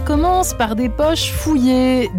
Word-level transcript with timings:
Ça 0.00 0.06
commence 0.06 0.54
par 0.54 0.76
des 0.76 0.88
poches 0.88 1.30
fouillées, 1.30 2.10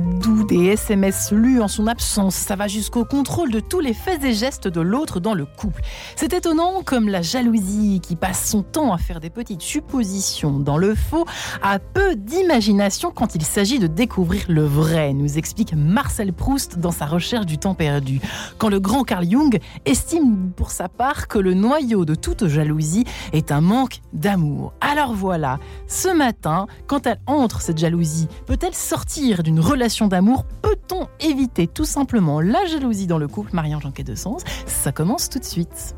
des 0.51 0.65
SMS 0.65 1.31
lus 1.31 1.61
en 1.61 1.69
son 1.69 1.87
absence. 1.87 2.35
Ça 2.35 2.57
va 2.57 2.67
jusqu'au 2.67 3.05
contrôle 3.05 3.51
de 3.51 3.61
tous 3.61 3.79
les 3.79 3.93
faits 3.93 4.21
et 4.25 4.33
gestes 4.33 4.67
de 4.67 4.81
l'autre 4.81 5.21
dans 5.21 5.33
le 5.33 5.45
couple. 5.45 5.81
C'est 6.17 6.33
étonnant 6.33 6.81
comme 6.83 7.07
la 7.07 7.21
jalousie 7.21 8.01
qui 8.03 8.17
passe 8.17 8.49
son 8.49 8.61
temps 8.61 8.91
à 8.91 8.97
faire 8.97 9.21
des 9.21 9.29
petites 9.29 9.61
suppositions 9.61 10.59
dans 10.59 10.77
le 10.77 10.93
faux 10.93 11.25
a 11.61 11.79
peu 11.79 12.17
d'imagination 12.17 13.11
quand 13.11 13.33
il 13.33 13.43
s'agit 13.43 13.79
de 13.79 13.87
découvrir 13.87 14.43
le 14.49 14.65
vrai, 14.65 15.13
nous 15.13 15.37
explique 15.37 15.73
Marcel 15.73 16.33
Proust 16.33 16.79
dans 16.79 16.91
sa 16.91 17.05
recherche 17.05 17.45
du 17.45 17.57
temps 17.57 17.73
perdu. 17.73 18.19
Quand 18.57 18.67
le 18.67 18.81
grand 18.81 19.05
Carl 19.05 19.25
Jung 19.29 19.57
estime 19.85 20.51
pour 20.53 20.71
sa 20.71 20.89
part 20.89 21.29
que 21.29 21.39
le 21.39 21.53
noyau 21.53 22.03
de 22.03 22.15
toute 22.15 22.47
jalousie 22.47 23.05
est 23.31 23.53
un 23.53 23.61
manque 23.61 24.01
d'amour. 24.11 24.73
Alors 24.81 25.13
voilà, 25.13 25.59
ce 25.87 26.09
matin, 26.09 26.67
quand 26.87 27.07
elle 27.07 27.21
entre 27.25 27.61
cette 27.61 27.77
jalousie 27.77 28.27
Peut-elle 28.47 28.75
sortir 28.75 29.43
d'une 29.43 29.61
relation 29.61 30.09
d'amour 30.09 30.40
Peut-on 30.61 31.07
éviter 31.19 31.67
tout 31.67 31.85
simplement 31.85 32.41
la 32.41 32.65
jalousie 32.65 33.07
dans 33.07 33.17
le 33.17 33.27
couple 33.27 33.51
Marianne 33.53 33.81
Janquet 33.81 34.03
de 34.03 34.15
Sens? 34.15 34.43
Ça 34.65 34.91
commence 34.91 35.29
tout 35.29 35.39
de 35.39 35.45
suite. 35.45 35.95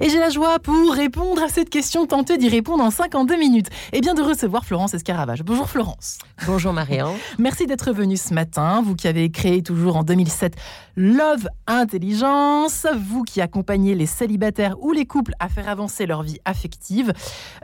Et 0.00 0.08
j'ai 0.08 0.18
la 0.18 0.30
joie 0.30 0.58
pour 0.58 0.92
répondre 0.92 1.42
à 1.42 1.48
cette 1.48 1.70
question, 1.70 2.06
tenter 2.06 2.38
d'y 2.38 2.48
répondre 2.48 2.82
en 2.82 2.90
52 2.90 3.36
minutes. 3.36 3.68
Et 3.92 4.00
bien 4.00 4.14
de 4.14 4.22
recevoir 4.22 4.64
Florence 4.64 4.94
Escaravage. 4.94 5.42
Bonjour 5.42 5.68
Florence. 5.68 6.18
Bonjour 6.46 6.72
Marianne. 6.72 7.08
Merci 7.38 7.66
d'être 7.66 7.92
venue 7.92 8.16
ce 8.16 8.34
matin, 8.34 8.82
vous 8.84 8.94
qui 8.94 9.08
avez 9.08 9.30
créé 9.30 9.62
toujours 9.62 9.96
en 9.96 10.02
2007 10.02 10.56
Love 10.96 11.48
Intelligence, 11.66 12.86
vous 12.98 13.22
qui 13.22 13.40
accompagnez 13.40 13.94
les 13.94 14.06
célibataires 14.06 14.76
ou 14.80 14.92
les 14.92 15.04
couples 15.04 15.34
à 15.40 15.48
faire 15.48 15.68
avancer 15.68 16.06
leur 16.06 16.22
vie 16.22 16.38
affective. 16.44 17.12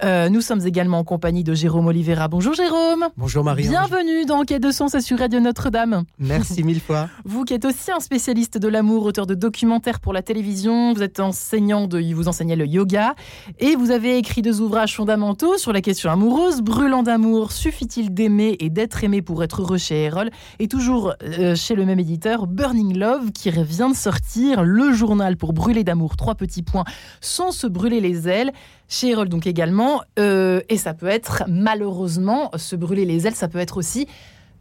Euh, 0.04 0.28
nous 0.28 0.42
sommes 0.42 0.66
également 0.66 0.98
en 0.98 1.04
compagnie 1.04 1.42
de 1.42 1.54
Jérôme 1.54 1.86
Oliveira. 1.86 2.28
Bonjour 2.28 2.52
Jérôme. 2.52 3.08
Bonjour 3.16 3.42
Marie. 3.42 3.68
Bienvenue 3.68 4.26
dans 4.26 4.44
Quai 4.44 4.58
de 4.58 4.70
Sens 4.70 4.98
sur 4.98 5.18
Radio 5.18 5.40
Notre-Dame. 5.40 6.04
Merci 6.18 6.62
mille 6.64 6.80
fois. 6.80 7.08
Vous 7.24 7.44
qui 7.44 7.54
êtes 7.54 7.64
aussi 7.64 7.90
un 7.90 8.00
spécialiste 8.00 8.58
de 8.58 8.68
l'amour, 8.68 9.04
auteur 9.04 9.26
de 9.26 9.34
documentaires 9.34 10.00
pour 10.00 10.12
la 10.12 10.22
télévision, 10.22 10.92
vous 10.92 11.02
êtes 11.02 11.20
enseignant 11.20 11.86
de, 11.86 12.00
vous 12.14 12.28
enseignez 12.28 12.56
le 12.56 12.66
yoga. 12.66 13.14
Et 13.58 13.76
vous 13.76 13.90
avez 13.90 14.18
écrit 14.18 14.42
deux 14.42 14.60
ouvrages 14.60 14.96
fondamentaux 14.96 15.58
sur 15.58 15.72
la 15.72 15.80
question 15.80 16.10
amoureuse, 16.10 16.62
Brûlant 16.62 17.02
d'amour, 17.02 17.52
suffit-il 17.52 18.12
d'aimer 18.14 18.56
et 18.60 18.70
d'être 18.70 19.04
aimé 19.04 19.22
pour 19.22 19.42
être 19.42 19.62
heureux 19.62 19.78
chez 19.78 20.04
Erol? 20.04 20.30
Et 20.58 20.68
toujours 20.68 21.14
euh, 21.22 21.54
chez 21.54 21.74
le 21.74 21.84
même 21.84 21.98
éditeur, 21.98 22.46
Burning 22.46 22.96
Love 22.96 23.32
qui 23.32 23.50
vient 23.50 23.90
de 23.90 23.96
sortir, 23.96 24.62
le 24.62 24.92
journal 24.92 25.36
pour 25.36 25.52
brûler 25.52 25.84
d'amour, 25.84 26.16
trois 26.16 26.34
petits 26.34 26.62
points, 26.62 26.84
sans 27.20 27.52
se 27.52 27.66
brûler 27.66 28.00
les 28.00 28.28
ailes. 28.28 28.52
Chez 28.88 29.10
Erol 29.10 29.28
donc 29.28 29.46
également, 29.46 30.02
euh, 30.18 30.60
et 30.68 30.76
ça 30.76 30.94
peut 30.94 31.06
être 31.06 31.44
malheureusement, 31.48 32.50
se 32.56 32.76
brûler 32.76 33.04
les 33.04 33.26
ailes, 33.26 33.34
ça 33.34 33.48
peut 33.48 33.58
être 33.58 33.76
aussi 33.76 34.06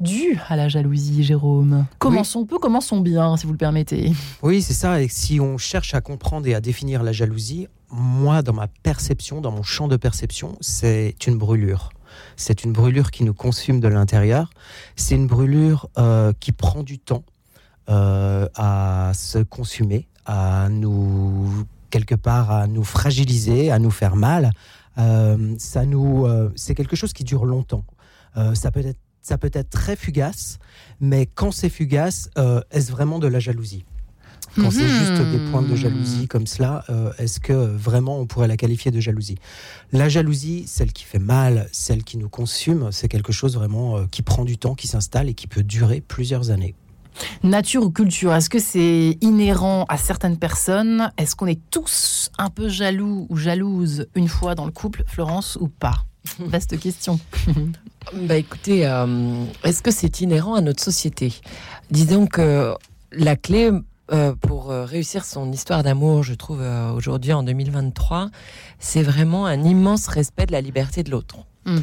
dû 0.02 0.39
à 0.49 0.55
la 0.55 0.67
jalousie, 0.67 1.23
Jérôme. 1.23 1.85
Commençons 1.99 2.45
peu, 2.45 2.57
commençons 2.57 2.99
bien, 2.99 3.38
si 3.38 3.45
vous 3.45 3.53
le 3.53 3.57
permettez? 3.57 4.11
Oui, 4.41 4.61
c'est 4.61 4.73
ça. 4.73 5.02
Et 5.02 5.07
si 5.07 5.39
on 5.39 5.57
cherche 5.57 5.94
à 5.94 6.02
comprendre 6.02 6.47
et 6.47 6.55
à 6.55 6.61
définir 6.61 7.03
la 7.03 7.11
jalousie, 7.11 7.67
moi, 7.89 8.41
dans 8.41 8.53
ma 8.53 8.67
perception, 8.67 9.41
dans 9.41 9.52
mon 9.52 9.63
champ 9.63 9.88
de 9.88 9.97
perception, 9.97 10.57
c'est 10.61 11.16
une 11.27 11.38
brûlure. 11.38 11.91
C'est 12.35 12.63
une 12.63 12.73
brûlure 12.73 13.11
qui 13.11 13.23
nous 13.23 13.33
consume 13.33 13.79
de 13.79 13.88
l'intérieur. 13.88 14.50
C'est 14.95 15.16
une 15.16 15.28
brûlure 15.28 15.89
euh, 15.97 16.33
qui 16.39 16.51
prend 16.51 16.83
du 16.83 17.00
temps. 17.00 17.23
Euh, 17.89 18.47
à 18.56 19.12
se 19.16 19.39
consumer, 19.39 20.07
à 20.25 20.69
nous 20.69 21.66
quelque 21.89 22.16
part 22.16 22.51
à 22.51 22.68
nous 22.68 22.83
fragiliser, 22.83 23.72
à 23.72 23.79
nous 23.79 23.91
faire 23.91 24.16
mal. 24.16 24.51
Euh, 24.97 25.56
ça 25.57 25.85
nous, 25.85 26.25
c'est 26.56 26.75
quelque 26.75 26.95
chose 26.95 27.12
qui 27.12 27.23
dure 27.23 27.44
longtemps. 27.44 27.83
ça 28.53 28.72
peut 28.72 28.85
être, 28.85 29.00
ça 29.21 29.37
peut 29.37 29.51
être 29.53 29.69
très 29.69 29.95
fugace, 29.95 30.59
mais 30.99 31.25
quand 31.25 31.51
c'est 31.51 31.69
fugace, 31.69 32.29
est-ce 32.71 32.91
vraiment 32.91 33.19
de 33.19 33.27
la 33.27 33.39
jalousie? 33.39 33.85
Quand 34.57 34.69
c'est 34.69 34.87
juste 34.87 35.13
des 35.31 35.39
points 35.49 35.61
de 35.61 35.75
jalousie 35.75 36.27
comme 36.27 36.45
cela, 36.45 36.83
est-ce 37.17 37.39
que 37.39 37.53
vraiment 37.53 38.19
on 38.19 38.25
pourrait 38.25 38.49
la 38.49 38.57
qualifier 38.57 38.91
de 38.91 38.99
jalousie? 38.99 39.37
La 39.93 40.09
jalousie, 40.09 40.65
celle 40.67 40.91
qui 40.91 41.05
fait 41.05 41.19
mal, 41.19 41.69
celle 41.71 42.03
qui 42.03 42.17
nous 42.17 42.27
consume, 42.27 42.91
c'est 42.91 43.07
quelque 43.07 43.31
chose 43.31 43.55
vraiment 43.55 44.05
qui 44.07 44.23
prend 44.23 44.43
du 44.43 44.57
temps, 44.57 44.75
qui 44.75 44.87
s'installe 44.87 45.29
et 45.29 45.33
qui 45.33 45.47
peut 45.47 45.63
durer 45.63 46.01
plusieurs 46.01 46.49
années. 46.49 46.75
Nature 47.43 47.83
ou 47.83 47.91
culture, 47.91 48.33
est-ce 48.33 48.49
que 48.49 48.59
c'est 48.59 49.17
inhérent 49.21 49.85
à 49.88 49.97
certaines 49.97 50.38
personnes? 50.38 51.11
Est-ce 51.17 51.35
qu'on 51.35 51.47
est 51.47 51.61
tous 51.69 52.29
un 52.38 52.49
peu 52.49 52.67
jaloux 52.67 53.27
ou 53.29 53.38
jalouses 53.38 54.07
une 54.15 54.27
fois 54.27 54.55
dans 54.55 54.65
le 54.65 54.71
couple, 54.71 55.03
Florence, 55.07 55.57
ou 55.61 55.67
pas? 55.67 56.05
Vaste 56.39 56.79
question. 56.79 57.19
bah 58.13 58.37
écoutez, 58.37 58.85
euh, 58.85 59.43
est-ce 59.63 59.81
que 59.81 59.91
c'est 59.91 60.21
inhérent 60.21 60.55
à 60.55 60.61
notre 60.61 60.83
société? 60.83 61.33
Disons 61.89 62.27
que 62.27 62.75
la 63.11 63.35
clé 63.35 63.71
euh, 64.11 64.35
pour 64.35 64.71
euh, 64.71 64.85
réussir 64.85 65.25
son 65.25 65.51
histoire 65.51 65.83
d'amour, 65.83 66.23
je 66.23 66.33
trouve 66.33 66.61
aujourd'hui 66.95 67.33
en 67.33 67.43
2023, 67.43 68.29
c'est 68.79 69.03
vraiment 69.03 69.45
un 69.45 69.63
immense 69.63 70.07
respect 70.07 70.45
de 70.45 70.51
la 70.51 70.61
liberté 70.61 71.03
de 71.03 71.11
l'autre. 71.11 71.37
Hmm. 71.65 71.79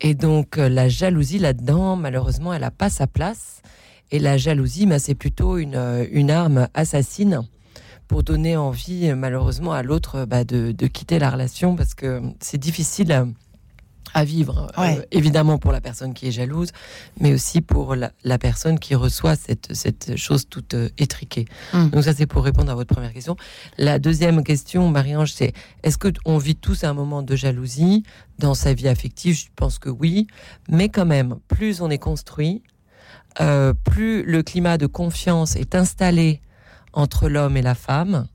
Et 0.00 0.14
donc 0.14 0.56
la 0.56 0.88
jalousie 0.88 1.38
là-dedans, 1.38 1.96
malheureusement, 1.96 2.52
elle 2.52 2.62
n'a 2.62 2.70
pas 2.70 2.90
sa 2.90 3.06
place. 3.06 3.62
Et 4.12 4.18
la 4.18 4.36
jalousie, 4.36 4.86
bah, 4.86 4.98
c'est 4.98 5.14
plutôt 5.14 5.56
une, 5.58 6.08
une, 6.10 6.32
arme 6.32 6.68
assassine 6.74 7.42
pour 8.08 8.24
donner 8.24 8.56
envie, 8.56 9.12
malheureusement, 9.14 9.72
à 9.72 9.84
l'autre 9.84 10.24
bah, 10.24 10.42
de, 10.42 10.72
de, 10.72 10.86
quitter 10.88 11.20
la 11.20 11.30
relation 11.30 11.76
parce 11.76 11.94
que 11.94 12.20
c'est 12.40 12.58
difficile 12.58 13.26
à, 14.14 14.24
vivre, 14.24 14.70
euh, 14.78 15.02
évidemment 15.10 15.58
pour 15.58 15.72
la 15.72 15.80
personne 15.80 16.14
qui 16.14 16.28
est 16.28 16.30
jalouse, 16.32 16.70
mais 17.18 17.32
aussi 17.32 17.60
pour 17.60 17.94
la, 17.94 18.38
personne 18.38 18.78
qui 18.78 18.94
reçoit 18.94 19.36
cette, 19.36 19.74
cette 19.74 20.16
chose 20.16 20.48
toute 20.48 20.74
euh, 20.74 20.88
étriquée. 20.98 21.46
Hmm. 21.72 21.88
Donc 21.90 22.04
ça, 22.04 22.14
c'est 22.14 22.26
pour 22.26 22.44
répondre 22.44 22.70
à 22.70 22.74
votre 22.74 22.92
première 22.92 23.12
question. 23.12 23.36
La 23.78 23.98
deuxième 23.98 24.42
question, 24.42 24.88
Marie-Ange, 24.88 25.32
c'est 25.32 25.52
est-ce 25.82 25.98
qu'on 25.98 26.38
vit 26.38 26.56
tous 26.56 26.84
un 26.84 26.92
moment 26.92 27.22
de 27.22 27.36
jalousie 27.36 28.04
dans 28.38 28.54
sa 28.54 28.74
vie 28.74 28.88
affective? 28.88 29.34
Je 29.36 29.46
pense 29.56 29.78
que 29.78 29.88
oui, 29.88 30.26
mais 30.68 30.88
quand 30.88 31.06
même, 31.06 31.36
plus 31.48 31.80
on 31.80 31.90
est 31.90 31.98
construit, 31.98 32.62
euh, 33.40 33.72
plus 33.84 34.22
le 34.24 34.42
climat 34.42 34.78
de 34.78 34.86
confiance 34.86 35.56
est 35.56 35.74
installé 35.74 36.40
entre 36.92 37.28
l'homme 37.28 37.56
et 37.56 37.62
la 37.62 37.74
femme, 37.74 38.26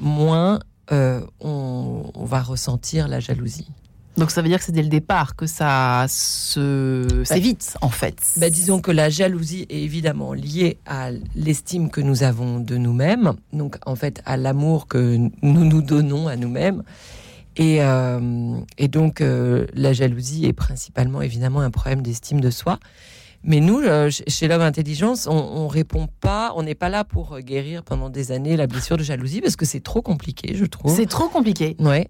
moins 0.00 0.60
on, 1.40 2.12
va 2.14 2.42
ressentir 2.42 3.08
la 3.08 3.20
jalousie. 3.20 3.68
Donc 4.16 4.30
ça 4.30 4.42
veut 4.42 4.48
dire 4.48 4.58
que 4.58 4.64
c'est 4.64 4.72
dès 4.72 4.82
le 4.82 4.88
départ 4.88 5.36
que 5.36 5.46
ça 5.46 6.06
se 6.08 7.06
bah, 7.06 7.24
s'évite 7.24 7.76
en 7.80 7.88
fait. 7.88 8.16
Bah, 8.36 8.50
disons 8.50 8.80
que 8.80 8.90
la 8.90 9.08
jalousie 9.08 9.66
est 9.70 9.82
évidemment 9.82 10.32
liée 10.32 10.78
à 10.86 11.10
l'estime 11.34 11.90
que 11.90 12.00
nous 12.00 12.22
avons 12.22 12.60
de 12.60 12.76
nous-mêmes, 12.76 13.32
donc 13.52 13.76
en 13.86 13.96
fait 13.96 14.20
à 14.26 14.36
l'amour 14.36 14.86
que 14.86 15.16
nous 15.16 15.64
nous 15.64 15.82
donnons 15.82 16.28
à 16.28 16.36
nous-mêmes. 16.36 16.82
Et, 17.56 17.80
et 18.78 18.88
donc 18.88 19.20
la 19.20 19.92
jalousie 19.92 20.46
est 20.46 20.54
principalement 20.54 21.20
évidemment 21.20 21.60
un 21.60 21.70
problème 21.70 22.02
d'estime 22.02 22.40
de 22.40 22.50
soi. 22.50 22.78
Mais 23.44 23.60
nous, 23.60 23.80
euh, 23.80 24.08
chez 24.28 24.46
Love 24.46 24.60
Intelligence, 24.62 25.26
on, 25.26 25.32
on 25.32 25.66
répond 25.66 26.08
pas, 26.20 26.52
on 26.54 26.62
n'est 26.62 26.76
pas 26.76 26.88
là 26.88 27.02
pour 27.02 27.34
euh, 27.34 27.40
guérir 27.40 27.82
pendant 27.82 28.08
des 28.08 28.30
années 28.30 28.56
la 28.56 28.68
blessure 28.68 28.96
de 28.96 29.02
jalousie 29.02 29.40
parce 29.40 29.56
que 29.56 29.64
c'est 29.64 29.80
trop 29.80 30.00
compliqué, 30.00 30.54
je 30.54 30.64
trouve. 30.64 30.94
C'est 30.94 31.06
trop 31.06 31.28
compliqué. 31.28 31.76
Ouais. 31.80 32.08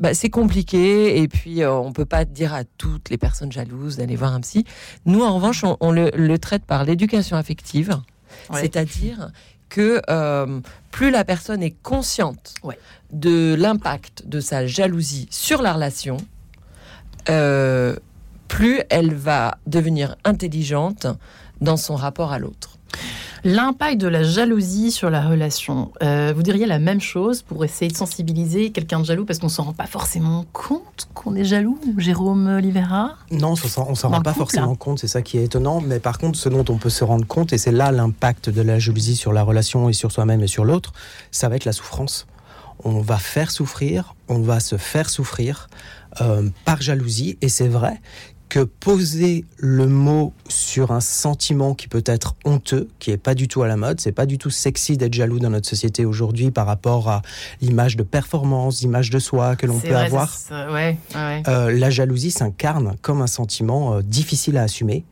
Bah, 0.00 0.12
c'est 0.12 0.30
compliqué 0.30 1.20
et 1.20 1.28
puis 1.28 1.62
euh, 1.62 1.72
on 1.72 1.92
peut 1.92 2.04
pas 2.04 2.24
dire 2.24 2.52
à 2.52 2.64
toutes 2.64 3.10
les 3.10 3.18
personnes 3.18 3.52
jalouses 3.52 3.96
d'aller 3.96 4.16
voir 4.16 4.34
un 4.34 4.40
psy. 4.40 4.64
Nous, 5.06 5.22
en 5.22 5.34
revanche, 5.36 5.64
on, 5.80 5.92
le, 5.92 6.36
traite 6.38 6.64
par 6.64 6.84
l'éducation 6.84 7.36
affective, 7.36 7.96
c'est-à-dire 8.52 9.30
que 9.68 10.02
plus 10.90 11.10
la 11.10 11.24
personne 11.24 11.62
est 11.62 11.74
consciente 11.82 12.54
de 13.12 13.54
l'impact 13.54 14.26
de 14.26 14.40
sa 14.40 14.66
jalousie 14.66 15.28
sur 15.30 15.62
la 15.62 15.72
relation, 15.72 16.18
euh, 17.28 17.96
plus 18.48 18.82
elle 18.90 19.14
va 19.14 19.58
devenir 19.66 20.16
intelligente 20.24 21.06
dans 21.60 21.76
son 21.76 21.96
rapport 21.96 22.32
à 22.32 22.38
l'autre. 22.38 22.78
L'impact 23.46 24.00
de 24.00 24.08
la 24.08 24.22
jalousie 24.22 24.90
sur 24.90 25.10
la 25.10 25.20
relation. 25.28 25.92
Euh, 26.02 26.32
vous 26.34 26.42
diriez 26.42 26.64
la 26.64 26.78
même 26.78 27.02
chose 27.02 27.42
pour 27.42 27.62
essayer 27.62 27.90
de 27.90 27.96
sensibiliser 27.96 28.70
quelqu'un 28.70 29.00
de 29.00 29.04
jaloux 29.04 29.26
parce 29.26 29.38
qu'on 29.38 29.50
s'en 29.50 29.64
rend 29.64 29.74
pas 29.74 29.84
forcément 29.84 30.46
compte 30.54 31.08
qu'on 31.12 31.34
est 31.34 31.44
jaloux, 31.44 31.78
Jérôme 31.98 32.46
Olivera? 32.46 33.16
Non, 33.30 33.48
on 33.48 33.90
ne 33.90 33.94
s'en 33.94 34.08
rend 34.08 34.22
pas 34.22 34.32
forcément 34.32 34.74
compte, 34.76 34.98
c'est 35.00 35.08
ça 35.08 35.20
qui 35.20 35.36
est 35.36 35.44
étonnant. 35.44 35.82
Mais 35.82 36.00
par 36.00 36.16
contre, 36.16 36.38
ce 36.38 36.48
dont 36.48 36.64
on 36.70 36.78
peut 36.78 36.88
se 36.88 37.04
rendre 37.04 37.26
compte, 37.26 37.52
et 37.52 37.58
c'est 37.58 37.70
là 37.70 37.92
l'impact 37.92 38.48
de 38.48 38.62
la 38.62 38.78
jalousie 38.78 39.14
sur 39.14 39.34
la 39.34 39.42
relation 39.42 39.90
et 39.90 39.92
sur 39.92 40.10
soi-même 40.10 40.42
et 40.42 40.46
sur 40.46 40.64
l'autre, 40.64 40.94
ça 41.30 41.50
va 41.50 41.56
être 41.56 41.66
la 41.66 41.72
souffrance. 41.72 42.26
On 42.82 43.00
va 43.02 43.18
faire 43.18 43.50
souffrir, 43.50 44.14
on 44.28 44.40
va 44.40 44.58
se 44.58 44.78
faire 44.78 45.10
souffrir 45.10 45.68
euh, 46.22 46.48
par 46.64 46.80
jalousie. 46.80 47.36
Et 47.42 47.50
c'est 47.50 47.68
vrai 47.68 48.00
que 48.48 48.60
poser 48.60 49.44
le 49.56 49.86
mot 49.86 50.32
sur 50.48 50.92
un 50.92 51.00
sentiment 51.00 51.74
qui 51.74 51.88
peut 51.88 52.04
être 52.06 52.36
honteux, 52.44 52.88
qui 52.98 53.10
est 53.10 53.16
pas 53.16 53.34
du 53.34 53.48
tout 53.48 53.62
à 53.62 53.68
la 53.68 53.76
mode, 53.76 54.00
c'est 54.00 54.12
pas 54.12 54.26
du 54.26 54.38
tout 54.38 54.50
sexy 54.50 54.96
d'être 54.96 55.14
jaloux 55.14 55.38
dans 55.38 55.50
notre 55.50 55.68
société 55.68 56.04
aujourd'hui 56.04 56.50
par 56.50 56.66
rapport 56.66 57.08
à 57.08 57.22
l'image 57.60 57.96
de 57.96 58.02
performance, 58.02 58.80
l'image 58.80 59.10
de 59.10 59.18
soi 59.18 59.56
que 59.56 59.66
l'on 59.66 59.80
peut 59.80 59.96
avoir. 59.96 60.36
Euh, 61.48 61.72
la 61.72 61.90
jalousie 61.90 62.30
s'incarne 62.30 62.96
comme 63.02 63.22
un 63.22 63.26
sentiment 63.26 63.94
euh, 63.94 64.02
difficile 64.02 64.56
à 64.56 64.62
assumer 64.62 65.04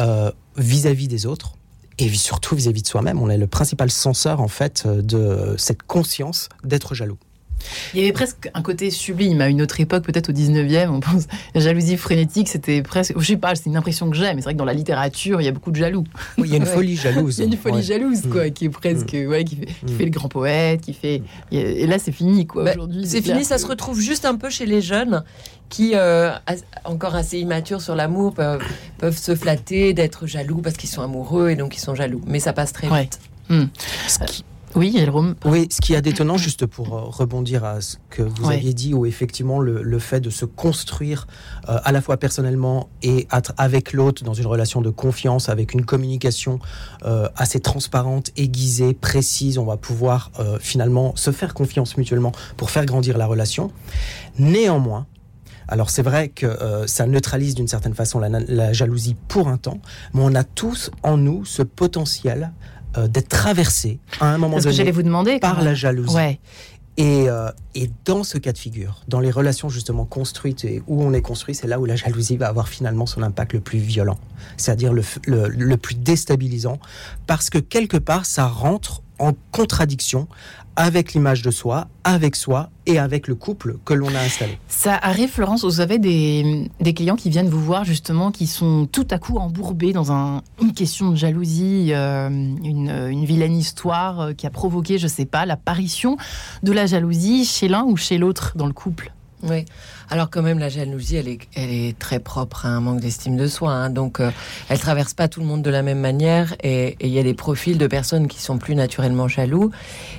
euh, 0.00 0.32
vis-à-vis 0.56 1.08
des 1.08 1.26
autres 1.26 1.54
et 1.98 2.08
surtout 2.08 2.56
vis-à-vis 2.56 2.80
-vis 2.80 2.84
de 2.84 2.88
soi-même. 2.88 3.20
On 3.20 3.28
est 3.28 3.38
le 3.38 3.46
principal 3.46 3.90
censeur 3.90 4.40
en 4.40 4.48
fait 4.48 4.86
de 4.86 5.54
cette 5.58 5.82
conscience 5.82 6.48
d'être 6.64 6.94
jaloux. 6.94 7.18
Il 7.94 8.00
y 8.00 8.02
avait 8.02 8.12
presque 8.12 8.50
un 8.54 8.62
côté 8.62 8.90
sublime 8.90 9.40
à 9.40 9.48
une 9.48 9.62
autre 9.62 9.80
époque, 9.80 10.04
peut-être 10.04 10.30
au 10.30 10.32
19e. 10.32 10.88
On 10.88 11.00
pense 11.00 11.26
la 11.54 11.60
jalousie 11.60 11.96
frénétique, 11.96 12.48
c'était 12.48 12.82
presque. 12.82 13.14
Je 13.18 13.26
sais 13.26 13.36
pas, 13.36 13.54
c'est 13.54 13.66
une 13.66 13.76
impression 13.76 14.10
que 14.10 14.16
j'ai, 14.16 14.32
mais 14.34 14.36
c'est 14.36 14.44
vrai 14.44 14.54
que 14.54 14.58
dans 14.58 14.64
la 14.64 14.74
littérature, 14.74 15.40
il 15.40 15.44
y 15.44 15.48
a 15.48 15.52
beaucoup 15.52 15.70
de 15.70 15.76
jaloux. 15.76 16.04
Oui, 16.38 16.48
il 16.48 16.50
y 16.52 16.54
a 16.54 16.58
une 16.58 16.66
folie 16.66 16.96
jalouse. 16.96 17.38
il 17.38 17.40
y 17.40 17.44
a 17.44 17.46
une 17.46 17.56
folie 17.56 17.82
jalouse, 17.82 18.22
quoi, 18.30 18.46
mm. 18.46 18.52
qui 18.52 18.64
est 18.66 18.70
presque. 18.70 19.12
Mm. 19.12 19.26
Ouais, 19.26 19.44
qui, 19.44 19.56
fait, 19.56 19.66
qui 19.86 19.94
fait, 19.94 20.04
le 20.04 20.10
grand 20.10 20.28
poète, 20.28 20.80
qui 20.80 20.92
fait. 20.92 21.22
Et 21.52 21.86
là, 21.86 21.98
c'est 21.98 22.12
fini, 22.12 22.46
quoi, 22.46 22.64
bah, 22.64 22.72
aujourd'hui. 22.72 23.06
C'est 23.06 23.22
fini, 23.22 23.44
ça 23.44 23.58
se 23.58 23.66
retrouve 23.66 24.00
juste 24.00 24.24
un 24.24 24.36
peu 24.36 24.50
chez 24.50 24.66
les 24.66 24.80
jeunes 24.80 25.24
qui, 25.68 25.92
euh, 25.94 26.32
encore 26.84 27.14
assez 27.14 27.38
immatures 27.38 27.80
sur 27.80 27.94
l'amour, 27.94 28.34
peuvent, 28.34 28.62
peuvent, 28.98 29.16
se 29.16 29.34
flatter 29.34 29.94
d'être 29.94 30.26
jaloux 30.26 30.60
parce 30.60 30.76
qu'ils 30.76 30.90
sont 30.90 31.02
amoureux 31.02 31.50
et 31.50 31.56
donc 31.56 31.76
ils 31.76 31.80
sont 31.80 31.94
jaloux. 31.94 32.20
Mais 32.26 32.40
ça 32.40 32.52
passe 32.52 32.72
très 32.72 32.88
vite. 32.88 33.20
Mm. 33.48 33.64
Oui, 34.76 34.94
Jérôme. 34.96 35.34
Oui, 35.44 35.66
ce 35.70 35.80
qui 35.80 35.94
est 35.94 36.00
détonnant, 36.00 36.36
juste 36.36 36.64
pour 36.64 36.94
euh, 36.94 37.00
rebondir 37.02 37.64
à 37.64 37.80
ce 37.80 37.96
que 38.08 38.22
vous 38.22 38.50
aviez 38.50 38.72
dit, 38.72 38.94
où 38.94 39.04
effectivement 39.04 39.58
le, 39.58 39.98
fait 39.98 40.20
de 40.20 40.30
se 40.30 40.44
construire 40.44 41.26
euh, 41.68 41.78
à 41.82 41.90
la 41.90 42.00
fois 42.00 42.16
personnellement 42.16 42.88
et 43.02 43.26
avec 43.56 43.92
l'autre 43.92 44.22
dans 44.22 44.32
une 44.32 44.46
relation 44.46 44.80
de 44.80 44.90
confiance, 44.90 45.48
avec 45.48 45.74
une 45.74 45.84
communication 45.84 46.60
euh, 47.04 47.28
assez 47.34 47.58
transparente, 47.58 48.30
aiguisée, 48.36 48.94
précise, 48.94 49.58
on 49.58 49.64
va 49.64 49.76
pouvoir 49.76 50.30
finalement 50.60 51.14
se 51.16 51.30
faire 51.32 51.54
confiance 51.54 51.96
mutuellement 51.96 52.32
pour 52.56 52.70
faire 52.70 52.86
grandir 52.86 53.18
la 53.18 53.26
relation. 53.26 53.72
Néanmoins, 54.38 55.06
alors 55.68 55.90
c'est 55.90 56.02
vrai 56.02 56.28
que 56.28 56.56
ça 56.86 57.06
neutralise 57.06 57.54
d'une 57.54 57.68
certaine 57.68 57.94
façon 57.94 58.18
la, 58.20 58.28
la, 58.28 58.72
jalousie 58.72 59.16
pour 59.28 59.48
un 59.48 59.56
temps, 59.56 59.80
mais 60.14 60.20
on 60.22 60.34
a 60.34 60.44
tous 60.44 60.90
en 61.02 61.16
nous 61.16 61.44
ce 61.44 61.62
potentiel 61.62 62.52
euh, 62.96 63.08
d'être 63.08 63.28
traversé 63.28 63.98
à 64.20 64.26
un 64.26 64.38
moment 64.38 64.58
donné 64.58 64.90
vous 64.90 65.02
demander, 65.02 65.38
par 65.38 65.62
la 65.62 65.74
jalousie. 65.74 66.16
Et, 66.96 67.30
euh, 67.30 67.50
et, 67.74 67.88
dans 68.04 68.24
ce 68.24 68.36
cas 68.36 68.52
de 68.52 68.58
figure, 68.58 69.02
dans 69.08 69.20
les 69.20 69.30
relations 69.30 69.68
justement 69.68 70.04
construites 70.04 70.64
et 70.64 70.82
où 70.86 71.02
on 71.02 71.14
est 71.14 71.22
construit, 71.22 71.54
c'est 71.54 71.66
là 71.66 71.80
où 71.80 71.86
la 71.86 71.96
jalousie 71.96 72.36
va 72.36 72.48
avoir 72.48 72.68
finalement 72.68 73.06
son 73.06 73.22
impact 73.22 73.54
le 73.54 73.60
plus 73.60 73.78
violent, 73.78 74.18
c'est-à-dire 74.56 74.92
le, 74.92 75.02
le, 75.26 75.48
le, 75.48 75.76
plus 75.76 75.94
déstabilisant, 75.94 76.78
parce 77.26 77.48
que 77.48 77.58
quelque 77.58 77.96
part, 77.96 78.26
ça 78.26 78.46
rentre 78.46 79.02
en 79.18 79.32
contradiction 79.52 80.28
avec 80.80 81.12
l'image 81.12 81.42
de 81.42 81.50
soi, 81.50 81.88
avec 82.04 82.34
soi 82.34 82.70
et 82.86 82.98
avec 82.98 83.28
le 83.28 83.34
couple 83.34 83.76
que 83.84 83.92
l'on 83.92 84.14
a 84.14 84.20
installé. 84.20 84.58
Ça 84.66 84.94
arrive, 84.94 85.28
Florence, 85.28 85.62
vous 85.62 85.80
avez 85.80 85.98
des, 85.98 86.70
clients 86.94 87.16
qui 87.16 87.28
viennent 87.28 87.50
vous 87.50 87.62
voir 87.62 87.84
justement, 87.84 88.30
qui 88.30 88.46
sont 88.46 88.88
tout 88.90 89.06
à 89.10 89.18
coup 89.18 89.36
embourbés 89.36 89.92
dans 89.92 90.10
une 90.62 90.72
question 90.72 91.10
de 91.10 91.16
jalousie, 91.16 91.90
euh, 91.92 92.30
une, 92.30 93.24
vilaine 93.26 93.54
histoire 93.54 94.20
euh, 94.20 94.32
qui 94.32 94.46
a 94.46 94.50
provoqué, 94.50 94.96
je 94.96 95.04
ne 95.04 95.10
sais 95.10 95.26
pas, 95.26 95.44
l'apparition 95.44 96.16
de 96.62 96.72
la 96.72 96.86
jalousie 96.86 97.44
chez 97.44 97.68
l'un 97.68 97.84
ou 97.84 97.98
chez 97.98 98.16
l'autre 98.16 98.52
dans 98.56 98.66
le 98.66 98.72
couple? 98.72 99.12
Oui. 99.42 99.66
Alors 100.12 100.28
quand 100.28 100.42
même, 100.42 100.58
la 100.58 100.68
jalousie, 100.68 101.16
elle 101.16 101.28
est, 101.28 101.38
elle 101.54 101.70
est 101.70 101.96
très 101.96 102.18
propre 102.18 102.66
à 102.66 102.70
un 102.70 102.80
manque 102.80 102.98
d'estime 102.98 103.36
de 103.36 103.46
soi. 103.46 103.70
Hein. 103.70 103.90
donc, 103.90 104.18
euh, 104.18 104.32
elle 104.68 104.80
traverse 104.80 105.14
pas 105.14 105.28
tout 105.28 105.38
le 105.38 105.46
monde 105.46 105.62
de 105.62 105.70
la 105.70 105.82
même 105.82 106.00
manière. 106.00 106.56
Et 106.64 106.96
il 107.00 107.10
y 107.10 107.20
a 107.20 107.22
des 107.22 107.34
profils 107.34 107.78
de 107.78 107.86
personnes 107.86 108.26
qui 108.26 108.42
sont 108.42 108.58
plus 108.58 108.74
naturellement 108.74 109.28
jaloux. 109.28 109.70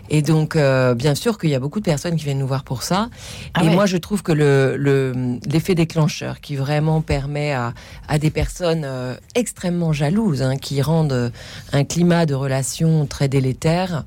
Et 0.09 0.21
donc, 0.21 0.55
euh, 0.55 0.95
bien 0.95 1.13
sûr 1.13 1.37
qu'il 1.37 1.49
y 1.49 1.55
a 1.55 1.59
beaucoup 1.59 1.81
de 1.81 1.85
personnes 1.85 2.15
qui 2.15 2.23
viennent 2.23 2.39
nous 2.39 2.47
voir 2.47 2.63
pour 2.63 2.83
ça. 2.83 3.09
Ah 3.53 3.65
et 3.65 3.69
moi, 3.69 3.85
je 3.85 3.97
trouve 3.97 4.23
que 4.23 4.31
le, 4.31 5.39
l'effet 5.45 5.75
déclencheur 5.75 6.39
qui 6.39 6.55
vraiment 6.55 7.01
permet 7.01 7.51
à, 7.51 7.73
à 8.07 8.17
des 8.17 8.29
personnes 8.31 8.83
euh, 8.85 9.15
extrêmement 9.35 9.91
jalouses, 9.91 10.41
hein, 10.41 10.55
qui 10.55 10.81
rendent 10.81 11.33
un 11.73 11.83
climat 11.83 12.25
de 12.25 12.33
relation 12.33 13.05
très 13.07 13.27
délétère, 13.27 14.05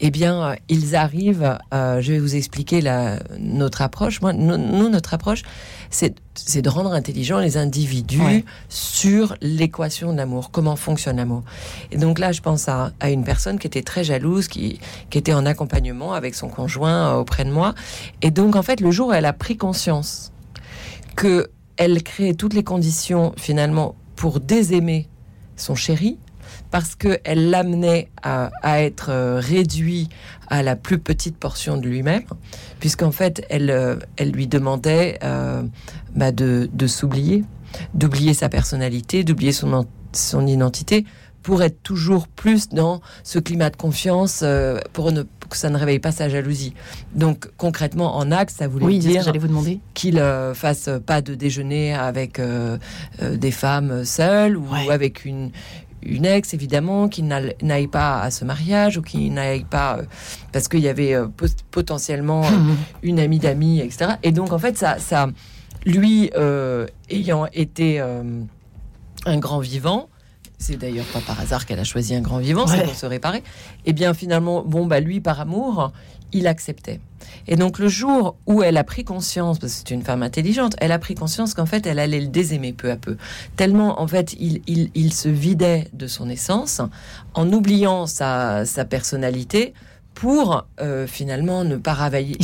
eh 0.00 0.10
bien, 0.10 0.56
ils 0.70 0.96
arrivent. 0.96 1.58
je 1.72 2.12
vais 2.12 2.18
vous 2.18 2.36
expliquer 2.36 2.80
la, 2.80 3.18
notre 3.38 3.82
approche. 3.82 4.22
Moi, 4.22 4.32
nous, 4.32 4.88
notre 4.88 5.12
approche 5.12 5.25
c'est 5.90 6.62
de 6.62 6.68
rendre 6.68 6.92
intelligents 6.92 7.38
les 7.38 7.56
individus 7.56 8.44
sur 8.68 9.36
l'équation 9.40 10.12
de 10.12 10.18
l'amour, 10.18 10.50
comment 10.50 10.76
fonctionne 10.76 11.16
l'amour. 11.16 11.42
Et 11.90 11.96
donc 11.96 12.18
là, 12.18 12.32
je 12.32 12.40
pense 12.40 12.68
à, 12.68 12.92
une 13.04 13.24
personne 13.24 13.58
qui 13.58 13.66
était 13.66 13.82
très 13.82 14.04
jalouse, 14.04 14.48
qui, 14.48 14.78
qui 15.10 15.18
était 15.18 15.34
en 15.34 15.46
accompagnement 15.46 16.12
avec 16.12 16.34
son 16.34 16.48
conjoint 16.48 17.14
euh, 17.14 17.20
auprès 17.20 17.44
de 17.44 17.50
moi. 17.50 17.74
Et 18.22 18.30
donc, 18.30 18.56
en 18.56 18.62
fait, 18.62 18.80
le 18.80 18.90
jour 18.90 19.08
où 19.08 19.12
elle 19.12 19.24
a 19.24 19.32
pris 19.32 19.56
conscience 19.56 20.32
que 21.16 21.48
elle 21.76 22.02
créait 22.02 22.34
toutes 22.34 22.54
les 22.54 22.64
conditions, 22.64 23.34
finalement, 23.36 23.94
pour 24.16 24.40
désaimer 24.40 25.08
son 25.56 25.74
chéri, 25.74 26.18
parce 26.70 26.94
qu'elle 26.94 27.50
l'amenait 27.50 28.08
à, 28.22 28.50
être 28.82 29.10
euh, 29.10 29.40
réduit 29.40 30.08
à 30.48 30.62
la 30.62 30.76
plus 30.76 30.98
petite 30.98 31.36
portion 31.36 31.76
de 31.76 31.88
lui-même, 31.88 32.24
puisqu'en 32.80 33.12
fait, 33.12 33.44
elle, 33.50 33.70
euh, 33.70 33.96
elle 34.16 34.30
lui 34.30 34.46
demandait 34.46 35.18
euh, 35.22 35.62
bah, 36.14 36.32
de, 36.32 36.68
s'oublier, 36.86 37.44
d'oublier 37.94 38.34
sa 38.34 38.48
personnalité, 38.48 39.24
d'oublier 39.24 39.52
son, 39.52 39.86
son 40.12 40.46
identité, 40.46 41.04
pour 41.42 41.62
être 41.62 41.80
toujours 41.84 42.26
plus 42.26 42.68
dans 42.70 43.00
ce 43.22 43.38
climat 43.38 43.70
de 43.70 43.76
confiance, 43.76 44.42
pour 44.92 45.12
ne 45.12 45.22
que 45.48 45.56
ça 45.56 45.70
ne 45.70 45.78
réveille 45.78 46.00
pas 46.00 46.10
sa 46.10 46.28
jalousie. 46.28 46.74
Donc 47.14 47.48
concrètement, 47.56 48.16
en 48.16 48.32
axe, 48.32 48.56
ça 48.56 48.66
voulait 48.66 48.98
dire 48.98 49.32
vous 49.32 49.46
demander 49.46 49.78
qu'il 49.94 50.16
ne 50.16 50.50
fasse 50.56 50.90
pas 51.06 51.22
de 51.22 51.36
déjeuner 51.36 51.94
avec 51.94 52.40
des 53.22 53.50
femmes 53.52 54.04
seules 54.04 54.56
ou 54.56 54.66
avec 54.90 55.24
une, 55.24 55.52
une 56.06 56.24
ex, 56.24 56.54
évidemment, 56.54 57.08
qui 57.08 57.22
n'aille 57.22 57.88
pas 57.88 58.20
à 58.20 58.30
ce 58.30 58.44
mariage 58.44 58.98
ou 58.98 59.02
qui 59.02 59.30
n'aille 59.30 59.64
pas 59.64 59.98
euh, 59.98 60.02
parce 60.52 60.68
qu'il 60.68 60.80
y 60.80 60.88
avait 60.88 61.14
euh, 61.14 61.26
potentiellement 61.70 62.44
euh, 62.44 62.74
une 63.02 63.18
amie 63.18 63.38
d'amis, 63.38 63.80
etc. 63.80 64.12
Et 64.22 64.32
donc, 64.32 64.52
en 64.52 64.58
fait, 64.58 64.76
ça, 64.78 64.98
ça 64.98 65.28
lui 65.84 66.30
ayant 67.08 67.46
été 67.52 68.00
un 68.00 69.38
grand 69.38 69.60
vivant, 69.60 70.08
c'est 70.58 70.76
d'ailleurs 70.76 71.04
pas 71.06 71.20
par 71.20 71.38
hasard 71.38 71.66
qu'elle 71.66 71.78
a 71.78 71.84
choisi 71.84 72.14
un 72.14 72.20
grand 72.20 72.38
vivant, 72.38 72.66
c'est 72.66 72.82
pour 72.82 72.94
se 72.94 73.06
réparer. 73.06 73.38
Et 73.38 73.42
eh 73.86 73.92
bien 73.92 74.14
finalement, 74.14 74.64
bon 74.64 74.86
bah 74.86 75.00
lui 75.00 75.20
par 75.20 75.40
amour, 75.40 75.92
il 76.36 76.46
acceptait. 76.46 77.00
Et 77.48 77.56
donc 77.56 77.78
le 77.78 77.88
jour 77.88 78.36
où 78.46 78.62
elle 78.62 78.76
a 78.76 78.84
pris 78.84 79.04
conscience, 79.04 79.58
parce 79.58 79.72
que 79.72 79.78
c'est 79.78 79.94
une 79.94 80.02
femme 80.02 80.22
intelligente, 80.22 80.74
elle 80.78 80.92
a 80.92 80.98
pris 80.98 81.14
conscience 81.14 81.54
qu'en 81.54 81.66
fait 81.66 81.86
elle 81.86 81.98
allait 81.98 82.20
le 82.20 82.28
désaimer 82.28 82.72
peu 82.72 82.90
à 82.90 82.96
peu. 82.96 83.16
Tellement 83.56 84.00
en 84.00 84.06
fait 84.06 84.34
il, 84.34 84.62
il, 84.66 85.12
se 85.12 85.28
vidait 85.28 85.88
de 85.92 86.06
son 86.06 86.28
essence 86.28 86.80
en 87.34 87.52
oubliant 87.52 88.06
sa, 88.06 88.64
sa 88.64 88.84
personnalité 88.84 89.74
pour 90.14 90.66
euh, 90.80 91.06
finalement 91.06 91.64
ne 91.64 91.76
pas 91.76 91.94
réveiller, 91.94 92.36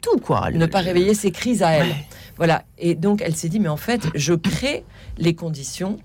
tout 0.00 0.18
quoi, 0.18 0.50
ne 0.50 0.66
pas 0.66 0.80
réveiller 0.80 1.14
ses 1.14 1.30
crises 1.30 1.62
à 1.62 1.72
elle. 1.72 1.94
Voilà. 2.36 2.64
Et 2.78 2.94
donc 2.94 3.22
elle 3.22 3.34
s'est 3.34 3.48
dit 3.48 3.60
mais 3.60 3.68
en 3.68 3.76
fait 3.76 4.08
je 4.14 4.34
crée 4.34 4.84
les 5.18 5.34
conditions 5.34 5.98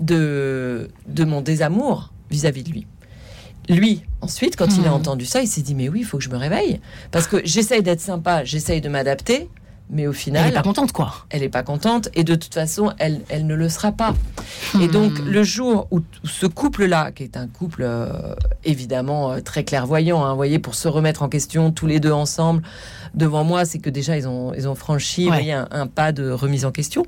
de 0.00 0.90
de 1.06 1.24
mon 1.24 1.40
désamour 1.40 2.12
vis 2.30 2.46
à 2.46 2.50
-vis 2.50 2.64
de 2.64 2.70
lui 2.70 2.86
lui, 3.68 4.02
ensuite, 4.20 4.56
quand 4.56 4.76
il 4.76 4.86
a 4.86 4.90
hmm. 4.90 4.94
entendu 4.94 5.24
ça, 5.24 5.40
il 5.40 5.48
s'est 5.48 5.62
dit 5.62 5.74
mais 5.74 5.88
oui, 5.88 6.00
il 6.00 6.04
faut 6.04 6.18
que 6.18 6.24
je 6.24 6.30
me 6.30 6.36
réveille 6.36 6.80
parce 7.10 7.26
que 7.26 7.40
j'essaye 7.44 7.82
d'être 7.82 8.00
sympa, 8.00 8.44
j'essaye 8.44 8.80
de 8.80 8.88
m'adapter, 8.88 9.48
mais 9.90 10.06
au 10.06 10.12
final, 10.12 10.44
elle 10.46 10.52
est 10.52 10.54
pas 10.54 10.62
contente 10.62 10.92
quoi. 10.92 11.12
Elle 11.30 11.42
est 11.42 11.48
pas 11.48 11.62
contente 11.62 12.08
et 12.14 12.24
de 12.24 12.34
toute 12.34 12.54
façon, 12.54 12.92
elle, 12.98 13.20
elle 13.28 13.46
ne 13.46 13.54
le 13.54 13.68
sera 13.68 13.92
pas. 13.92 14.14
Et 14.80 14.88
donc 14.88 15.18
hmm. 15.18 15.28
le 15.28 15.42
jour 15.42 15.86
où, 15.90 16.00
ce 16.24 16.46
couple-là, 16.46 17.12
qui 17.12 17.22
est 17.22 17.36
un 17.36 17.46
couple 17.46 17.82
euh, 17.82 18.34
évidemment 18.64 19.32
euh, 19.32 19.40
très 19.40 19.64
clairvoyant, 19.64 20.24
hein, 20.24 20.30
vous 20.30 20.36
voyez, 20.36 20.58
pour 20.58 20.74
se 20.74 20.88
remettre 20.88 21.22
en 21.22 21.28
question 21.28 21.70
tous 21.70 21.86
les 21.86 22.00
deux 22.00 22.12
ensemble 22.12 22.62
devant 23.14 23.44
moi, 23.44 23.64
c'est 23.64 23.78
que 23.78 23.90
déjà 23.90 24.16
ils 24.16 24.26
ont 24.26 24.52
ils 24.54 24.68
ont 24.68 24.74
franchi 24.74 25.30
un, 25.30 25.86
pas 25.86 26.12
de 26.12 26.30
remise 26.30 26.64
en 26.64 26.72
question. 26.72 27.04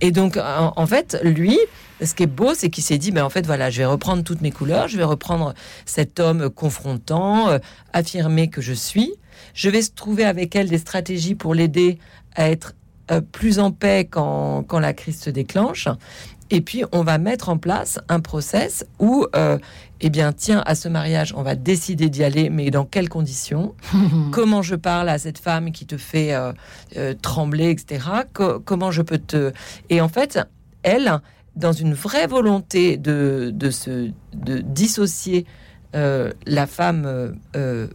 Et 0.00 0.10
donc 0.10 0.38
en 0.38 0.86
fait, 0.86 1.18
lui 1.22 1.58
ce 2.04 2.14
qui 2.14 2.22
est 2.24 2.26
beau, 2.26 2.54
c'est 2.54 2.70
qu'il 2.70 2.84
s'est 2.84 2.98
dit, 2.98 3.10
ben 3.10 3.24
en 3.24 3.30
fait, 3.30 3.46
voilà, 3.46 3.70
je 3.70 3.78
vais 3.78 3.86
reprendre 3.86 4.22
toutes 4.22 4.40
mes 4.40 4.50
couleurs, 4.50 4.88
je 4.88 4.96
vais 4.96 5.04
reprendre 5.04 5.54
cet 5.84 6.20
homme 6.20 6.50
confrontant, 6.50 7.50
euh, 7.50 7.58
affirmer 7.92 8.48
que 8.48 8.60
je 8.60 8.72
suis. 8.72 9.14
Je 9.58 9.68
vais 9.68 9.82
trouver 9.82 10.24
avec 10.24 10.54
elle 10.54 10.68
des 10.68 10.78
stratégies 10.78 11.34
pour 11.34 11.52
l'aider 11.52 11.98
à 12.36 12.48
être 12.48 12.76
euh, 13.10 13.20
plus 13.20 13.58
en 13.58 13.72
paix 13.72 14.06
quand, 14.08 14.62
quand 14.62 14.78
la 14.78 14.92
crise 14.92 15.20
se 15.20 15.30
déclenche. 15.30 15.88
Et 16.50 16.60
puis, 16.60 16.84
on 16.92 17.02
va 17.02 17.18
mettre 17.18 17.48
en 17.48 17.58
place 17.58 17.98
un 18.08 18.20
process 18.20 18.86
où, 19.00 19.26
euh, 19.34 19.58
eh 20.00 20.10
bien, 20.10 20.32
tiens, 20.32 20.62
à 20.64 20.76
ce 20.76 20.86
mariage, 20.86 21.34
on 21.36 21.42
va 21.42 21.56
décider 21.56 22.08
d'y 22.08 22.22
aller, 22.22 22.50
mais 22.50 22.70
dans 22.70 22.84
quelles 22.84 23.08
conditions? 23.08 23.74
Comment 24.30 24.62
je 24.62 24.76
parle 24.76 25.08
à 25.08 25.18
cette 25.18 25.40
femme 25.40 25.72
qui 25.72 25.86
te 25.86 25.96
fait 25.96 26.32
trembler, 27.20 27.70
etc. 27.70 28.06
comment 28.64 28.92
je 28.92 29.02
peux 29.02 29.18
te... 29.18 29.52
Et 29.90 30.00
en 30.00 30.08
fait, 30.08 30.38
elle, 30.84 31.20
dans 31.56 31.72
une 31.72 31.94
vraie 31.94 32.28
volonté 32.28 32.96
de, 32.96 33.50
de 33.52 33.70
se 33.70 34.12
de 34.34 34.58
dissocier 34.58 35.46
euh, 35.94 36.32
la 36.44 36.66
femme, 36.66 37.04
euh, 37.06 37.32
euh, 37.56 37.86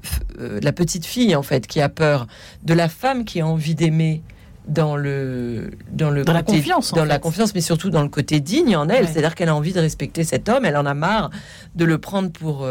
la 0.62 0.72
petite 0.72 1.06
fille 1.06 1.36
en 1.36 1.44
fait, 1.44 1.68
qui 1.68 1.80
a 1.80 1.90
peur, 1.90 2.28
de 2.64 2.74
la 2.74 2.90
femme 2.90 3.24
qui 3.24 3.40
a 3.42 3.48
envie 3.48 3.76
d'aimer 3.76 4.24
dans 4.68 4.96
le 4.96 5.72
dans 5.92 6.10
le 6.10 6.24
dans 6.24 6.34
la 6.34 6.44
confiance, 6.44 6.94
dans 6.94 7.06
la 7.06 7.20
confiance, 7.20 7.54
mais 7.54 7.62
surtout 7.62 7.90
dans 7.90 8.02
le 8.02 8.10
côté 8.10 8.40
digne 8.40 8.76
en 8.76 8.90
elle. 8.90 9.08
C'est-à-dire 9.08 9.36
qu'elle 9.36 9.50
a 9.50 9.56
envie 9.56 9.74
de 9.74 9.80
respecter 9.80 10.24
cet 10.24 10.50
homme, 10.50 10.66
elle 10.66 10.78
en 10.78 10.86
a 10.86 10.94
marre 10.94 11.30
de 11.76 11.86
le 11.86 11.98
prendre 11.98 12.32
pour 12.32 12.68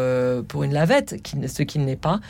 pour 0.49 0.63
une 0.65 0.73
lavette, 0.73 1.23
qui, 1.23 1.37
ce 1.49 1.63
qu'il 1.63 1.85
n'est 1.85 1.97
pas 1.97 2.21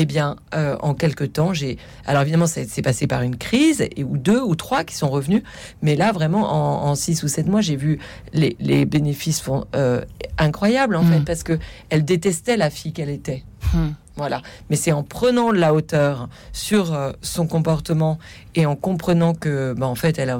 eh 0.00 0.06
bien, 0.06 0.36
euh, 0.54 0.76
en 0.80 0.94
quelque 0.94 1.24
temps, 1.24 1.52
j'ai. 1.52 1.76
Alors 2.06 2.22
évidemment, 2.22 2.46
c'est 2.46 2.82
passé 2.82 3.08
par 3.08 3.22
une 3.22 3.36
crise, 3.36 3.84
et, 3.96 4.04
ou 4.04 4.16
deux 4.16 4.40
ou 4.40 4.54
trois 4.54 4.84
qui 4.84 4.94
sont 4.94 5.08
revenus. 5.08 5.42
Mais 5.82 5.96
là, 5.96 6.12
vraiment, 6.12 6.84
en, 6.86 6.94
six 6.94 7.24
ou 7.24 7.28
sept 7.28 7.48
mois, 7.48 7.60
j'ai 7.60 7.74
vu 7.74 7.98
les, 8.32 8.86
bénéfices 8.86 9.40
font, 9.40 9.66
euh, 9.74 10.00
incroyables, 10.38 10.94
en 10.94 11.02
fait, 11.02 11.18
hmm. 11.18 11.24
parce 11.24 11.42
que 11.42 11.58
elle 11.90 12.04
détestait 12.04 12.56
la 12.56 12.70
fille 12.70 12.92
qu'elle 12.92 13.10
était. 13.10 13.42
Hmm. 13.74 13.90
Voilà. 14.16 14.42
Mais 14.68 14.74
c'est 14.74 14.90
en 14.90 15.04
prenant 15.04 15.52
la 15.52 15.72
hauteur 15.72 16.28
sur 16.52 16.92
euh, 16.92 17.12
son 17.22 17.46
comportement 17.46 18.18
et 18.56 18.66
en 18.66 18.74
comprenant 18.74 19.32
que, 19.32 19.74
bah, 19.74 19.86
en 19.86 19.94
fait, 19.94 20.18
elle, 20.18 20.36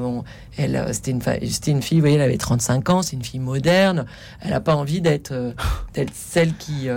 elle 0.57 0.89
c'était 0.93 1.13
une, 1.13 1.23
une 1.69 1.83
fille, 1.83 1.99
vous 1.99 2.03
voyez, 2.03 2.17
elle 2.17 2.23
avait 2.23 2.39
35 2.39 2.91
ans, 2.91 3.03
c'est 3.03 3.15
une 3.15 3.23
fille 3.23 3.39
moderne. 3.39 4.07
Elle 4.41 4.51
n'a 4.51 4.61
pas 4.61 4.75
envie 4.75 5.01
d'être 5.01 5.55
celle 6.13 6.55
qui 6.55 6.89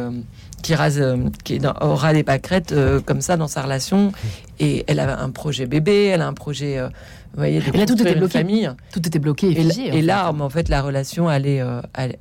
qui 0.61 0.75
rase, 0.75 0.99
euh, 0.99 1.17
qui 1.43 1.59
aura 1.81 2.13
des 2.13 2.23
pâquerettes 2.23 2.71
euh, 2.71 3.01
comme 3.01 3.21
ça 3.21 3.37
dans 3.37 3.47
sa 3.47 3.61
relation. 3.61 4.11
Et 4.59 4.83
elle 4.87 4.99
a 4.99 5.21
un 5.21 5.29
projet 5.29 5.65
bébé, 5.65 6.05
elle 6.05 6.21
a 6.21 6.27
un 6.27 6.33
projet, 6.33 6.77
euh, 6.77 6.87
vous 7.33 7.37
voyez, 7.37 7.59
de 7.59 7.85
tout 7.85 8.01
était 8.01 8.15
bloqué. 8.15 8.39
famille. 8.39 8.69
Tout 8.91 9.05
était 9.05 9.19
bloqué 9.19 9.51
et, 9.51 9.55
figé, 9.55 9.97
et, 9.97 10.01
là, 10.01 10.31
en 10.31 10.49
fait, 10.49 10.69
la 10.69 10.81
relation 10.81 11.27
allait, 11.27 11.61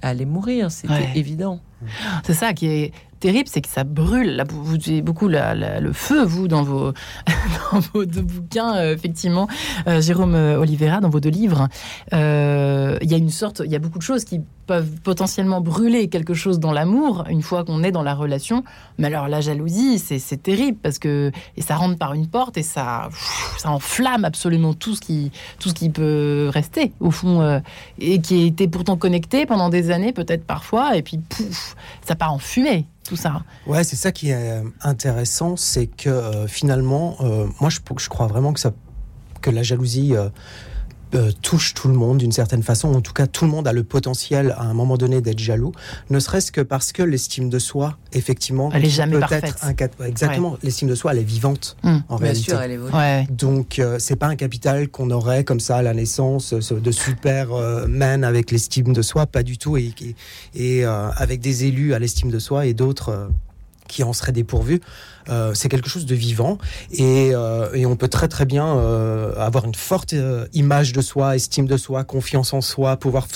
allait, 0.02 0.24
mourir, 0.24 0.70
c'était 0.70 1.10
évident. 1.14 1.60
C'est 2.24 2.34
ça 2.34 2.52
qui 2.52 2.66
est 2.66 2.92
terrible, 3.20 3.48
c'est 3.48 3.60
que 3.60 3.68
ça 3.68 3.84
brûle. 3.84 4.36
Là, 4.36 4.44
vous, 4.48 4.74
avez 4.74 5.02
beaucoup 5.02 5.28
le 5.28 5.92
feu, 5.92 6.24
vous, 6.24 6.48
dans 6.48 6.62
vos, 6.62 6.92
deux 7.94 8.22
bouquins, 8.22 8.76
euh, 8.76 8.94
effectivement, 8.94 9.46
euh, 9.86 10.00
Jérôme 10.00 10.34
euh, 10.34 10.58
Oliveira, 10.58 11.00
dans 11.00 11.10
vos 11.10 11.20
deux 11.20 11.30
livres. 11.30 11.68
Il 12.12 13.10
y 13.10 13.14
a 13.14 13.16
une 13.16 13.30
sorte, 13.30 13.62
il 13.64 13.70
y 13.70 13.76
a 13.76 13.78
beaucoup 13.78 13.98
de 13.98 14.02
choses 14.02 14.24
qui 14.24 14.40
peuvent 14.66 15.00
potentiellement 15.02 15.60
brûler 15.60 16.08
quelque 16.08 16.32
chose 16.32 16.60
dans 16.60 16.72
l'amour 16.72 17.24
une 17.28 17.42
fois 17.42 17.64
qu'on 17.64 17.82
est 17.82 17.92
dans 17.92 18.02
la 18.02 18.14
relation. 18.14 18.64
Mais 18.98 19.08
alors 19.08 19.28
la 19.28 19.40
jalousie, 19.40 19.98
c'est 19.98 20.42
terrible 20.42 20.78
parce 20.82 20.98
que 20.98 21.30
et 21.56 21.62
ça 21.62 21.76
rentre 21.76 21.98
par 21.98 22.14
une 22.14 22.28
porte 22.28 22.56
et 22.56 22.62
ça, 22.62 23.08
ça 23.58 23.70
enflamme 23.70 24.24
absolument 24.24 24.72
tout 24.72 24.94
ce 24.94 25.00
qui, 25.00 25.32
tout 25.58 25.68
ce 25.68 25.74
qui 25.74 25.90
peut 25.90 26.50
rester 26.52 26.92
au 27.00 27.10
fond 27.10 27.60
et 27.98 28.20
qui 28.20 28.46
était 28.46 28.68
pourtant 28.68 28.96
connecté 28.96 29.44
pendant 29.44 29.68
des 29.68 29.90
années, 29.90 30.12
peut-être 30.12 30.44
parfois, 30.44 30.96
et 30.96 31.02
puis 31.02 31.18
pouf, 31.18 31.74
ça 32.02 32.14
part 32.14 32.32
en 32.32 32.38
fumée 32.38 32.86
ça. 33.16 33.42
Ouais, 33.66 33.84
c'est 33.84 33.96
ça 33.96 34.12
qui 34.12 34.30
est 34.30 34.34
euh, 34.34 34.62
intéressant, 34.82 35.56
c'est 35.56 35.86
que 35.86 36.08
euh, 36.08 36.46
finalement, 36.46 37.16
euh, 37.20 37.46
moi 37.60 37.70
je, 37.70 37.80
je, 37.98 38.08
crois 38.08 38.26
vraiment 38.26 38.52
que, 38.52 38.60
ça, 38.60 38.72
que 39.40 39.50
la 39.50 39.62
jalousie 39.62 40.14
euh, 41.14 41.32
touche 41.42 41.74
tout 41.74 41.88
le 41.88 41.94
monde 41.94 42.18
d'une 42.18 42.32
certaine 42.32 42.62
façon. 42.62 42.94
En 42.94 43.00
tout 43.00 43.12
cas, 43.12 43.26
tout 43.26 43.44
le 43.44 43.50
monde 43.50 43.66
a 43.66 43.72
le 43.72 43.82
potentiel 43.82 44.54
à 44.56 44.62
un 44.62 44.74
moment 44.74 44.96
donné 44.96 45.20
d'être 45.20 45.38
jaloux, 45.38 45.72
ne 46.08 46.20
serait-ce 46.20 46.52
que 46.52 46.60
parce 46.60 46.92
que 46.92 47.02
l'estime 47.02 47.50
de 47.50 47.58
soi, 47.58 47.96
effectivement, 48.12 48.70
elle 48.72 48.84
est 48.84 48.90
jamais 48.90 49.18
parfaite. 49.18 49.56
exactement, 50.04 50.56
l'estime 50.62 50.88
de 50.88 50.94
soi, 50.94 51.12
elle 51.12 51.18
est 51.18 51.24
vivante 51.24 51.76
hum. 51.82 52.02
en 52.08 52.16
Bien 52.16 52.34
Sûr, 52.34 52.60
elle 52.60 52.72
est 52.72 53.32
Donc, 53.32 53.78
euh, 53.78 53.96
c'est 53.98 54.16
pas 54.16 54.28
un 54.28 54.36
capital 54.36 54.88
qu'on 54.88 55.10
aurait 55.10 55.44
comme 55.44 55.60
ça 55.60 55.78
à 55.78 55.82
la 55.82 55.94
naissance 55.94 56.54
de 56.54 56.90
super 56.90 57.52
euh, 57.52 57.86
man 57.86 58.24
avec 58.24 58.50
l'estime 58.50 58.92
de 58.92 59.02
soi, 59.02 59.26
pas 59.26 59.42
du 59.42 59.58
tout, 59.58 59.76
et, 59.76 59.92
et, 60.54 60.84
avec 60.84 61.40
des 61.40 61.64
élus 61.64 61.94
à 61.94 61.98
l'estime 61.98 62.30
de 62.30 62.38
soi 62.38 62.66
et 62.66 62.74
d'autres 62.74 63.28
qui 63.90 64.02
en 64.02 64.12
seraient 64.12 64.32
dépourvus. 64.32 64.80
Euh, 65.28 65.52
c'est 65.54 65.68
quelque 65.68 65.88
chose 65.88 66.06
de 66.06 66.14
vivant 66.14 66.56
et, 66.92 67.32
euh, 67.35 67.68
et, 67.75 67.85
on 67.85 67.94
peut 67.94 68.09
très 68.09 68.26
très 68.26 68.47
bien 68.47 68.66
euh, 68.66 69.32
avoir 69.37 69.66
une 69.66 69.75
forte 69.75 70.14
image 70.54 70.92
de 70.92 71.02
soi, 71.02 71.37
estime 71.37 71.66
de 71.66 71.76
soi, 71.76 72.04
confiance 72.04 72.54
en 72.54 72.62
soi, 72.62 72.97
pouvoir 72.97 73.26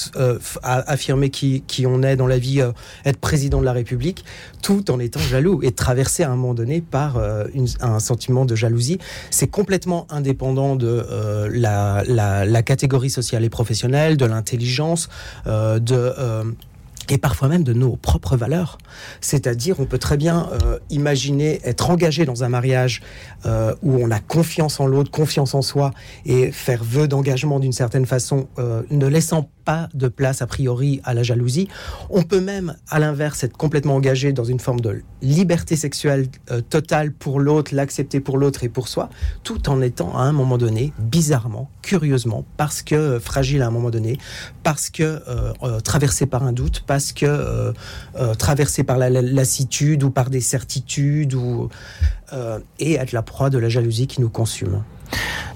affirmer 0.62 1.28
qui, 1.28 1.62
qui, 1.66 1.86
on 1.86 2.02
est 2.02 2.16
dans 2.16 2.26
la 2.26 2.38
vie, 2.38 2.62
être 3.04 3.18
président 3.18 3.60
de 3.60 3.64
la 3.64 3.72
République, 3.72 4.24
tout 4.62 4.90
en 4.90 4.98
étant 4.98 5.20
jaloux 5.20 5.60
et 5.62 5.72
traversé 5.72 6.22
à 6.22 6.30
un 6.30 6.36
moment 6.36 6.54
donné 6.54 6.80
par 6.80 7.18
un 7.80 7.98
sentiment 7.98 8.44
de 8.44 8.54
jalousie. 8.54 8.98
C'est 9.30 9.48
complètement 9.48 10.06
indépendant 10.10 10.76
de 10.76 11.04
la, 11.52 12.02
la, 12.06 12.44
la, 12.44 12.62
catégorie 12.62 13.10
sociale 13.10 13.44
et 13.44 13.50
professionnelle, 13.50 14.16
de 14.16 14.24
l'intelligence, 14.24 15.08
de 15.46 16.54
et 17.08 17.18
parfois 17.18 17.48
même 17.48 17.64
de 17.64 17.72
nos 17.72 17.96
propres 17.96 18.36
valeurs. 18.36 18.78
C'est-à-dire, 19.20 19.80
on 19.80 19.86
peut 19.86 19.98
très 19.98 20.16
bien 20.16 20.48
euh, 20.52 20.78
imaginer 20.90 21.60
être 21.64 21.90
engagé 21.90 22.24
dans 22.24 22.44
un 22.44 22.48
mariage 22.48 23.02
euh, 23.46 23.74
où 23.82 23.96
on 24.02 24.10
a 24.10 24.20
confiance 24.20 24.80
en 24.80 24.86
l'autre, 24.86 25.10
confiance 25.10 25.54
en 25.54 25.62
soi, 25.62 25.92
et 26.26 26.50
faire 26.52 26.82
vœu 26.82 27.08
d'engagement 27.08 27.60
d'une 27.60 27.72
certaine 27.72 28.06
façon, 28.06 28.48
euh, 28.58 28.82
ne 28.90 29.06
laissant 29.06 29.48
pas 29.64 29.88
de 29.94 30.08
place 30.08 30.42
a 30.42 30.46
priori 30.46 31.00
à 31.04 31.14
la 31.14 31.22
jalousie. 31.22 31.68
On 32.10 32.22
peut 32.22 32.40
même, 32.40 32.76
à 32.88 32.98
l'inverse, 32.98 33.44
être 33.44 33.56
complètement 33.56 33.96
engagé 33.96 34.32
dans 34.32 34.44
une 34.44 34.60
forme 34.60 34.80
de 34.80 35.02
liberté 35.22 35.76
sexuelle 35.76 36.28
totale 36.68 37.12
pour 37.12 37.40
l'autre, 37.40 37.74
l'accepter 37.74 38.20
pour 38.20 38.38
l'autre 38.38 38.64
et 38.64 38.68
pour 38.68 38.88
soi, 38.88 39.08
tout 39.42 39.68
en 39.68 39.80
étant 39.80 40.16
à 40.16 40.22
un 40.22 40.32
moment 40.32 40.58
donné, 40.58 40.92
bizarrement, 40.98 41.70
curieusement, 41.82 42.44
parce 42.56 42.82
que 42.82 43.18
fragile 43.18 43.62
à 43.62 43.68
un 43.68 43.70
moment 43.70 43.90
donné, 43.90 44.18
parce 44.62 44.90
que 44.90 45.22
traversé 45.82 46.26
par 46.26 46.42
un 46.42 46.52
doute, 46.52 46.84
parce 46.86 47.12
que 47.12 47.26
euh, 47.26 47.72
euh, 48.16 48.34
traversé 48.34 48.84
par 48.84 48.98
la, 48.98 49.10
lassitude 49.10 50.02
ou 50.02 50.10
par 50.10 50.30
des 50.30 50.40
certitudes 50.40 51.34
ou 51.34 51.68
euh, 52.32 52.58
et 52.78 52.94
être 52.94 53.12
la 53.12 53.22
proie 53.22 53.50
de 53.50 53.58
la 53.58 53.68
jalousie 53.68 54.06
qui 54.06 54.20
nous 54.20 54.28
consume. 54.28 54.82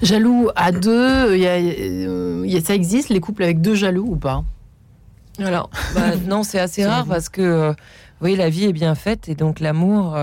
Jaloux 0.01 0.49
à 0.55 0.71
deux, 0.71 1.37
y 1.37 2.61
ça 2.61 2.73
existe 2.73 3.09
les 3.09 3.19
couples 3.19 3.43
avec 3.43 3.61
deux 3.61 3.75
jaloux 3.75 4.07
ou 4.11 4.15
pas? 4.15 4.43
Alors 5.39 5.69
bah, 5.93 6.15
non, 6.27 6.43
c'est 6.43 6.59
assez 6.59 6.85
rare 6.85 7.05
parce 7.05 7.29
que 7.29 7.73
oui, 8.21 8.35
la 8.35 8.49
vie 8.49 8.65
est 8.65 8.73
bien 8.73 8.95
faite 8.95 9.29
et 9.29 9.35
donc 9.35 9.59
l'amour 9.59 10.17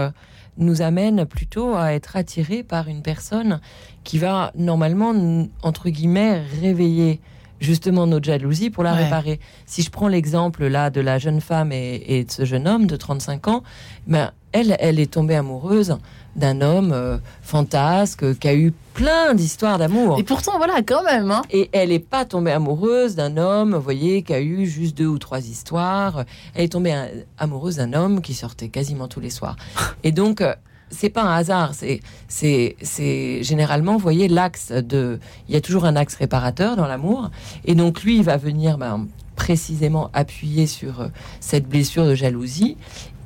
nous 0.58 0.82
amène 0.82 1.26
plutôt 1.26 1.74
à 1.74 1.92
être 1.92 2.16
attiré 2.16 2.62
par 2.62 2.88
une 2.88 3.02
personne 3.02 3.60
qui 4.04 4.18
va 4.18 4.52
normalement 4.54 5.14
entre 5.62 5.88
guillemets 5.90 6.42
réveiller 6.60 7.20
justement 7.60 8.06
notre 8.06 8.24
jalousie 8.24 8.70
pour 8.70 8.82
la 8.82 8.92
réparer. 8.92 9.40
Si 9.64 9.82
je 9.82 9.90
prends 9.90 10.08
l'exemple 10.08 10.66
là 10.66 10.90
de 10.90 11.00
la 11.00 11.18
jeune 11.18 11.40
femme 11.40 11.72
et, 11.72 12.24
de 12.24 12.30
ce 12.30 12.44
jeune 12.44 12.68
homme 12.68 12.86
de 12.86 12.96
35 12.96 13.48
ans, 13.48 13.62
ben, 14.06 14.32
elle, 14.52 14.76
elle 14.78 15.00
est 15.00 15.12
tombée 15.12 15.36
amoureuse 15.36 15.98
d'un 16.36 16.60
homme 16.60 16.92
euh, 16.92 17.18
fantasque 17.42 18.38
qui 18.38 18.48
a 18.48 18.54
eu 18.54 18.72
plein 18.94 19.34
d'histoires 19.34 19.78
d'amour. 19.78 20.18
Et 20.18 20.22
pourtant, 20.22 20.58
voilà, 20.58 20.82
quand 20.82 21.02
même. 21.02 21.30
Hein. 21.30 21.42
Et 21.50 21.68
elle 21.72 21.88
n'est 21.88 21.98
pas 21.98 22.24
tombée 22.24 22.52
amoureuse 22.52 23.14
d'un 23.14 23.36
homme, 23.36 23.74
vous 23.74 23.82
voyez, 23.82 24.22
qui 24.22 24.32
a 24.32 24.40
eu 24.40 24.66
juste 24.66 24.96
deux 24.96 25.06
ou 25.06 25.18
trois 25.18 25.40
histoires. 25.40 26.24
Elle 26.54 26.64
est 26.64 26.72
tombée 26.72 26.94
amoureuse 27.38 27.76
d'un 27.76 27.92
homme 27.94 28.20
qui 28.20 28.34
sortait 28.34 28.68
quasiment 28.68 29.08
tous 29.08 29.20
les 29.20 29.30
soirs. 29.30 29.56
Et 30.04 30.12
donc, 30.12 30.40
euh, 30.40 30.54
c'est 30.90 31.10
pas 31.10 31.22
un 31.22 31.34
hasard. 31.34 31.74
C'est, 31.74 32.00
c'est, 32.28 32.76
c'est 32.82 33.42
généralement, 33.42 33.94
vous 33.94 33.98
voyez, 34.02 34.28
l'axe 34.28 34.72
de. 34.72 35.18
Il 35.48 35.54
y 35.54 35.58
a 35.58 35.60
toujours 35.60 35.84
un 35.84 35.96
axe 35.96 36.14
réparateur 36.16 36.76
dans 36.76 36.86
l'amour, 36.86 37.30
et 37.64 37.74
donc 37.74 38.02
lui, 38.02 38.18
il 38.18 38.22
va 38.22 38.36
venir 38.36 38.78
ben, 38.78 39.08
précisément 39.34 40.10
appuyer 40.12 40.66
sur 40.66 41.00
euh, 41.00 41.08
cette 41.40 41.68
blessure 41.68 42.06
de 42.06 42.14
jalousie. 42.14 42.76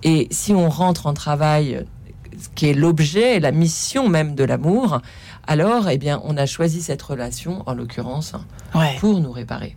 Et 0.03 0.29
si 0.31 0.55
on 0.55 0.71
rentre 0.71 1.07
en 1.07 1.13
travail, 1.13 1.85
qui 2.55 2.71
est 2.71 2.75
l'objet, 2.75 3.41
la 3.41 3.53
mission 3.53 4.09
même 4.09 4.35
de 4.35 4.45
l'amour, 4.45 5.01
alors, 5.47 5.89
eh 5.89 5.99
bien, 5.99 6.21
on 6.25 6.37
a 6.37 6.47
choisi 6.47 6.81
cette 6.81 7.03
relation, 7.03 7.63
en 7.67 7.75
l'occurrence, 7.75 8.35
pour 9.01 9.21
nous 9.21 9.33
réparer. 9.33 9.77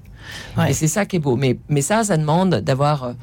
Et 0.68 0.74
c'est 0.74 0.88
ça 0.88 1.06
qui 1.06 1.16
est 1.18 1.20
beau. 1.20 1.36
Mais, 1.36 1.58
mais 1.68 1.82
ça, 1.82 2.04
ça 2.04 2.16
demande 2.16 2.56
d'avoir 2.56 3.14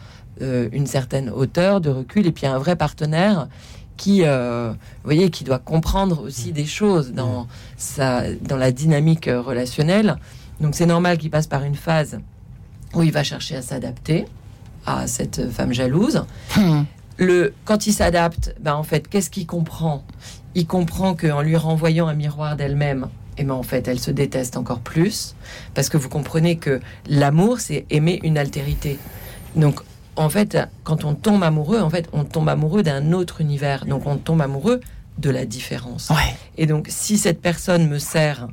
euh, 0.42 0.68
une 0.72 0.86
certaine 0.86 1.30
hauteur 1.30 1.80
de 1.80 1.90
recul 1.90 2.26
et 2.26 2.32
puis 2.32 2.46
un 2.46 2.58
vrai 2.58 2.76
partenaire 2.76 3.48
qui, 3.96 4.22
euh, 4.24 4.70
vous 4.70 5.04
voyez, 5.04 5.30
qui 5.30 5.44
doit 5.44 5.58
comprendre 5.58 6.22
aussi 6.24 6.52
des 6.52 6.64
choses 6.64 7.12
dans, 7.12 7.46
sa, 7.76 8.32
dans 8.34 8.56
la 8.56 8.72
dynamique 8.72 9.28
euh, 9.28 9.40
relationnelle. 9.40 10.16
Donc 10.60 10.74
c'est 10.74 10.86
normal 10.86 11.18
qu'il 11.18 11.30
passe 11.30 11.46
par 11.46 11.62
une 11.64 11.74
phase 11.74 12.18
où 12.94 13.02
il 13.02 13.12
va 13.12 13.22
chercher 13.22 13.56
à 13.56 13.62
s'adapter 13.62 14.24
à 14.86 15.06
cette 15.06 15.50
femme 15.50 15.72
jalouse. 15.72 16.24
Hmm. 16.56 16.82
Le, 17.20 17.52
quand 17.66 17.86
il 17.86 17.92
s'adapte, 17.92 18.56
ben 18.60 18.74
en 18.74 18.82
fait, 18.82 19.06
qu'est-ce 19.06 19.28
qu'il 19.28 19.46
comprend? 19.46 20.02
Il 20.54 20.66
comprend 20.66 21.14
qu'en 21.14 21.42
lui 21.42 21.54
renvoyant 21.54 22.08
un 22.08 22.14
miroir 22.14 22.56
d'elle-même, 22.56 23.08
et 23.36 23.42
eh 23.42 23.44
ben 23.44 23.54
en 23.54 23.62
fait, 23.62 23.86
elle 23.88 24.00
se 24.00 24.10
déteste 24.10 24.56
encore 24.56 24.80
plus, 24.80 25.36
parce 25.74 25.90
que 25.90 25.98
vous 25.98 26.08
comprenez 26.08 26.56
que 26.56 26.80
l'amour, 27.06 27.60
c'est 27.60 27.84
aimer 27.90 28.20
une 28.22 28.38
altérité. 28.38 28.98
Donc, 29.54 29.80
en 30.16 30.30
fait, 30.30 30.56
quand 30.82 31.04
on 31.04 31.14
tombe 31.14 31.42
amoureux, 31.42 31.80
en 31.80 31.90
fait, 31.90 32.08
on 32.14 32.24
tombe 32.24 32.48
amoureux 32.48 32.82
d'un 32.82 33.12
autre 33.12 33.42
univers. 33.42 33.84
Donc, 33.84 34.06
on 34.06 34.16
tombe 34.16 34.40
amoureux 34.40 34.80
de 35.18 35.30
la 35.30 35.44
différence. 35.44 36.10
Et 36.56 36.66
donc, 36.66 36.86
si 36.88 37.18
cette 37.18 37.42
personne 37.42 37.86
me 37.86 37.98
sert 37.98 38.48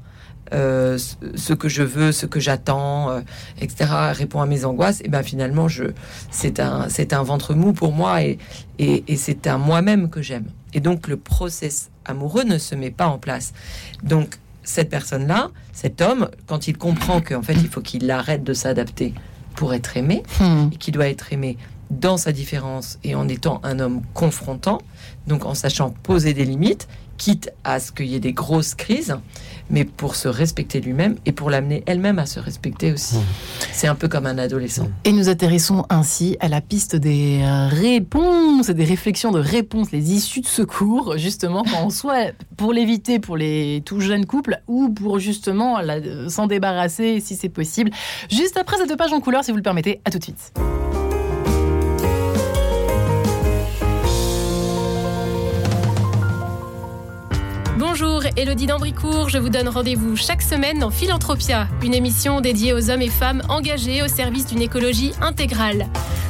euh, 0.54 0.98
ce 0.98 1.54
que 1.54 1.70
je 1.70 1.84
veux, 1.84 2.12
ce 2.12 2.25
que 2.25 2.39
j'attends, 2.39 3.10
euh, 3.10 3.22
etc., 3.62 3.89
répond 4.13 4.42
à 4.42 4.46
mes 4.46 4.66
angoisses, 4.66 5.01
et 5.01 5.10
ben 5.10 5.24
finalement, 5.24 5.68
je, 5.68 5.86
c'est 6.32 6.60
un, 6.60 6.89
c'est 6.89 7.13
un 7.13 7.24
ventre 7.24 7.54
mou 7.54 7.74
pour 7.74 7.92
moi 7.92 8.24
et, 8.24 8.38
et, 8.80 9.04
et 9.08 9.16
c'est 9.18 9.48
un 9.48 9.58
moi-même 9.58 10.10
que 10.10 10.22
j'aime. 10.22 10.46
Et 10.74 10.80
donc, 10.80 11.08
le 11.08 11.18
process 11.18 11.89
amoureux 12.06 12.44
ne 12.44 12.58
se 12.58 12.75
met 12.75 12.92
pas 12.92 13.08
en 13.08 13.18
place. 13.18 13.54
Donc, 14.04 14.38
cette 14.63 14.89
personne-là, 14.89 15.50
cet 15.74 16.01
homme, 16.01 16.30
quand 16.46 16.68
il 16.68 16.77
comprend 16.77 17.22
qu'en 17.22 17.42
fait, 17.42 17.54
il 17.54 17.68
faut 17.68 17.82
qu'il 17.82 18.10
arrête 18.12 18.44
de 18.44 18.54
s'adapter 18.54 19.13
pour 19.56 19.74
être 19.74 19.98
aimé, 19.98 20.24
Hmm. 20.39 20.70
et 20.74 20.75
qu'il 20.77 20.94
doit 20.94 21.08
être 21.08 21.32
aimé 21.34 21.58
dans 21.89 22.18
sa 22.18 22.34
différence 22.34 23.00
et 23.06 23.16
en 23.16 23.30
étant 23.30 23.62
un 23.63 23.80
homme 23.80 24.01
confrontant, 24.13 24.80
donc 25.25 25.46
en 25.46 25.54
sachant 25.56 25.89
poser 25.89 26.34
des 26.34 26.44
limites, 26.44 26.88
quitte 27.18 27.50
à 27.63 27.80
ce 27.80 27.94
qu'il 27.94 28.08
y 28.08 28.16
ait 28.16 28.20
des 28.20 28.34
grosses 28.34 28.75
crises, 28.75 29.16
mais 29.69 29.86
pour 29.86 30.15
se 30.15 30.27
respecter 30.27 30.81
lui-même 30.81 31.15
et 31.25 31.31
pour 31.31 31.50
l'amener 31.50 31.83
elle-même 31.86 32.19
à 32.19 32.25
se 32.25 32.39
respecter 32.39 32.93
aussi. 32.93 33.17
Mmh. 33.17 33.24
C'est 33.71 33.88
un 33.88 33.95
peu 33.95 34.07
comme 34.07 34.25
un 34.25 34.38
adolescent. 34.38 34.88
Et 35.03 35.12
nous 35.12 35.29
atterrissons 35.29 35.86
ainsi 35.89 36.38
à 36.39 36.47
la 36.47 36.62
piste 36.62 36.95
des 36.95 37.41
euh, 37.43 37.67
réponses 37.67 38.69
des 38.69 38.86
réflexions 38.86 39.31
de 39.31 39.39
réponses, 39.39 39.91
les 39.91 40.13
issues 40.13 40.41
de 40.41 40.47
secours, 40.47 41.17
justement, 41.17 41.63
quand 41.63 41.86
on 41.86 41.89
soit 41.89 42.33
pour 42.55 42.74
l'éviter 42.74 43.19
pour 43.19 43.38
les 43.38 43.81
tout 43.86 44.00
jeunes 44.00 44.25
couples 44.25 44.62
ou 44.67 44.89
pour 44.89 45.19
justement 45.19 45.79
la- 45.79 45.95
euh, 45.95 46.29
s'en 46.29 46.47
débarrasser 46.47 47.19
si 47.19 47.36
c'est 47.36 47.50
possible. 47.50 47.91
Juste 48.29 48.57
après 48.57 48.77
cette 48.77 48.95
page 48.97 49.13
en 49.13 49.19
couleur, 49.21 49.43
si 49.43 49.51
vous 49.51 49.57
le 49.57 49.63
permettez, 49.63 50.01
à 50.05 50.12
tout 50.12 50.19
de 50.19 50.24
suite. 50.24 50.53
Elodie 58.38 58.67
d'Ambricourt. 58.67 59.29
Je 59.29 59.39
vous 59.39 59.50
donne 59.50 59.67
rendez-vous 59.67 60.15
chaque 60.15 60.44
semaine 60.44 60.77
dans 60.77 60.91
Philanthropia, 60.91 61.67
une 61.82 61.96
émission 61.96 62.39
dédiée 62.39 62.72
aux 62.72 62.91
hommes 62.91 63.01
et 63.01 63.10
femmes 63.10 63.41
engagés 63.50 64.03
au 64.03 64.08
service 64.08 64.46
d'une 64.46 64.62
écologie 64.62 65.12
intégrale. 65.22 65.88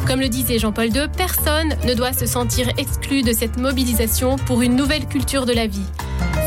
Comme 0.07 0.21
le 0.21 0.29
disait 0.29 0.57
Jean-Paul 0.57 0.87
II, 0.87 1.07
personne 1.15 1.75
ne 1.85 1.93
doit 1.93 2.13
se 2.13 2.25
sentir 2.25 2.69
exclu 2.77 3.23
de 3.23 3.33
cette 3.33 3.57
mobilisation 3.57 4.37
pour 4.37 4.61
une 4.61 4.77
nouvelle 4.77 5.05
culture 5.05 5.45
de 5.45 5.51
la 5.51 5.67
vie. 5.67 5.85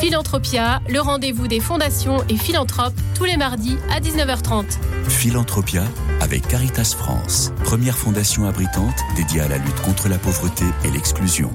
Philanthropia, 0.00 0.80
le 0.88 1.00
rendez-vous 1.00 1.46
des 1.46 1.60
fondations 1.60 2.24
et 2.30 2.38
philanthropes, 2.38 2.98
tous 3.14 3.24
les 3.24 3.36
mardis 3.36 3.76
à 3.90 4.00
19h30. 4.00 4.64
Philanthropia 5.10 5.82
avec 6.20 6.48
Caritas 6.48 6.94
France, 6.96 7.52
première 7.64 7.98
fondation 7.98 8.46
abritante 8.46 8.96
dédiée 9.14 9.42
à 9.42 9.48
la 9.48 9.58
lutte 9.58 9.80
contre 9.82 10.08
la 10.08 10.16
pauvreté 10.16 10.64
et 10.86 10.90
l'exclusion. 10.90 11.52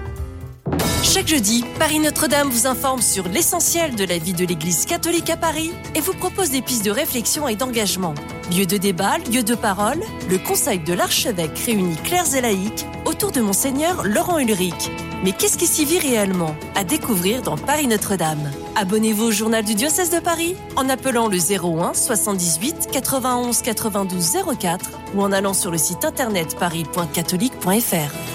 Chaque 1.16 1.28
jeudi, 1.28 1.64
Paris 1.80 2.00
Notre-Dame 2.00 2.50
vous 2.50 2.68
informe 2.68 3.02
sur 3.02 3.28
l'essentiel 3.30 3.96
de 3.96 4.04
la 4.04 4.18
vie 4.18 4.34
de 4.34 4.44
l'Église 4.44 4.86
catholique 4.86 5.30
à 5.30 5.38
Paris 5.38 5.72
et 5.94 6.02
vous 6.02 6.14
propose 6.14 6.50
des 6.50 6.62
pistes 6.62 6.84
de 6.84 6.92
réflexion 6.92 7.48
et 7.48 7.56
d'engagement. 7.56 8.16
Lieu 8.52 8.66
de 8.66 8.78
débat, 8.78 9.18
lieu 9.32 9.44
de 9.44 9.56
parole, 9.56 10.02
le 10.30 10.38
Conseil 10.38 10.80
de 10.80 10.94
l'archevêque 10.94 11.58
réunit 11.66 11.96
clercs 12.04 12.36
et 12.36 12.42
laïcs 12.42 12.86
autour 13.06 13.32
de 13.32 13.40
Monseigneur 13.40 14.04
Laurent 14.04 14.40
Ulrich. 14.40 14.92
Mais 15.24 15.32
qu'est-ce 15.32 15.58
qui 15.58 15.68
s'y 15.68 15.86
vit 15.86 16.00
réellement 16.00 16.56
À 16.76 16.84
découvrir 16.84 17.44
dans 17.44 17.58
Paris 17.58 17.88
Notre-Dame? 17.88 18.52
Abonnez-vous 18.76 19.26
au 19.26 19.32
journal 19.32 19.64
du 19.64 19.76
diocèse 19.76 20.10
de 20.10 20.20
Paris 20.20 20.58
en 20.76 20.90
appelant 20.90 21.30
le 21.30 21.38
01 21.38 21.94
78 21.94 22.90
91 22.92 23.62
92 23.62 24.38
04 24.60 24.90
ou 25.16 25.22
en 25.22 25.32
allant 25.32 25.54
sur 25.54 25.72
le 25.72 25.78
site 25.78 26.04
internet 26.04 26.58
paris.catholique.fr. 26.60 28.35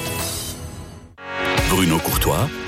Bruno 1.71 2.00
Courtois, 2.00 2.49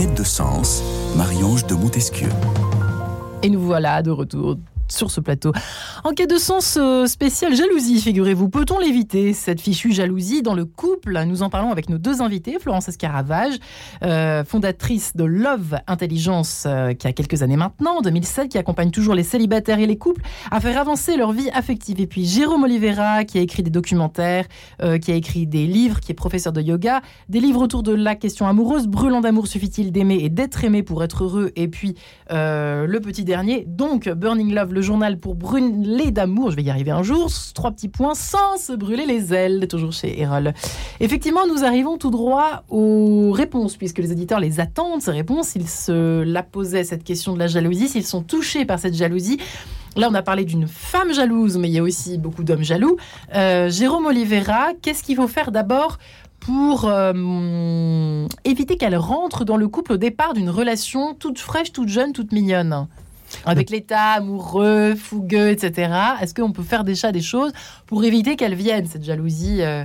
Quête 0.00 0.14
de 0.14 0.24
sens, 0.24 0.82
Marie-Ange 1.14 1.66
de 1.66 1.74
Montesquieu. 1.74 2.30
Et 3.42 3.50
nous 3.50 3.60
voilà 3.60 4.00
de 4.00 4.10
retour 4.10 4.56
sur 4.92 5.10
ce 5.10 5.20
plateau. 5.20 5.52
En 6.04 6.12
quête 6.12 6.30
de 6.30 6.36
sens 6.36 6.78
euh, 6.80 7.06
spécial 7.06 7.54
jalousie, 7.54 8.00
figurez-vous, 8.00 8.48
peut-on 8.48 8.78
l'éviter, 8.78 9.32
cette 9.32 9.60
fichue 9.60 9.92
jalousie 9.92 10.42
dans 10.42 10.54
le 10.54 10.64
couple? 10.64 11.22
Nous 11.24 11.42
en 11.42 11.50
parlons 11.50 11.70
avec 11.70 11.88
nos 11.88 11.98
deux 11.98 12.22
invités, 12.22 12.58
Florence 12.60 12.88
Escaravage, 12.88 13.54
euh, 14.02 14.44
fondatrice 14.44 15.16
de 15.16 15.24
Love 15.24 15.78
Intelligence, 15.86 16.64
euh, 16.66 16.92
qui 16.94 17.06
a 17.06 17.12
quelques 17.12 17.42
années 17.42 17.56
maintenant, 17.56 17.98
en 17.98 18.00
2007, 18.00 18.48
qui 18.48 18.58
accompagne 18.58 18.90
toujours 18.90 19.14
les 19.14 19.22
célibataires 19.22 19.78
et 19.78 19.86
les 19.86 19.98
couples 19.98 20.22
à 20.50 20.60
faire 20.60 20.78
avancer 20.78 21.16
leur 21.16 21.32
vie 21.32 21.50
affective. 21.50 22.00
Et 22.00 22.06
puis 22.06 22.24
Jérôme 22.24 22.64
Oliveira, 22.64 23.24
qui 23.24 23.38
a 23.38 23.40
écrit 23.40 23.62
des 23.62 23.70
documentaires, 23.70 24.46
qui 25.00 25.12
a 25.12 25.14
écrit 25.14 25.46
des 25.46 25.66
livres, 25.66 26.00
qui 26.00 26.12
est 26.12 26.14
professeur 26.14 26.52
de 26.52 26.60
yoga, 26.60 27.02
des 27.28 27.40
livres 27.40 27.62
autour 27.62 27.82
de 27.82 27.92
la 27.92 28.14
question 28.14 28.46
amoureuse, 28.46 28.86
Brûlant 28.86 29.20
d'amour, 29.20 29.46
suffit-il 29.46 29.92
d'aimer 29.92 30.18
et 30.22 30.28
d'être 30.28 30.64
aimé 30.64 30.82
pour 30.82 31.04
être 31.04 31.24
heureux? 31.24 31.52
Et 31.56 31.68
puis 31.68 31.94
le 32.30 32.98
petit 32.98 33.24
dernier, 33.24 33.64
donc 33.66 34.08
Burning 34.08 34.54
Love, 34.54 34.74
le 34.74 34.79
journal 34.80 35.18
pour 35.18 35.34
brûler 35.34 36.10
d'amour, 36.10 36.50
je 36.50 36.56
vais 36.56 36.62
y 36.62 36.70
arriver 36.70 36.90
un 36.90 37.02
jour, 37.02 37.30
trois 37.54 37.70
petits 37.70 37.88
points, 37.88 38.14
sans 38.14 38.56
se 38.58 38.72
brûler 38.72 39.06
les 39.06 39.32
ailes, 39.34 39.66
toujours 39.68 39.92
chez 39.92 40.20
Erol. 40.20 40.52
Effectivement, 41.00 41.46
nous 41.46 41.64
arrivons 41.64 41.98
tout 41.98 42.10
droit 42.10 42.64
aux 42.68 43.32
réponses, 43.32 43.76
puisque 43.76 43.98
les 43.98 44.12
auditeurs 44.12 44.40
les 44.40 44.60
attendent, 44.60 45.02
ces 45.02 45.10
réponses, 45.10 45.54
ils 45.54 45.68
se 45.68 46.22
la 46.22 46.42
posaient, 46.42 46.84
cette 46.84 47.04
question 47.04 47.34
de 47.34 47.38
la 47.38 47.46
jalousie, 47.46 47.88
s'ils 47.88 48.06
sont 48.06 48.22
touchés 48.22 48.64
par 48.64 48.78
cette 48.78 48.94
jalousie. 48.94 49.38
Là, 49.96 50.08
on 50.10 50.14
a 50.14 50.22
parlé 50.22 50.44
d'une 50.44 50.68
femme 50.68 51.12
jalouse, 51.12 51.58
mais 51.58 51.68
il 51.68 51.74
y 51.74 51.78
a 51.78 51.82
aussi 51.82 52.16
beaucoup 52.16 52.44
d'hommes 52.44 52.62
jaloux. 52.62 52.96
Euh, 53.34 53.68
Jérôme 53.70 54.06
Oliveira, 54.06 54.68
qu'est-ce 54.80 55.02
qu'il 55.02 55.16
faut 55.16 55.28
faire 55.28 55.50
d'abord 55.50 55.98
pour 56.38 56.86
euh, 56.86 58.26
éviter 58.44 58.76
qu'elle 58.76 58.96
rentre 58.96 59.44
dans 59.44 59.56
le 59.56 59.68
couple 59.68 59.94
au 59.94 59.96
départ 59.96 60.32
d'une 60.32 60.48
relation 60.48 61.14
toute 61.14 61.38
fraîche, 61.38 61.72
toute 61.72 61.88
jeune, 61.88 62.12
toute 62.12 62.32
mignonne? 62.32 62.86
Avec 63.44 63.70
l'état 63.70 64.12
amoureux, 64.12 64.94
fougueux, 64.94 65.50
etc. 65.50 65.92
Est-ce 66.20 66.34
qu'on 66.34 66.52
peut 66.52 66.62
faire 66.62 66.84
déjà 66.84 67.12
des 67.12 67.22
choses 67.22 67.52
pour 67.86 68.04
éviter 68.04 68.36
qu'elle 68.36 68.54
vienne, 68.54 68.86
cette 68.86 69.04
jalousie, 69.04 69.62
euh, 69.62 69.84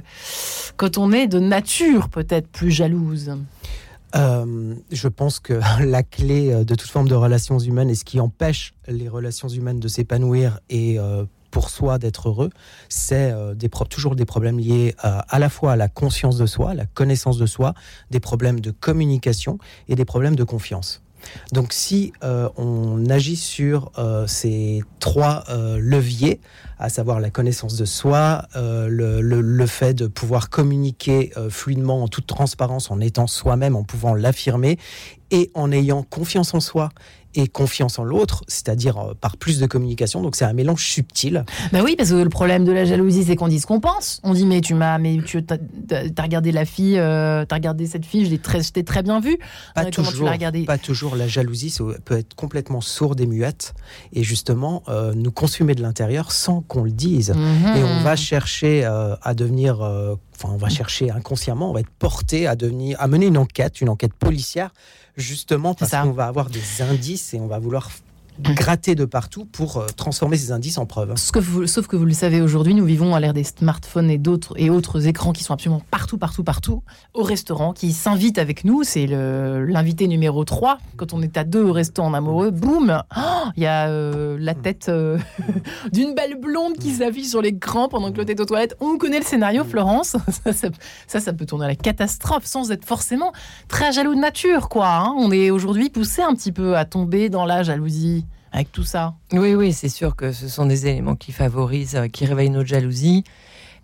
quand 0.77 0.97
on 0.97 1.11
est 1.11 1.27
de 1.27 1.39
nature 1.39 2.09
peut-être 2.09 2.47
plus 2.47 2.71
jalouse? 2.71 3.31
Euh, 4.15 4.75
je 4.91 5.07
pense 5.07 5.39
que 5.39 5.59
la 5.83 6.03
clé 6.03 6.51
euh, 6.51 6.63
de 6.63 6.75
toute 6.75 6.89
forme 6.89 7.07
de 7.07 7.15
relations 7.15 7.59
humaines 7.59 7.89
et 7.89 7.95
ce 7.95 8.05
qui 8.05 8.19
empêche 8.19 8.73
les 8.87 9.09
relations 9.09 9.49
humaines 9.49 9.79
de 9.79 9.87
s'épanouir 9.87 10.59
et 10.69 10.97
pour 11.51 11.69
soi 11.69 11.99
d'être 11.99 12.27
heureux, 12.27 12.49
c'est 12.89 13.33
toujours 13.89 14.15
des 14.15 14.25
problèmes 14.25 14.59
liés 14.59 14.93
euh, 15.05 15.19
à 15.29 15.39
la 15.39 15.47
fois 15.47 15.71
à 15.71 15.75
la 15.77 15.87
conscience 15.87 16.37
de 16.37 16.45
soi, 16.45 16.73
la 16.73 16.85
connaissance 16.85 17.37
de 17.37 17.45
soi, 17.45 17.73
des 18.11 18.19
problèmes 18.19 18.59
de 18.59 18.71
communication 18.71 19.57
et 19.87 19.95
des 19.95 20.03
problèmes 20.03 20.35
de 20.35 20.43
confiance. 20.43 21.01
Donc 21.51 21.73
si 21.73 22.13
euh, 22.23 22.49
on 22.57 23.09
agit 23.09 23.35
sur 23.35 23.91
euh, 23.97 24.27
ces 24.27 24.83
trois 24.99 25.43
euh, 25.49 25.77
leviers, 25.79 26.39
à 26.79 26.89
savoir 26.89 27.19
la 27.19 27.29
connaissance 27.29 27.77
de 27.77 27.85
soi, 27.85 28.47
le, 28.55 29.65
fait 29.65 29.93
de 29.93 30.07
pouvoir 30.07 30.49
communiquer 30.49 31.31
fluidement, 31.49 32.03
en 32.03 32.07
toute 32.09 32.27
transparence, 32.27 32.91
en 32.91 32.99
étant 32.99 33.27
soi-même, 33.27 33.77
en 33.77 33.83
pouvant 33.83 34.13
l'affirmer, 34.13 34.77
et 35.31 35.51
en 35.53 35.71
ayant 35.71 36.03
confiance 36.03 36.53
en 36.53 36.59
soi 36.59 36.89
et 37.35 37.47
confiance 37.47 37.99
en 37.99 38.03
l'autre, 38.03 38.43
c'est-à-dire 38.47 38.97
euh, 38.97 39.13
par 39.19 39.37
plus 39.37 39.59
de 39.59 39.65
communication. 39.65 40.21
Donc 40.21 40.35
c'est 40.35 40.45
un 40.45 40.53
mélange 40.53 40.85
subtil. 40.85 41.45
Bah 41.71 41.81
oui, 41.83 41.95
parce 41.97 42.09
que 42.09 42.15
le 42.15 42.29
problème 42.29 42.65
de 42.65 42.71
la 42.71 42.85
jalousie, 42.85 43.23
c'est 43.25 43.35
qu'on 43.35 43.47
dit 43.47 43.59
ce 43.59 43.67
qu'on 43.67 43.79
pense. 43.79 44.19
On 44.23 44.33
dit 44.33 44.45
mais 44.45 44.61
tu 44.61 44.73
m'as, 44.73 44.97
mais 44.97 45.19
tu 45.25 45.43
t'as, 45.43 45.57
t'as 45.87 46.23
regardé 46.23 46.51
la 46.51 46.65
fille, 46.65 46.97
euh, 46.97 47.45
t'as 47.45 47.55
regardé 47.55 47.85
cette 47.85 48.05
fille, 48.05 48.25
je 48.25 48.31
l'ai 48.31 48.39
très, 48.39 48.61
je 48.63 48.71
t'ai 48.71 48.83
très 48.83 49.03
bien 49.03 49.19
vue. 49.19 49.37
Pas 49.73 49.81
Euh, 49.83 49.85
tu 49.85 50.01
toujours, 50.01 50.25
l'as 50.25 50.31
regardée? 50.31 50.65
Pas 50.65 50.77
toujours. 50.77 51.15
La 51.15 51.27
jalousie 51.27 51.69
ça 51.69 51.83
peut 52.05 52.17
être 52.17 52.33
complètement 52.35 52.81
sourde 52.81 53.19
et 53.21 53.27
muette, 53.27 53.73
et 54.13 54.23
justement 54.23 54.83
euh, 54.87 55.13
nous 55.13 55.31
consumer 55.31 55.75
de 55.75 55.81
l'intérieur 55.81 56.31
sans 56.31 56.61
qu'on 56.61 56.83
le 56.83 56.91
dise. 56.91 57.31
Mhm. 57.31 57.77
Et 57.77 57.83
on 57.83 58.03
va 58.03 58.15
chercher 58.15 58.85
euh, 58.85 59.15
à 59.21 59.33
devenir, 59.33 59.81
enfin, 59.81 60.49
on 60.51 60.57
va 60.57 60.69
chercher 60.69 61.11
inconsciemment, 61.11 61.69
on 61.69 61.73
va 61.73 61.81
être 61.81 61.89
porté 61.99 62.47
à 62.47 62.55
devenir, 62.55 62.99
à 62.99 63.07
mener 63.07 63.27
une 63.27 63.37
enquête, 63.37 63.81
une 63.81 63.89
enquête 63.89 64.13
policière, 64.13 64.71
justement 65.17 65.73
parce 65.73 65.91
ça. 65.91 66.03
qu'on 66.03 66.11
va 66.11 66.27
avoir 66.27 66.49
des 66.49 66.81
indices 66.81 67.33
et 67.33 67.39
on 67.39 67.47
va 67.47 67.59
vouloir 67.59 67.89
gratter 68.39 68.95
de 68.95 69.05
partout 69.05 69.45
pour 69.45 69.77
euh, 69.77 69.87
transformer 69.95 70.37
ces 70.37 70.51
indices 70.51 70.77
en 70.77 70.85
preuves. 70.85 71.13
Sauf 71.15 71.87
que 71.87 71.95
vous, 71.95 72.05
le 72.05 72.13
savez 72.13 72.41
aujourd'hui, 72.41 72.73
nous 72.73 72.85
vivons 72.85 73.15
à 73.15 73.19
l'ère 73.19 73.33
des 73.33 73.43
smartphones 73.43 74.09
et 74.09 74.17
d'autres 74.17 74.53
et 74.57 74.69
autres 74.69 75.07
écrans 75.07 75.33
qui 75.33 75.43
sont 75.43 75.53
absolument 75.53 75.81
partout, 75.91 76.17
partout, 76.17 76.43
partout, 76.43 76.83
au 77.13 77.23
restaurant, 77.23 77.73
qui 77.73 77.93
s'invitent 77.93 78.37
avec 78.37 78.65
nous. 78.65 78.83
C'est 78.83 79.07
l'invité 79.07 80.07
numéro 80.07 80.43
3. 80.43 80.77
Quand 80.97 81.13
on 81.13 81.21
est 81.21 81.37
à 81.37 81.43
deux 81.43 81.63
au 81.63 81.71
restaurant 81.71 82.09
en 82.09 82.13
amoureux, 82.13 82.51
boum, 82.51 83.01
oh, 83.15 83.21
il 83.55 83.63
y 83.63 83.65
a 83.65 83.87
euh, 83.87 84.37
la 84.39 84.53
tête 84.53 84.87
euh, 84.89 85.17
d'une 85.93 86.13
belle 86.13 86.39
blonde 86.39 86.73
qui 86.77 86.91
s'affiche 86.91 87.27
sur 87.27 87.41
l'écran 87.41 87.87
pendant 87.87 88.11
que 88.11 88.17
l'autre 88.17 88.31
est 88.31 88.39
aux 88.39 88.45
toilettes. 88.45 88.75
On 88.79 88.97
connaît 88.97 89.19
le 89.19 89.25
scénario, 89.25 89.63
Florence. 89.63 90.15
Ça, 91.07 91.19
ça, 91.19 91.33
peut 91.33 91.45
tourner 91.45 91.65
à 91.65 91.67
la 91.69 91.75
catastrophe 91.75 92.45
sans 92.45 92.71
être 92.71 92.85
forcément 92.85 93.31
très 93.67 93.91
jaloux 93.91 94.15
de 94.15 94.19
nature, 94.19 94.69
quoi. 94.69 94.87
Hein. 94.87 95.13
On 95.17 95.31
est 95.31 95.49
aujourd'hui 95.49 95.89
poussé 95.89 96.21
un 96.21 96.33
petit 96.33 96.51
peu 96.51 96.77
à 96.77 96.85
tomber 96.85 97.29
dans 97.29 97.45
la 97.45 97.63
jalousie 97.63 98.24
avec 98.55 98.71
tout 98.71 98.85
ça. 98.85 99.15
Oui, 99.33 99.53
oui, 99.53 99.73
c'est 99.73 99.89
sûr 99.89 100.15
que 100.15 100.31
ce 100.31 100.47
sont 100.47 100.65
des 100.65 100.87
éléments 100.87 101.17
qui 101.17 101.33
favorisent, 101.33 101.97
euh, 101.97 102.07
qui 102.07 102.25
réveillent 102.25 102.49
notre 102.49 102.69
jalousie. 102.69 103.25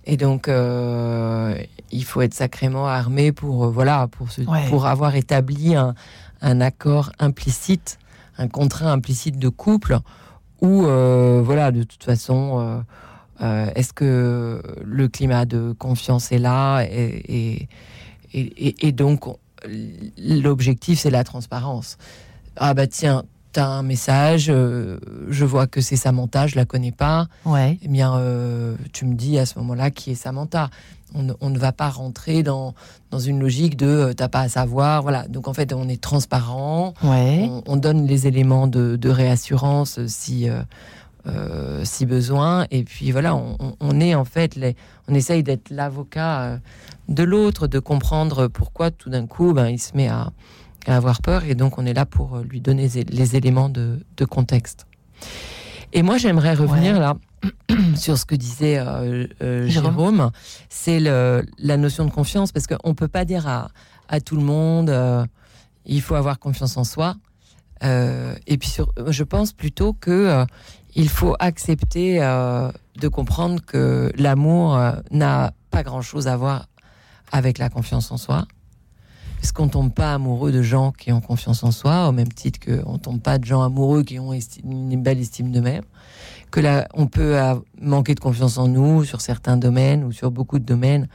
Et 0.06 0.16
donc, 0.16 0.48
euh, 0.48 1.62
il 1.92 2.06
faut 2.06 2.22
être 2.22 2.34
sacrément 2.34 2.88
armé 2.88 3.34
pour, 3.34 3.66
euh, 3.66 3.70
voilà, 3.70 4.08
pour, 4.08 4.30
pour 4.70 4.86
avoir 4.86 5.16
établi 5.18 5.76
un, 5.76 6.62
accord 6.62 7.12
implicite, 7.20 8.00
un 8.38 8.48
contrat 8.48 8.92
implicite 8.92 9.38
de 9.38 9.50
couple, 9.50 10.00
où, 10.62 10.84
voilà, 10.84 11.72
de 11.72 11.84
toute 11.84 12.04
façon, 12.04 12.84
est-ce 13.40 13.94
que 13.94 14.62
le 14.84 15.08
climat 15.08 15.46
de 15.46 15.76
confiance 15.78 16.32
est 16.32 16.40
là 16.40 16.84
et, 16.84 17.68
et, 18.34 18.88
et 18.88 18.92
donc, 18.92 19.26
l'objectif, 20.18 21.00
c'est 21.00 21.10
la 21.10 21.24
transparence. 21.24 21.98
Ah 22.56 22.74
bah 22.74 22.88
tiens, 22.88 23.24
t'as 23.52 23.68
un 23.68 23.84
message, 23.84 24.48
euh, 24.50 24.98
je 25.30 25.46
vois 25.46 25.68
que 25.68 25.82
c'est 25.82 25.96
Samantha, 25.96 26.48
je 26.48 26.56
la 26.56 26.66
connais 26.66 26.92
pas. 26.92 27.28
Ouais. 27.46 27.78
Eh 27.82 27.88
bien, 27.88 28.16
euh, 28.16 28.76
tu 28.94 29.06
me 29.06 29.16
dis 29.16 29.38
à 29.38 29.46
ce 29.46 29.60
moment-là 29.60 29.92
qui 29.92 30.12
est 30.12 30.16
Samantha. 30.16 30.70
On, 31.14 31.50
ne 31.50 31.60
va 31.60 31.74
pas 31.74 31.90
rentrer 31.90 32.42
dans, 32.42 32.74
dans 33.10 33.20
une 33.20 33.42
logique 33.42 33.76
de 33.76 33.86
euh, 33.86 34.14
t'as 34.14 34.30
pas 34.30 34.40
à 34.42 34.50
savoir. 34.50 35.02
Voilà. 35.02 35.28
Donc 35.28 35.50
en 35.50 35.54
fait, 35.54 35.74
on 35.74 35.90
est 35.90 36.00
transparent. 36.00 36.94
Ouais. 37.04 37.50
On, 37.66 37.76
donne 37.76 38.08
les 38.08 38.28
éléments 38.28 38.68
de, 38.68 39.10
réassurance 39.10 40.00
si. 40.08 40.48
si 41.84 42.06
besoin 42.08 42.66
et 42.72 42.84
puis 42.84 43.12
voilà 43.12 43.36
on, 43.36 44.00
est 44.00 44.16
en 44.16 44.26
fait 44.26 44.56
les, 44.56 44.76
on 45.08 45.14
essaye 45.14 45.44
d'être 45.44 45.70
l'avocat 45.70 46.58
de 47.10 47.22
l'autre 47.22 47.68
de 47.68 47.78
comprendre 47.78 48.48
pourquoi 48.48 48.90
tout 48.90 49.12
d'un 49.12 49.28
coup 49.28 49.54
ben, 49.54 49.68
il 49.68 49.78
se 49.78 49.96
met 49.96 50.08
à, 50.08 50.32
à 50.88 50.96
avoir 50.96 51.22
peur 51.22 51.44
et 51.46 51.56
donc 51.56 51.78
on 51.78 51.86
est 51.86 51.94
là 51.94 52.06
pour 52.06 52.36
euh, 52.36 52.44
lui 52.44 52.62
donner 52.62 52.88
les 52.88 53.36
éléments 53.36 53.70
de, 53.70 54.00
contexte. 54.30 54.86
Et 55.94 56.04
moi 56.04 56.18
j'aimerais 56.18 56.54
revenir 56.54 57.00
là 57.00 57.16
sur 57.96 58.18
ce 58.18 58.26
que 58.26 58.36
disait 58.36 58.78
euh, 58.78 59.26
euh, 59.42 59.68
Jérôme, 59.68 60.32
c'est 60.70 61.00
la 61.00 61.78
notion 61.78 62.06
de 62.06 62.12
confiance 62.12 62.52
parce 62.52 62.68
qu'on 62.68 62.90
ne 62.90 62.94
peut 62.94 63.08
pas 63.08 63.26
dire 63.26 63.48
à, 63.48 64.20
tout 64.20 64.36
le 64.36 64.44
monde 64.44 64.94
il 65.86 66.02
faut 66.02 66.16
avoir 66.16 66.38
confiance 66.38 66.78
en 66.78 66.84
soi. 66.84 67.16
et 67.82 68.58
puis 68.60 68.70
sur, 68.70 68.92
je 69.08 69.24
pense 69.24 69.54
plutôt 69.54 69.94
que 69.94 70.46
il 70.94 71.10
faut 71.10 71.36
accepter 71.40 72.20
de 72.20 73.08
comprendre 73.08 73.62
que 73.66 74.12
l'amour 74.18 74.80
n'a 75.10 75.54
pas 75.72 75.84
grand-chose 75.84 76.28
à 76.28 76.38
voir 76.38 76.68
avec 77.32 77.58
la 77.58 77.70
confiance 77.70 78.12
en 78.12 78.18
soi 78.18 78.46
parce 79.42 79.52
qu'on 79.52 79.70
tombe 79.70 79.92
pas 79.92 80.14
amoureux 80.14 80.52
de 80.52 80.62
gens 80.62 80.92
qui 80.92 81.12
ont 81.12 81.20
confiance 81.20 81.64
en 81.64 81.72
soi, 81.72 82.08
au 82.08 82.12
même 82.12 82.32
titre 82.32 82.60
qu'on 82.64 83.00
tombe 83.00 83.20
pas 83.20 83.40
de 83.40 83.44
gens 83.44 83.64
amoureux 83.64 84.04
qui 84.04 84.20
ont 84.20 84.34
une 84.34 85.02
belle 85.02 85.20
estime 85.20 85.52
d'eux-mêmes. 85.52 85.84
Que 86.52 86.60
là, 86.60 86.88
on 86.94 87.08
peut 87.08 87.40
manquer 87.82 88.14
de 88.14 88.20
confiance 88.20 88.60
en 88.60 88.68
nous 88.68 89.04
sur 89.04 89.20
certains 89.20 89.58
domaines 89.58 90.04
ou 90.04 90.12
sur 90.12 90.30
beaucoup 90.30 90.60
de 90.60 90.64
domaines, 90.64 91.08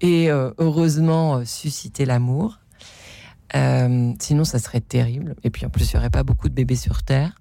et 0.00 0.28
euh, 0.28 0.50
heureusement 0.58 1.36
euh, 1.36 1.44
susciter 1.44 2.04
l'amour. 2.04 2.58
Euh, 3.54 4.12
sinon, 4.18 4.44
ça 4.44 4.58
serait 4.58 4.80
terrible. 4.80 5.36
Et 5.44 5.50
puis 5.50 5.64
en 5.64 5.70
plus, 5.70 5.92
il 5.92 5.96
n'y 5.96 6.00
aurait 6.00 6.10
pas 6.10 6.24
beaucoup 6.24 6.48
de 6.48 6.54
bébés 6.54 6.76
sur 6.76 7.04
Terre. 7.04 7.32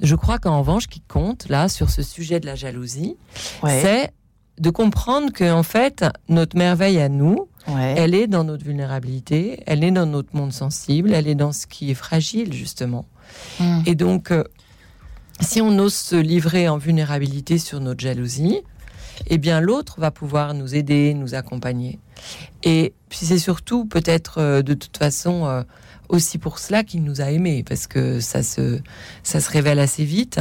Je 0.00 0.14
crois 0.14 0.38
qu'en 0.38 0.58
revanche, 0.58 0.88
qui 0.88 1.00
compte 1.00 1.48
là 1.48 1.70
sur 1.70 1.88
ce 1.88 2.02
sujet 2.02 2.38
de 2.38 2.46
la 2.46 2.54
jalousie, 2.54 3.16
c'est 3.66 4.12
de 4.58 4.70
comprendre 4.70 5.32
que 5.32 5.50
en 5.50 5.62
fait, 5.62 6.04
notre 6.28 6.56
merveille 6.56 7.00
à 7.00 7.08
nous, 7.08 7.48
elle 7.66 8.14
est 8.14 8.26
dans 8.26 8.44
notre 8.44 8.64
vulnérabilité, 8.64 9.62
elle 9.66 9.84
est 9.84 9.90
dans 9.90 10.06
notre 10.06 10.36
monde 10.36 10.52
sensible, 10.52 11.12
elle 11.14 11.28
est 11.28 11.34
dans 11.34 11.52
ce 11.52 11.66
qui 11.66 11.90
est 11.90 11.94
fragile, 11.94 12.52
justement. 12.52 13.06
Hmm. 13.58 13.80
Et 13.86 13.94
donc, 13.94 14.30
euh, 14.30 14.44
si 15.40 15.60
on 15.60 15.78
ose 15.78 15.94
se 15.94 16.16
livrer 16.16 16.68
en 16.68 16.78
vulnérabilité 16.78 17.58
sur 17.58 17.80
notre 17.80 18.00
jalousie, 18.00 18.60
eh 19.28 19.38
bien, 19.38 19.60
l'autre 19.60 20.00
va 20.00 20.10
pouvoir 20.10 20.54
nous 20.54 20.74
aider, 20.74 21.14
nous 21.14 21.34
accompagner. 21.34 21.98
Et 22.62 22.92
puis, 23.08 23.20
c'est 23.22 23.38
surtout 23.38 23.86
peut-être 23.86 24.38
euh, 24.38 24.62
de 24.62 24.74
toute 24.74 24.96
façon 24.96 25.46
euh, 25.46 25.62
aussi 26.08 26.38
pour 26.38 26.58
cela 26.58 26.84
qu'il 26.84 27.02
nous 27.02 27.20
a 27.20 27.30
aimés, 27.30 27.64
parce 27.66 27.86
que 27.86 28.20
ça 28.20 28.42
se, 28.42 28.80
ça 29.22 29.40
se 29.40 29.50
révèle 29.50 29.78
assez 29.78 30.04
vite. 30.04 30.40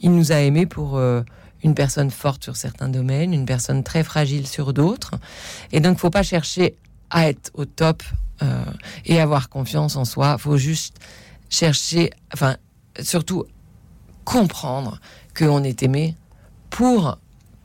Il 0.00 0.12
nous 0.14 0.32
a 0.32 0.40
aimés 0.40 0.66
pour 0.66 1.00
une 1.64 1.74
personne 1.74 2.10
forte 2.10 2.44
sur 2.44 2.56
certains 2.56 2.88
domaines, 2.88 3.32
une 3.32 3.46
personne 3.46 3.82
très 3.82 4.04
fragile 4.04 4.46
sur 4.46 4.72
d'autres. 4.72 5.14
Et 5.72 5.80
donc, 5.80 5.98
faut 5.98 6.10
pas 6.10 6.22
chercher 6.22 6.76
à 7.10 7.28
être 7.28 7.50
au 7.54 7.64
top 7.64 8.02
euh, 8.42 8.64
et 9.06 9.20
avoir 9.20 9.48
confiance 9.48 9.96
en 9.96 10.04
soi. 10.04 10.38
Faut 10.38 10.58
juste 10.58 10.98
chercher, 11.48 12.10
enfin, 12.32 12.56
surtout 13.00 13.44
comprendre 14.24 15.00
qu'on 15.36 15.64
est 15.64 15.82
aimé 15.82 16.16
pour 16.70 17.18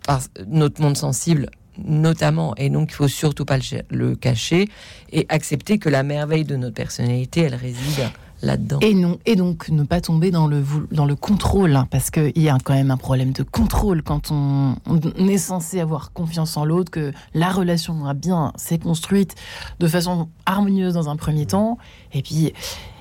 par 0.06 0.22
notre 0.48 0.82
monde 0.82 0.98
sensible 0.98 1.50
notamment, 1.86 2.56
et 2.56 2.70
donc 2.70 2.92
il 2.92 2.96
faut 2.96 3.08
surtout 3.08 3.46
pas 3.46 3.58
le, 3.90 4.16
cacher, 4.16 4.70
et 5.12 5.26
accepter 5.30 5.80
que 5.80 5.88
la 5.88 6.04
merveille 6.04 6.44
de 6.44 6.56
notre 6.56 6.76
personnalité, 6.76 7.42
elle 7.42 7.56
réside 7.56 8.10
là-dedans. 8.42 8.80
Et 8.82 8.94
non, 8.94 9.20
et 9.26 9.36
donc 9.36 9.70
ne 9.70 9.84
pas 9.84 10.02
tomber 10.02 10.32
dans 10.32 10.48
le 10.48 10.64
dans 10.92 11.06
le 11.06 11.16
contrôle, 11.16 11.76
hein, 11.76 11.88
parce 11.90 12.10
qu'il 12.10 12.38
y 12.38 12.50
a 12.50 12.58
quand 12.64 12.74
même 12.74 12.92
un 12.92 12.98
problème 12.98 13.32
de 13.32 13.44
contrôle 13.44 14.02
quand 14.04 14.32
on, 14.32 14.76
est 15.18 15.38
censé 15.38 15.80
avoir 15.80 16.14
confiance 16.14 16.58
en 16.58 16.66
l'autre, 16.66 16.92
que 16.92 17.12
la 17.34 17.52
relation 17.52 18.06
a 18.06 18.14
bien 18.14 18.54
s'est 18.56 18.80
construite 18.80 19.36
de 19.80 19.88
façon 19.88 20.30
harmonieuse 20.46 20.94
dans 20.94 21.10
un 21.10 21.16
premier 21.16 21.46
temps, 21.46 21.78
et 22.14 22.22
puis 22.22 22.54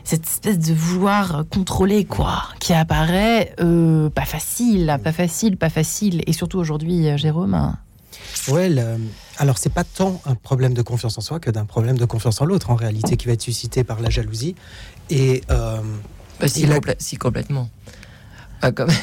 cette 0.04 0.26
espèce 0.26 0.58
de 0.58 0.72
vouloir 0.72 1.44
contrôler 1.50 2.04
quoi, 2.04 2.44
qui 2.60 2.72
apparaît 2.72 3.54
euh, 3.60 4.08
pas 4.10 4.24
facile, 4.24 4.98
pas 5.04 5.12
facile, 5.12 5.56
pas 5.56 5.70
facile, 5.70 6.22
et 6.26 6.32
surtout 6.32 6.58
aujourd'hui, 6.58 7.16
Jérôme. 7.18 7.54
Hein. 7.54 7.76
Ouais, 8.48 8.70
alors 9.38 9.56
c'est 9.56 9.72
pas 9.72 9.84
tant 9.84 10.20
un 10.26 10.34
problème 10.34 10.74
de 10.74 10.82
confiance 10.82 11.16
en 11.16 11.20
soi 11.20 11.40
que 11.40 11.50
d'un 11.50 11.64
problème 11.64 11.96
de 11.96 12.04
confiance 12.04 12.40
en 12.40 12.44
l'autre 12.44 12.70
en 12.70 12.74
réalité 12.74 13.16
qui 13.16 13.26
va 13.26 13.32
être 13.32 13.42
suscité 13.42 13.84
par 13.84 14.00
la 14.00 14.10
jalousie 14.10 14.56
et 15.10 15.42
euh, 15.50 15.80
bah, 16.40 16.48
si, 16.48 16.66
si, 16.98 17.16
complètement. 17.16 17.70
Ah, 18.62 18.72
comme... 18.72 18.90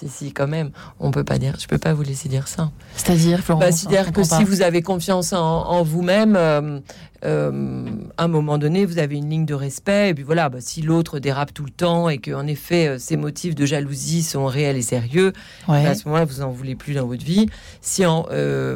si, 0.00 0.08
si, 0.08 0.32
quand 0.32 0.48
même. 0.48 0.70
On 0.98 1.10
peut 1.10 1.24
pas 1.24 1.38
dire. 1.38 1.56
Je 1.58 1.66
peux 1.66 1.78
pas 1.78 1.92
vous 1.92 2.02
laisser 2.02 2.28
dire 2.28 2.48
ça. 2.48 2.70
C'est-à-dire, 2.96 3.40
Florence 3.40 3.64
bah, 3.64 3.72
C'est-à-dire 3.72 4.12
que 4.12 4.22
si 4.22 4.44
vous 4.44 4.62
avez 4.62 4.82
confiance 4.82 5.32
en, 5.32 5.82
vous-même, 5.82 6.36
euh, 6.36 6.80
euh, 7.24 7.84
à 8.16 8.24
un 8.24 8.28
moment 8.28 8.58
donné, 8.58 8.86
vous 8.86 8.98
avez 8.98 9.16
une 9.16 9.28
ligne 9.28 9.46
de 9.46 9.54
respect. 9.54 10.10
Et 10.10 10.14
puis 10.14 10.24
voilà, 10.24 10.48
bah, 10.48 10.58
si 10.60 10.82
l'autre 10.82 11.18
dérape 11.18 11.52
tout 11.52 11.64
le 11.64 11.70
temps 11.70 12.08
et 12.08 12.18
que 12.18 12.32
en 12.32 12.46
effet, 12.46 12.98
ses 12.98 13.16
motifs 13.16 13.54
de 13.54 13.66
jalousie 13.66 14.22
sont 14.22 14.46
réels 14.46 14.76
et 14.76 14.82
sérieux, 14.82 15.32
à 15.68 15.94
ce 15.94 16.06
moment-là, 16.06 16.24
vous 16.24 16.42
en 16.42 16.50
voulez 16.50 16.74
plus 16.74 16.94
dans 16.94 17.06
votre 17.06 17.24
vie. 17.24 17.46
Si 17.80 18.06
en, 18.06 18.26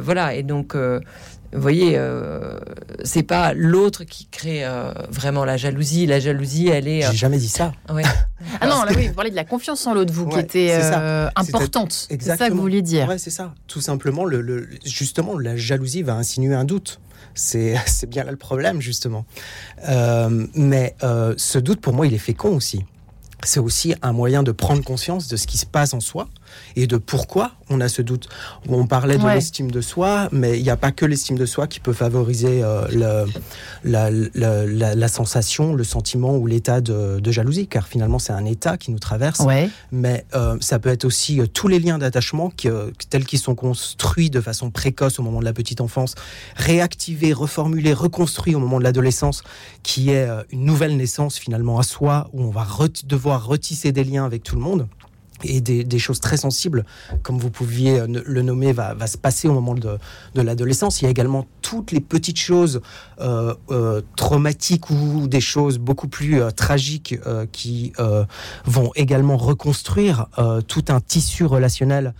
voilà, 0.01 0.35
et 0.35 0.43
donc 0.43 0.75
vous 1.53 1.61
voyez, 1.61 1.93
euh, 1.95 2.57
c'est 3.03 3.23
pas 3.23 3.53
l'autre 3.53 4.03
qui 4.03 4.25
crée 4.25 4.65
euh, 4.65 4.91
vraiment 5.09 5.45
la 5.45 5.57
jalousie. 5.57 6.05
La 6.05 6.19
jalousie, 6.19 6.67
elle 6.67 6.87
est. 6.87 7.01
J'ai 7.01 7.07
euh, 7.07 7.13
jamais 7.13 7.37
dit 7.37 7.49
ça. 7.49 7.71
ah 7.87 8.67
non, 8.67 8.83
là 8.83 8.91
oui, 8.95 9.07
vous 9.07 9.13
parlez 9.13 9.31
de 9.31 9.35
la 9.35 9.45
confiance 9.45 9.85
en 9.87 9.93
l'autre, 9.93 10.13
vous, 10.13 10.27
qui 10.27 10.39
était 10.39 10.73
importante. 11.35 12.07
C'est 12.09 12.21
ça 12.21 12.49
que 12.49 12.53
vous 12.53 12.61
vouliez 12.61 12.81
dire. 12.81 13.07
Ouais, 13.07 13.17
c'est 13.17 13.29
ça. 13.29 13.53
Tout 13.67 13.81
simplement, 13.81 14.25
le, 14.25 14.67
justement, 14.85 15.37
la 15.37 15.55
jalousie 15.55 16.03
va 16.03 16.15
insinuer 16.15 16.55
un 16.55 16.65
doute. 16.65 16.99
C'est 17.33 17.75
bien 18.07 18.23
là 18.23 18.31
le 18.31 18.37
problème, 18.37 18.81
justement. 18.81 19.25
mais 20.55 20.95
ce 21.01 21.57
doute, 21.59 21.79
pour 21.81 21.93
moi, 21.93 22.07
il 22.07 22.13
est 22.13 22.19
fécond 22.19 22.55
aussi. 22.55 22.83
C'est 23.43 23.59
aussi 23.59 23.93
un 24.01 24.11
moyen 24.11 24.43
de 24.43 24.51
prendre 24.51 24.83
conscience 24.83 25.27
de 25.27 25.35
ce 25.35 25.45
qui 25.45 25.57
se 25.57 25.65
passe 25.65 25.93
en 25.93 25.99
soi 25.99 26.27
et 26.75 26.87
de 26.87 26.97
pourquoi 26.97 27.51
on 27.69 27.81
a 27.81 27.87
ce 27.89 28.01
doute. 28.01 28.29
On 28.69 28.85
parlait 28.87 29.17
de 29.17 29.23
Ouais. 29.23 29.35
l'estime 29.35 29.71
de 29.71 29.81
soi, 29.81 30.29
mais 30.31 30.57
il 30.59 30.63
n'y 30.63 30.69
a 30.69 30.77
pas 30.77 30.91
que 30.91 31.05
l'estime 31.05 31.37
de 31.37 31.45
soi 31.45 31.65
qui 31.67 31.79
peut 31.79 31.93
favoriser 31.93 32.63
euh, 32.63 32.87
le- 32.91 33.25
la, 33.83 34.11
la- 34.11 34.65
la- 34.65 34.95
la 34.95 35.07
sensation, 35.07 35.73
le 35.73 35.83
sentiment 35.83 36.35
ou 36.37 36.45
l'état 36.47 36.81
de, 36.81 37.19
de 37.19 37.31
jalousie, 37.31 37.67
car 37.67 37.87
finalement 37.87 38.19
c'est 38.19 38.33
un 38.33 38.45
état 38.45 38.77
qui 38.77 38.91
nous 38.91 38.99
traverse 38.99 39.39
Ouais. 39.39 39.69
mais 39.91 40.25
euh, 40.35 40.57
ça 40.61 40.77
peut 40.79 40.89
être 40.89 41.05
aussi 41.05 41.39
euh, 41.41 41.47
tous 41.47 41.67
les 41.67 41.79
liens 41.79 41.97
d'attachement 41.97 42.51
tels 43.09 43.25
qu'ils 43.25 43.39
sont 43.39 43.55
construits 43.55 44.29
de 44.29 44.41
façon 44.41 44.69
précoce 44.71 45.19
au 45.19 45.23
moment 45.23 45.39
de 45.39 45.45
la 45.45 45.53
petite 45.53 45.81
enfance, 45.81 46.13
réactivés, 46.55 47.33
reformulés, 47.33 47.93
reconstruits 47.93 48.55
au 48.55 48.59
moment 48.59 48.79
de 48.79 48.83
l'adolescence, 48.83 49.43
qui 49.83 50.11
est 50.11 50.27
une 50.51 50.65
nouvelle 50.65 50.95
naissance 50.97 51.37
finalement 51.37 51.79
à 51.79 51.83
soi, 51.83 52.29
où 52.33 52.41
on 52.43 52.49
va 52.51 52.65
devoir 53.05 53.45
retisser 53.45 53.91
des 53.91 54.03
liens 54.03 54.25
avec 54.25 54.43
tout 54.43 54.55
le 54.55 54.61
monde. 54.61 54.87
Et 55.47 55.61
des, 55.61 55.99
choses 55.99 56.19
très 56.19 56.37
sensibles, 56.37 56.85
comme 57.23 57.37
vous 57.37 57.49
pouviez 57.49 57.99
euh, 57.99 58.07
le 58.07 58.41
nommer, 58.41 58.73
va, 58.73 59.07
se 59.07 59.17
passer 59.17 59.47
au 59.47 59.53
moment 59.53 59.73
de, 59.73 59.97
l'adolescence. 60.35 61.01
Il 61.01 61.05
y 61.05 61.07
a 61.07 61.11
également 61.11 61.45
toutes 61.61 61.91
les 61.91 62.01
petites 62.01 62.37
choses 62.37 62.81
euh, 63.21 63.53
euh, 63.71 64.01
traumatiques 64.15 64.89
ou 64.89 65.27
des 65.27 65.41
choses 65.41 65.77
beaucoup 65.77 66.07
plus 66.07 66.41
tragiques 66.55 67.15
qui 67.51 67.93
vont 68.65 68.91
également 68.95 69.37
reconstruire 69.37 70.27
tout 70.67 70.85
un 70.89 70.99
tissu 70.99 71.45
relationnel. 71.45 72.13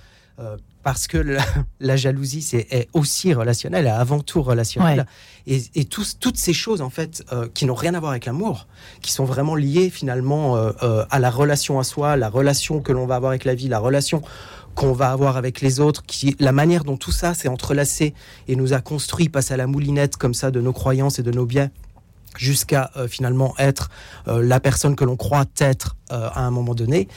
Parce 0.86 1.08
que 1.08 1.18
la, 1.18 1.44
la 1.80 1.96
jalousie 1.98 2.44
c'est 2.44 2.68
est 2.70 2.88
aussi 2.94 3.34
relationnelle, 3.34 3.88
avant 3.88 4.20
tout 4.20 4.44
relationnelle, 4.44 5.08
et, 5.48 5.62
et 5.74 5.86
tous- 5.86 6.18
toutes 6.20 6.38
ces 6.38 6.54
choses 6.54 6.82
en 6.82 6.92
fait 6.92 7.24
euh, 7.34 7.48
qui 7.54 7.66
n'ont 7.66 7.74
rien 7.74 7.96
à 7.96 8.00
voir 8.00 8.12
avec 8.12 8.26
l'amour, 8.28 8.68
qui 9.02 9.12
sont 9.12 9.26
vraiment 9.26 9.56
liées 9.56 9.90
finalement 9.90 10.56
euh, 10.56 10.72
euh, 10.84 11.04
à 11.10 11.18
la 11.20 11.32
relation 11.32 11.80
à 11.80 11.84
soi, 11.84 12.16
la 12.18 12.30
relation 12.30 12.82
que 12.82 12.92
l'on 12.94 13.08
va 13.08 13.16
avoir 13.16 13.32
avec 13.32 13.46
la 13.46 13.56
vie, 13.56 13.68
la 13.68 13.80
relation 13.80 14.22
qu'on 14.76 14.94
va 14.94 15.10
avoir 15.12 15.38
avec 15.38 15.60
les 15.62 15.80
autres, 15.80 16.04
qui, 16.06 16.36
la 16.40 16.52
manière 16.52 16.84
dont 16.84 16.98
tout 16.98 17.12
ça 17.12 17.34
s'est 17.34 17.48
entrelacé 17.48 18.14
et 18.48 18.56
nous 18.56 18.74
a 18.74 18.80
construit, 18.80 19.28
passe 19.28 19.50
à 19.50 19.58
la 19.58 19.66
moulinette 19.68 20.18
comme 20.18 20.34
ça 20.36 20.52
de 20.52 20.62
nos 20.62 20.74
croyances 20.74 21.18
et 21.18 21.24
de 21.24 21.32
nos 21.32 21.46
biais, 21.48 21.72
jusqu'à 22.38 22.92
euh, 22.98 23.08
finalement 23.08 23.54
être 23.58 23.90
euh, 24.28 24.42
la 24.42 24.60
personne 24.60 24.96
que 24.96 25.04
l'on 25.06 25.16
croit 25.16 25.46
être 25.60 25.96
euh, 26.12 26.30
à 26.34 26.42
un 26.42 26.52
moment 26.52 26.76
donné, 26.76 27.08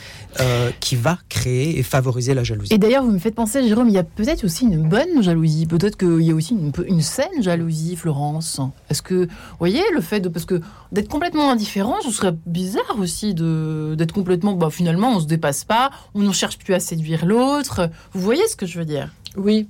euh, 0.41 0.71
qui 0.81 0.97
va 0.97 1.19
créer 1.29 1.79
et 1.79 1.83
favoriser 1.83 2.33
la 2.33 2.43
jalousie. 2.43 2.73
Et 2.73 2.79
d'ailleurs, 2.79 3.05
vous 3.05 3.11
me 3.11 3.19
faites 3.19 3.35
penser, 3.35 3.69
Jérôme, 3.69 3.89
il 3.89 3.95
y 3.95 3.99
a 3.99 4.03
peut-être 4.03 4.45
aussi 4.45 4.65
une 4.65 4.89
bonne 4.89 5.23
jalousie. 5.23 5.67
Peut-être 5.67 5.99
qu'il 5.99 6.23
y 6.23 6.31
a 6.31 6.35
aussi 6.35 6.55
une, 6.55 6.73
une 6.87 7.03
saine 7.03 7.43
jalousie, 7.43 7.97
Florence. 7.97 8.61
Est-ce 8.89 9.03
que, 9.03 9.27
vous 9.27 9.59
voyez, 9.59 9.83
le 9.95 10.01
fait 10.01 10.21
de. 10.21 10.31
Parce 10.31 10.47
que 10.47 10.63
d'être 10.91 11.09
complètement 11.09 11.51
indifférent, 11.51 11.97
ce 12.03 12.11
serait 12.11 12.35
bizarre 12.47 12.97
aussi 12.99 13.35
de 13.35 13.95
d'être 13.99 14.13
complètement. 14.13 14.55
Bah, 14.55 14.71
finalement, 14.71 15.17
on 15.17 15.21
se 15.21 15.27
dépasse 15.27 15.65
pas, 15.65 15.91
on 16.15 16.21
ne 16.21 16.33
cherche 16.33 16.57
plus 16.57 16.73
à 16.73 16.81
séduire 16.81 17.27
l'autre. 17.27 17.91
Vous 18.15 18.23
voyez 18.23 18.47
ce 18.49 18.57
que 18.57 18.65
je 18.65 18.79
veux 18.79 18.87
dire? 18.87 19.11
Oui, 19.37 19.69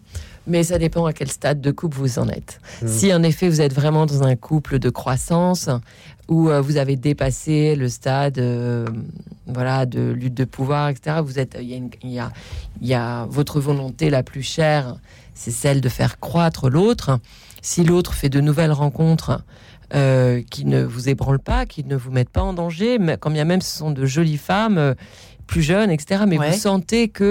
mais 0.48 0.62
ça 0.64 0.78
dépend 0.78 1.04
à 1.06 1.12
quel 1.12 1.30
stade 1.30 1.60
de 1.60 1.70
couple 1.70 1.96
vous 1.98 2.18
en 2.18 2.28
êtes. 2.28 2.60
Mm. 2.82 2.88
Si 2.88 3.14
en 3.14 3.22
effet 3.22 3.48
vous 3.48 3.60
êtes 3.60 3.72
vraiment 3.74 4.06
dans 4.06 4.22
un 4.24 4.34
couple 4.36 4.78
de 4.78 4.90
croissance 4.90 5.68
où 6.28 6.50
euh, 6.50 6.60
vous 6.60 6.76
avez 6.76 6.96
dépassé 6.96 7.74
le 7.76 7.88
stade, 7.88 8.38
euh, 8.38 8.86
voilà, 9.46 9.86
de 9.86 10.10
lutte 10.10 10.34
de 10.34 10.44
pouvoir, 10.44 10.88
etc. 10.88 11.16
Vous 11.24 11.38
êtes, 11.38 11.56
il 11.60 11.68
y 11.68 11.74
a, 11.74 11.76
une- 11.76 11.90
il 12.02 12.10
y 12.10 12.18
a, 12.18 12.30
il 12.82 12.88
y 12.88 12.94
a 12.94 13.26
votre 13.30 13.60
volonté 13.60 14.10
la 14.10 14.22
plus 14.22 14.42
chère, 14.42 14.96
c'est 15.34 15.50
celle 15.50 15.80
de 15.80 15.88
faire 15.88 16.18
croître 16.20 16.68
l'autre. 16.68 17.18
Si 17.62 17.82
l'autre 17.84 18.12
fait 18.14 18.28
de 18.28 18.40
nouvelles 18.40 18.72
rencontres. 18.72 19.42
euh, 19.94 20.42
qui 20.50 20.66
ne 20.66 20.82
vous 20.84 21.08
ébranlent 21.08 21.38
pas, 21.38 21.64
qui 21.64 21.82
ne 21.82 21.96
vous 21.96 22.10
mettent 22.10 22.28
pas 22.28 22.42
en 22.42 22.52
danger, 22.52 22.98
mais 22.98 23.16
quand 23.18 23.30
bien 23.30 23.46
même 23.46 23.62
ce 23.62 23.78
sont 23.78 23.90
de 23.90 24.04
jolies 24.04 24.36
femmes, 24.36 24.94
plus 25.46 25.62
jeunes, 25.62 25.90
etc. 25.90 26.24
Mais 26.28 26.38
Ouais. 26.38 26.50
vous 26.50 26.58
sentez 26.58 27.08
que 27.08 27.24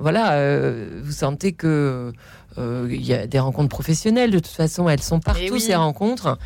voilà, 0.00 0.32
euh, 0.32 1.00
vous 1.02 1.12
sentez 1.12 1.52
que 1.52 2.12
euh, 2.58 2.88
il 2.90 3.04
y 3.04 3.14
a 3.14 3.26
des 3.26 3.38
rencontres 3.38 3.68
professionnelles. 3.68 4.30
De 4.30 4.38
toute 4.38 4.46
façon, 4.48 4.88
elles 4.88 5.02
sont 5.02 5.20
partout 5.20 5.40
Eh 5.44 5.50
oui. 5.52 5.60
ces 5.60 5.74
rencontres. 5.74 6.38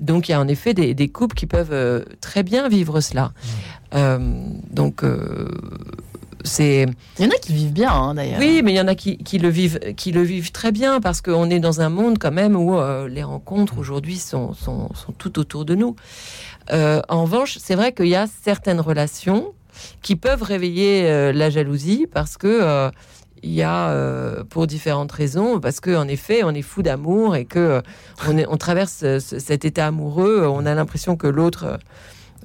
Donc 0.00 0.28
il 0.28 0.32
y 0.32 0.34
a 0.34 0.40
en 0.40 0.48
effet 0.48 0.74
des, 0.74 0.94
des 0.94 1.08
couples 1.08 1.36
qui 1.36 1.46
peuvent 1.46 1.72
euh, 1.72 2.02
très 2.20 2.42
bien 2.42 2.68
vivre 2.68 3.00
cela. 3.00 3.32
Euh, 3.94 4.18
donc 4.70 5.04
c'est 6.44 6.86
Il 7.18 7.24
y 7.24 7.28
en 7.28 7.30
a 7.30 7.36
qui 7.36 7.52
vivent 7.52 7.72
bien, 7.72 7.92
hein, 7.92 8.14
d'ailleurs. 8.14 8.40
oui, 8.40 8.62
mais 8.64 8.72
il 8.72 8.76
y 8.76 8.80
en 8.80 8.88
a 8.88 8.96
qui, 8.96 9.16
qui 9.18 9.38
le 9.38 9.48
vivent, 9.48 9.78
qui 9.96 10.10
le 10.10 10.22
vivent 10.22 10.50
très 10.50 10.72
bien 10.72 11.00
parce 11.00 11.20
qu'on 11.20 11.48
est 11.50 11.60
dans 11.60 11.80
un 11.80 11.88
monde 11.88 12.18
quand 12.18 12.32
même 12.32 12.56
où 12.56 12.74
les 13.08 13.22
rencontres 13.22 13.78
aujourd'hui 13.78 14.16
sont, 14.16 14.52
sont, 14.54 14.88
sont 14.94 15.12
tout 15.12 15.38
autour 15.38 15.64
de 15.64 15.74
nous. 15.76 15.94
En 16.72 17.22
revanche, 17.22 17.58
c'est 17.60 17.76
vrai 17.76 17.92
qu'il 17.92 18.08
y 18.08 18.16
a 18.16 18.26
certaines 18.42 18.80
relations 18.80 19.52
qui 20.02 20.16
peuvent 20.16 20.42
réveiller 20.42 21.08
euh, 21.08 21.32
la 21.32 21.50
jalousie 21.50 22.06
parce 22.12 22.36
que 22.36 22.46
euh, 22.48 22.90
il 23.42 23.50
y 23.52 23.62
a 23.62 23.88
euh, 23.90 24.44
pour 24.44 24.66
différentes 24.66 25.10
raisons 25.12 25.58
parce 25.60 25.80
que 25.80 25.96
en 25.96 26.06
effet 26.08 26.42
on 26.44 26.50
est 26.52 26.62
fou 26.62 26.82
d'amour 26.82 27.34
et 27.36 27.44
que 27.44 27.58
euh, 27.58 27.80
on, 28.28 28.38
est, 28.38 28.46
on 28.48 28.56
traverse 28.56 28.92
ce- 28.98 29.18
cet 29.18 29.64
état 29.64 29.88
amoureux 29.88 30.46
on 30.46 30.64
a 30.64 30.74
l'impression 30.74 31.16
que 31.16 31.26
l'autre 31.26 31.64
euh, 31.64 31.76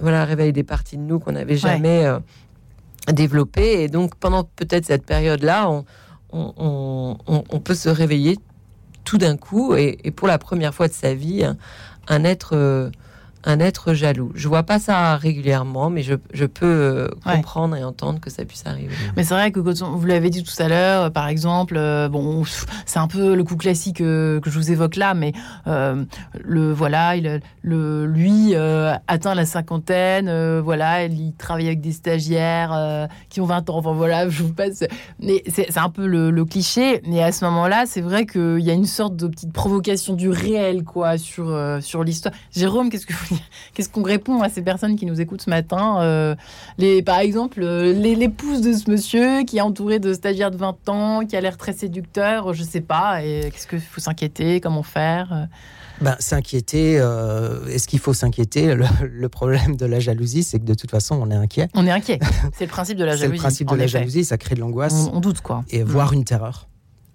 voilà 0.02 0.26
réveille 0.26 0.54
des 0.54 0.64
parties 0.64 0.98
de 0.98 1.04
nous 1.04 1.20
qu'on 1.20 1.32
n'avait 1.34 1.58
jamais 1.58 2.06
développées. 3.12 3.84
Et 3.84 3.88
donc 3.88 4.16
pendant 4.16 4.44
peut-être 4.44 4.86
cette 4.86 5.06
période 5.06 5.44
là 5.44 5.70
on, 6.32 7.60
peut 7.64 7.76
se 7.76 7.90
réveiller 7.90 8.38
tout 9.06 9.18
d'un 9.18 9.38
coup 9.38 9.76
et, 9.76 9.98
et 10.04 10.12
pour 10.12 10.28
la 10.28 10.38
première 10.38 10.74
fois 10.74 10.88
de 10.88 10.94
sa 10.94 11.14
vie 11.14 11.44
un, 11.44 11.58
un 12.08 12.24
être 12.24 12.56
un 13.44 13.60
être 13.60 13.94
jaloux. 13.94 14.32
Je 14.36 14.48
vois 14.48 14.64
pas 14.64 14.80
ça 14.80 15.16
régulièrement, 15.18 15.90
mais 15.90 16.02
je, 16.04 16.16
je 16.34 16.46
peux 16.46 16.66
euh, 16.66 17.08
Ouais. 17.26 17.36
comprendre 17.36 17.76
et 17.76 17.84
entendre 17.84 18.20
que 18.20 18.30
ça 18.30 18.44
puisse 18.46 18.64
arriver. 18.66 18.94
Mais 19.16 19.24
c'est 19.24 19.34
vrai 19.34 19.52
que 19.52 19.60
vous 19.60 20.06
l'avez 20.06 20.30
dit 20.30 20.44
tout 20.44 20.62
à 20.62 20.68
l'heure, 20.68 21.04
euh, 21.04 21.10
par 21.10 21.28
exemple, 21.28 21.76
euh, 21.78 22.10
bon, 22.10 22.44
c'est 22.86 23.00
un 23.00 23.08
peu 23.08 23.36
le 23.36 23.44
coup 23.44 23.56
classique 23.56 23.98
que 23.98 24.42
je 24.46 24.52
vous 24.52 24.72
évoque 24.72 24.96
là, 24.96 25.14
mais 25.14 25.34
le 25.66 26.72
voilà, 26.74 27.16
il, 27.16 27.42
le 27.62 28.06
lui 28.06 28.56
atteint 29.08 29.36
la 29.36 29.46
cinquantaine, 29.46 30.60
voilà, 30.60 31.06
il 31.06 31.34
travaille 31.38 31.68
avec 31.68 31.82
des 31.82 31.92
stagiaires 31.92 33.08
qui 33.30 33.42
ont 33.42 33.46
20 33.46 33.70
ans, 33.70 33.78
enfin 33.78 33.94
voilà, 33.94 34.30
je 34.30 34.44
vous 34.44 34.54
passe. 34.54 34.84
Mais 35.20 35.44
c'est 35.48 35.78
un 35.78 35.90
peu 35.90 36.06
le, 36.08 36.32
le 36.32 36.46
cliché, 36.46 37.02
mais 37.08 37.22
à 37.24 37.32
ce 37.32 37.46
moment-là, 37.46 37.84
c'est 37.88 38.02
vrai 38.02 38.26
qu'il 38.26 38.60
y 38.60 38.70
a 38.70 38.74
une 38.74 38.86
sorte 38.86 39.16
de 39.16 39.28
petite 39.28 39.54
provocation 39.54 40.14
du 40.14 40.30
réel, 40.30 40.84
quoi, 40.84 41.18
sur 41.18 41.48
sur 41.82 42.04
l'histoire. 42.04 42.34
Jérôme, 42.52 42.90
qu'est-ce 42.90 43.06
que 43.06 43.14
vous- 43.14 43.27
qu'est-ce 43.74 43.90
qu'on 43.90 44.04
répond 44.04 44.42
à 44.42 44.50
ces 44.50 44.62
personnes 44.62 44.96
qui 44.96 45.06
nous 45.06 45.20
écoutent 45.22 45.42
ce 45.42 45.50
matin 45.50 46.02
euh, 46.02 46.36
les, 46.78 47.02
par 47.02 47.20
exemple, 47.20 47.62
euh, 47.62 47.94
l'épouse 47.94 48.62
de 48.62 48.74
ce 48.74 48.90
monsieur 48.90 49.44
qui 49.44 49.58
est 49.58 49.62
entouré 49.62 50.00
de 50.00 50.14
stagiaires 50.14 50.52
de 50.52 50.58
20 50.58 50.90
ans, 50.90 51.26
qui 51.26 51.36
a 51.36 51.42
l'air 51.42 51.58
très 51.58 51.74
séducteur, 51.74 52.54
je 52.54 52.64
sais 52.64 52.82
pas. 52.82 53.24
Et 53.24 53.50
qu'est-ce 53.52 53.68
qu'il 53.68 53.80
faut 53.80 54.02
s'inquiéter 54.02 54.60
Comment 54.62 54.84
faire 54.84 55.30
euh 55.34 55.46
Ben, 56.02 56.16
s'inquiéter, 56.20 57.00
euh, 57.00 57.66
est-ce 57.68 57.88
qu'il 57.88 58.00
faut 58.00 58.14
s'inquiéter? 58.14 58.76
Le, 58.76 58.86
le 59.02 59.30
problème 59.30 59.76
de 59.76 59.86
la 59.86 60.00
jalousie, 60.00 60.44
c'est 60.44 60.60
que 60.60 60.66
de 60.66 60.74
toute 60.76 60.92
façon, 60.92 61.18
on 61.22 61.30
est 61.32 61.36
inquiet. 61.36 61.68
On 61.74 61.86
est 61.88 61.92
inquiet. 61.92 62.20
C'est 62.54 62.66
le 62.66 62.70
principe 62.72 62.98
de 62.98 63.04
la 63.06 63.12
C'est 63.16 63.22
jalousie. 63.24 63.38
le 63.38 63.42
principe 63.42 63.70
de 63.70 63.76
la 63.76 63.84
effet. 63.86 64.00
jalousie, 64.00 64.24
ça 64.26 64.38
crée 64.38 64.56
de 64.56 64.60
l'angoisse 64.60 65.10
On, 65.12 65.18
on 65.18 65.20
doute, 65.20 65.42
quoi. 65.42 65.64
et 65.72 65.84
voire 65.84 66.14
une 66.14 66.24
terreur. 66.24 66.68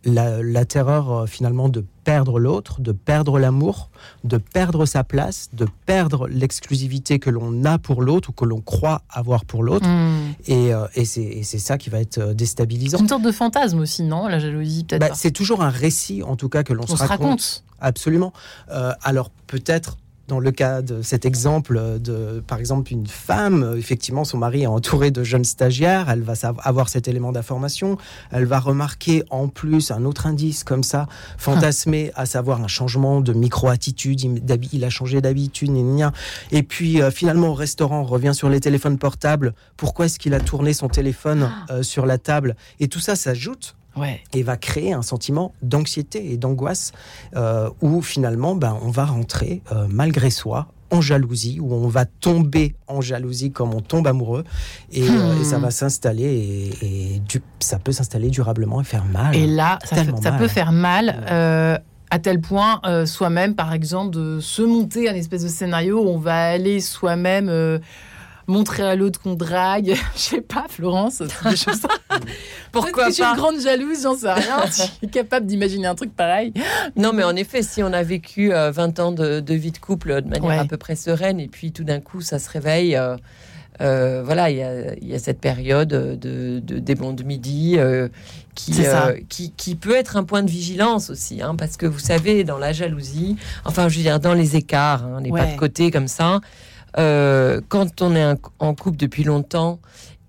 La, 0.05 0.43
la 0.43 0.65
terreur 0.65 1.13
euh, 1.13 1.27
finalement 1.27 1.69
de 1.69 1.85
perdre 2.03 2.41
l'autre, 2.41 2.81
de 2.81 2.91
perdre 2.91 3.39
l'amour, 3.39 3.89
de 4.25 4.37
perdre 4.37 4.85
sa 4.85 5.05
place, 5.05 5.49
de 5.53 5.67
perdre 5.87 6.27
l'exclusivité 6.27 7.21
que 7.21 7.31
l'on 7.31 7.65
a 7.65 7.79
pour 7.79 8.03
l'autre 8.03 8.31
ou 8.31 8.33
que 8.33 8.45
l'on 8.45 8.61
croit 8.61 9.03
avoir 9.09 9.45
pour 9.45 9.63
l'autre. 9.63 9.87
Hmm. 9.89 10.33
Et, 10.47 10.75
euh, 10.75 10.87
et 10.97 11.05
c'est 11.05 11.43
c'est 11.45 11.59
ça 11.61 11.79
qui 11.79 11.89
va 11.89 12.01
être 12.01 12.19
euh, 12.19 12.29
C'est 12.31 12.35
déstabilisant. 12.37 12.99
une 12.99 13.09
sorte 13.09 13.23
de 13.23 13.31
fantasme 13.31 13.79
aussi, 13.79 14.03
non 14.03 14.27
La 14.27 14.41
jalousie, 14.41 14.83
peut-être 14.85 15.01
Bah, 15.01 15.15
c'est 15.15 15.31
toujours 15.31 15.63
un 15.63 15.71
récit, 15.71 16.25
en 16.25 16.35
tout 16.35 16.49
cas, 16.49 16.65
que 16.65 16.73
l'on 16.73 16.83
On 16.89 16.97
se 16.97 17.03
raconte. 17.05 17.63
Absolument. 17.81 18.33
Euh, 18.71 18.93
alors 19.03 19.31
peut-être 19.47 19.99
dans 20.33 20.41
le 20.41 20.51
cas 20.51 20.81
de 20.81 21.03
cet 21.03 21.27
exemple 21.27 21.99
de, 22.01 22.43
par 22.47 22.59
exemple, 22.59 22.91
une 22.91 23.07
femme, 23.07 23.75
effectivement, 23.77 24.25
son 24.25 24.39
mari 24.39 24.63
est 24.63 24.67
entouré 24.67 25.11
de 25.11 25.23
jeunes 25.23 25.45
stagiaires, 25.45 26.09
elle 26.09 26.23
va 26.23 26.33
avoir 26.65 26.89
cet 26.89 27.07
élément 27.07 27.33
d'information, 27.33 27.99
elle 28.31 28.47
va 28.47 28.59
remarquer 28.59 29.25
en 29.29 29.49
plus 29.49 29.91
un 29.91 30.07
autre 30.07 30.27
indice 30.27 30.65
comme 30.65 30.85
ça, 30.85 31.07
fantasmé, 31.37 32.13
à 32.15 32.25
savoir 32.25 32.63
un 32.63 32.67
changement 32.67 33.21
de 33.21 33.35
micro-attitude, 33.35 34.23
il, 34.73 34.85
a 34.85 34.89
changé 34.89 35.21
d'habitude, 35.21 35.71
et 36.51 36.63
puis 36.63 37.03
euh, 37.03 37.11
finalement 37.11 37.49
au 37.49 37.55
restaurant, 37.55 38.01
on 38.01 38.05
revient 38.05 38.33
sur 38.35 38.49
les 38.49 38.61
téléphones 38.61 38.97
portables, 38.97 39.53
pourquoi 39.77 40.07
est-ce 40.07 40.19
qu'il 40.19 40.33
a 40.33 40.41
tourné 40.41 40.73
son 40.73 40.89
téléphone 40.89 41.51
euh, 41.69 41.83
sur 41.83 42.07
la 42.07 42.17
table, 42.17 42.57
et 42.81 42.89
tout 42.89 43.01
ça 43.01 43.17
s'ajoute 43.17 43.77
Ouais. 43.97 44.21
et 44.33 44.43
va 44.43 44.57
créer 44.57 44.93
un 44.93 45.03
sentiment 45.03 45.53
d'anxiété 45.63 46.33
et 46.33 46.37
d'angoisse 46.39 46.93
euh, 47.37 47.69
où 47.83 48.01
finalement 48.03 48.55
ben, 48.55 48.79
on 48.83 48.91
va 48.91 49.05
rentrer 49.05 49.63
euh, 49.73 49.87
malgré 49.91 50.31
soi 50.31 50.69
en 50.91 51.01
jalousie, 51.01 51.59
où 51.61 51.73
on 51.73 51.89
va 51.89 52.05
tomber 52.05 52.75
en 52.87 53.01
jalousie 53.01 53.51
comme 53.51 53.73
on 53.73 53.81
tombe 53.81 54.07
amoureux, 54.07 54.45
et, 54.93 55.03
euh, 55.03 55.07
Hmm. 55.37 55.41
et 55.41 55.45
ça 55.45 55.59
va 55.59 55.71
s'installer, 55.71 56.25
et, 56.83 57.15
et 57.15 57.19
du- 57.21 57.41
ça 57.61 57.79
peut 57.79 57.93
s'installer 57.93 58.29
durablement 58.29 58.79
et 58.81 58.85
faire 58.85 59.07
mal. 59.07 59.35
Et 59.35 59.47
là, 59.47 59.79
ça, 59.85 59.97
fait- 59.97 60.05
Tellement 60.05 60.21
ça 60.21 60.31
mal. 60.33 60.41
peut 60.41 60.49
faire 60.49 60.71
mal. 60.73 61.25
euh, 61.31 61.79
à 62.11 62.19
tel 62.19 62.43
point, 62.43 62.79
euh, 62.85 63.07
soi-même, 63.07 63.55
par 63.55 63.73
exemple, 63.73 64.15
de 64.15 64.39
se 64.41 64.61
monter 64.61 65.09
un 65.09 65.15
espèce 65.15 65.43
de 65.45 65.49
scénario 65.49 66.03
où 66.05 66.09
on 66.09 66.19
va 66.19 66.51
aller 66.51 66.81
soi-même 66.81 67.49
montrer 68.47 68.83
à 68.83 68.97
l'autre 68.97 69.21
qu'on 69.21 69.35
drague. 69.35 69.95
Je 70.15 70.21
sais 70.21 70.41
pas, 70.41 70.67
Florence. 70.69 71.23
Pourquoi 72.73 73.05
pas 73.05 73.09
Je 73.09 73.15
suis 73.15 73.23
une 73.23 73.37
grande 73.37 73.61
jalouse, 73.61 74.03
j'en 74.03 74.17
sais 74.17 74.33
rien. 74.33 74.65
je 74.67 74.83
suis 74.83 75.09
capable 75.09 75.47
d'imaginer 75.47 75.87
un 75.87 75.95
truc 75.95 76.15
pareil. 76.15 76.53
Non, 76.97 77.13
mais 77.13 77.25
en 77.25 77.37
effet, 77.37 77.63
si 77.63 77.83
on 77.83 77.93
a 77.93 78.03
vécu 78.03 78.51
20 78.51 79.01
ans 79.01 79.13
de, 79.13 79.55
vie 79.55 79.73
de 79.73 79.79
couple 79.79 80.23
de 80.23 80.29
manière 80.29 80.61
à 80.61 80.65
peu 80.65 80.77
près 80.77 80.97
sereine, 80.97 81.41
et 81.41 81.49
puis 81.49 81.73
tout 81.73 81.85
d'un 81.85 82.01
coup, 82.01 82.21
ça 82.21 82.39
se 82.39 82.49
réveille. 82.51 82.99
Euh, 83.81 84.23
voilà, 84.25 84.51
il 84.51 85.09
y 85.09 85.15
a, 85.15 85.19
cette 85.19 85.41
période 85.41 85.89
de, 85.89 86.61
des 86.61 86.95
bons 86.95 87.15
de 87.15 87.23
midi 87.23 87.77
euh, 87.79 88.09
euh, 88.79 89.17
qui, 89.29 89.53
qui, 89.57 89.75
peut 89.75 89.97
être 89.97 90.17
un 90.17 90.25
point 90.25 90.43
de 90.43 90.51
vigilance 90.51 91.09
aussi, 91.09 91.41
hein, 91.41 91.57
parce 91.57 91.77
que 91.77 91.87
vous 91.87 91.99
savez, 91.99 92.45
dans 92.45 92.59
la 92.59 92.73
jalousie, 92.73 93.37
enfin, 93.65 93.89
je 93.89 93.97
veux 93.97 94.03
dire, 94.03 94.21
dans 94.21 94.35
les 94.35 94.57
écarts, 94.57 95.05
hein, 95.05 95.21
les 95.23 95.31
pas 95.31 95.47
de 95.47 95.57
côté 95.57 95.91
comme 95.91 96.09
ça, 96.09 96.41
quand 96.95 98.03
on 98.03 98.15
est 98.15 98.35
en 98.59 98.75
couple 98.75 98.97
depuis 98.97 99.25
longtemps 99.25 99.81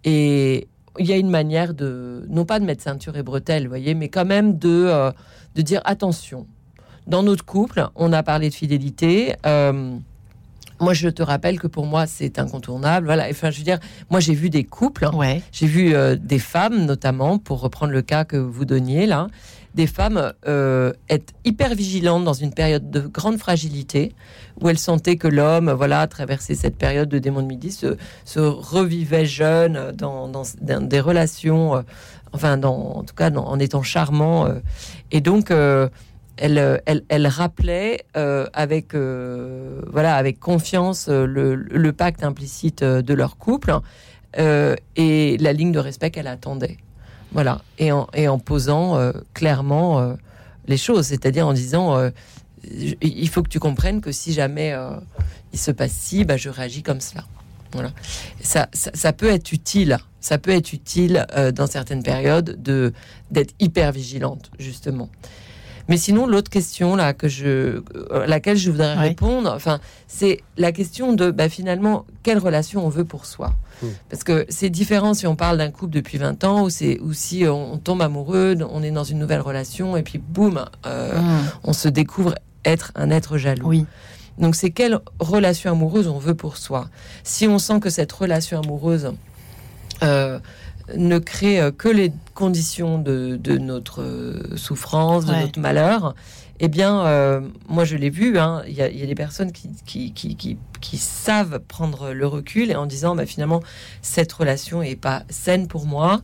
et 0.03 0.67
il 0.99 1.05
y 1.05 1.13
a 1.13 1.17
une 1.17 1.29
manière 1.29 1.73
de, 1.73 2.25
non 2.29 2.45
pas 2.45 2.59
de 2.59 2.65
mettre 2.65 2.83
ceinture 2.83 3.17
et 3.17 3.23
bretelles, 3.23 3.67
voyez, 3.67 3.95
mais 3.95 4.09
quand 4.09 4.25
même 4.25 4.57
de, 4.57 5.11
de 5.55 5.61
dire 5.61 5.81
attention. 5.85 6.45
Dans 7.07 7.23
notre 7.23 7.43
couple, 7.43 7.87
on 7.95 8.13
a 8.13 8.23
parlé 8.23 8.49
de 8.49 8.53
fidélité. 8.53 9.35
Moi, 10.79 10.93
je 10.93 11.07
te 11.07 11.23
rappelle 11.23 11.59
que 11.59 11.67
pour 11.67 11.85
moi, 11.85 12.07
c'est 12.07 12.39
incontournable. 12.39 13.05
Voilà. 13.05 13.27
Enfin, 13.29 13.51
je 13.51 13.59
veux 13.59 13.63
dire, 13.63 13.79
moi, 14.09 14.19
j'ai 14.19 14.33
vu 14.33 14.49
des 14.49 14.65
couples. 14.65 15.07
Ouais. 15.13 15.41
J'ai 15.53 15.67
vu 15.67 15.95
euh, 15.95 16.17
des 16.17 16.39
femmes, 16.39 16.85
notamment, 16.85 17.37
pour 17.37 17.61
reprendre 17.61 17.93
le 17.93 18.01
cas 18.01 18.25
que 18.25 18.35
vous 18.35 18.65
donniez 18.65 19.05
là, 19.05 19.27
des 19.75 19.87
femmes 19.87 20.33
euh, 20.47 20.93
être 21.09 21.33
hyper 21.45 21.75
vigilantes 21.75 22.23
dans 22.23 22.33
une 22.33 22.53
période 22.53 22.91
de 22.91 23.01
grande 23.01 23.37
fragilité, 23.37 24.13
où 24.61 24.69
elles 24.69 24.77
sentaient 24.77 25.17
que 25.17 25.27
l'homme, 25.27 25.71
voilà, 25.71 26.05
traversait 26.07 26.55
cette 26.55 26.77
période 26.77 27.09
de 27.09 27.19
démon 27.19 27.41
de 27.41 27.47
midi, 27.47 27.71
se, 27.71 28.39
revivait 28.39 29.25
jeune 29.25 29.91
dans, 29.93 30.27
dans, 30.27 30.43
des 30.81 30.99
relations, 30.99 31.75
euh, 31.75 31.81
enfin, 32.33 32.57
dans, 32.57 32.97
en 32.97 33.03
tout 33.03 33.15
cas, 33.15 33.31
en 33.31 33.59
étant 33.59 33.83
charmant. 33.83 34.47
et 35.11 35.21
donc, 35.21 35.51
elle, 36.37 37.27
rappelait 37.27 38.05
euh, 38.17 38.47
avec, 38.53 38.95
euh, 38.95 39.81
voilà, 39.91 40.15
avec 40.15 40.39
confiance 40.39 41.07
euh, 41.09 41.25
le, 41.25 41.93
pacte 41.93 42.23
implicite 42.23 42.83
de 42.83 43.13
leur 43.13 43.37
couple 43.37 43.77
et 44.35 45.37
la 45.39 45.53
ligne 45.53 45.71
de 45.71 45.79
respect 45.79 46.09
qu'elle 46.09 46.27
attendait. 46.27 46.77
Voilà, 47.33 47.61
et 47.79 47.91
en, 47.91 48.07
et 48.13 48.27
en 48.27 48.39
posant 48.39 49.11
clairement 49.33 50.15
les 50.67 50.77
choses, 50.77 51.07
c'est-à-dire 51.07 51.47
en 51.47 51.53
disant 51.53 52.11
il 52.71 53.29
faut 53.29 53.41
que 53.41 53.49
tu 53.49 53.59
comprennes 53.59 54.01
que 54.01 54.11
si 54.11 54.33
jamais 54.33 54.75
il 55.51 55.59
se 55.59 55.71
passe 55.71 55.91
ci, 55.91 56.25
bah, 56.25 56.37
je 56.37 56.49
réagis 56.49 56.83
comme 56.83 57.01
cela. 57.01 57.23
Voilà. 57.71 57.91
Ça, 58.39 58.69
ça, 58.73 59.13
peut 59.13 59.29
être 59.29 59.51
utile, 59.51 59.97
ça 60.19 60.37
peut 60.37 60.51
être 60.51 60.73
utile 60.73 61.25
dans 61.55 61.65
certaines 61.65 62.03
périodes 62.03 62.61
de 62.61 62.93
d'être 63.31 63.55
hyper 63.59 63.91
vigilante, 63.91 64.51
justement. 64.59 65.09
Mais 65.89 65.97
sinon, 65.97 66.27
l'autre 66.27 66.49
question 66.49 66.95
là 66.95 67.13
que 67.13 67.27
je, 67.27 67.81
à 68.11 68.25
laquelle 68.25 68.57
je 68.57 68.71
voudrais 68.71 68.93
répondre, 68.95 69.51
enfin, 69.53 69.79
c'est 70.07 70.41
la 70.57 70.71
question 70.71 71.13
de 71.13 71.31
bah, 71.31 71.49
finalement 71.49 72.05
quelle 72.23 72.37
relation 72.37 72.85
on 72.85 72.89
veut 72.89 73.05
pour 73.05 73.25
soi? 73.25 73.53
Hmm. 73.83 73.89
Parce 74.09 74.23
que 74.23 74.45
c'est 74.49 74.69
différent 74.69 75.13
si 75.13 75.27
on 75.27 75.35
parle 75.35 75.57
d'un 75.57 75.71
couple 75.71 75.93
depuis 75.93 76.17
20 76.17 76.43
ans 76.43 76.63
ou, 76.63 76.69
c'est, 76.69 76.99
ou 77.01 77.13
si 77.13 77.45
on, 77.47 77.77
tombe 77.77 78.01
amoureux, 78.01 78.55
on 78.69 78.81
est 78.81 78.91
dans 78.91 79.03
une 79.03 79.19
nouvelle 79.19 79.41
relation 79.41 79.97
et 79.97 80.03
puis 80.03 80.17
boum, 80.17 80.65
euh, 80.85 81.19
hmm. 81.19 81.43
on 81.63 81.73
se 81.73 81.87
découvre 81.87 82.35
être 82.65 82.91
un 82.95 83.09
être 83.09 83.37
jaloux. 83.37 83.67
Oui. 83.67 83.85
Donc 84.37 84.55
c'est 84.55 84.71
quelle 84.71 84.99
relation 85.19 85.71
amoureuse 85.71 86.07
on 86.07 86.17
veut 86.17 86.35
pour 86.35 86.57
soi? 86.57 86.89
Si 87.23 87.47
on 87.47 87.59
sent 87.59 87.79
que 87.79 87.89
cette 87.89 88.11
relation 88.11 88.59
amoureuse 88.59 89.11
euh, 90.01 90.39
ne 90.95 91.19
crée 91.19 91.59
euh, 91.59 91.71
que 91.71 91.89
les 91.89 92.11
conditions 92.33 92.97
de, 92.97 93.39
notre 93.57 94.01
euh, 94.01 94.57
souffrance, 94.57 95.25
de 95.25 95.33
notre 95.33 95.59
malheur, 95.59 96.15
eh 96.59 96.67
bien, 96.67 97.05
euh, 97.05 97.41
moi 97.67 97.83
je 97.83 97.95
l'ai 97.95 98.09
vu, 98.09 98.37
hein, 98.37 98.63
il 98.67 98.73
y, 98.73 98.81
a 98.81 98.89
des 98.89 99.15
personnes 99.15 99.51
qui, 99.51 100.13
qui, 100.13 100.97
savent 100.97 101.59
prendre 101.59 102.13
le 102.13 102.27
recul 102.27 102.71
et 102.71 102.75
en 102.75 102.85
disant, 102.85 103.15
bah, 103.15 103.25
finalement, 103.25 103.61
cette 104.01 104.31
relation 104.31 104.81
est 104.81 104.95
pas 104.95 105.23
saine 105.29 105.67
pour 105.67 105.85
moi, 105.85 106.21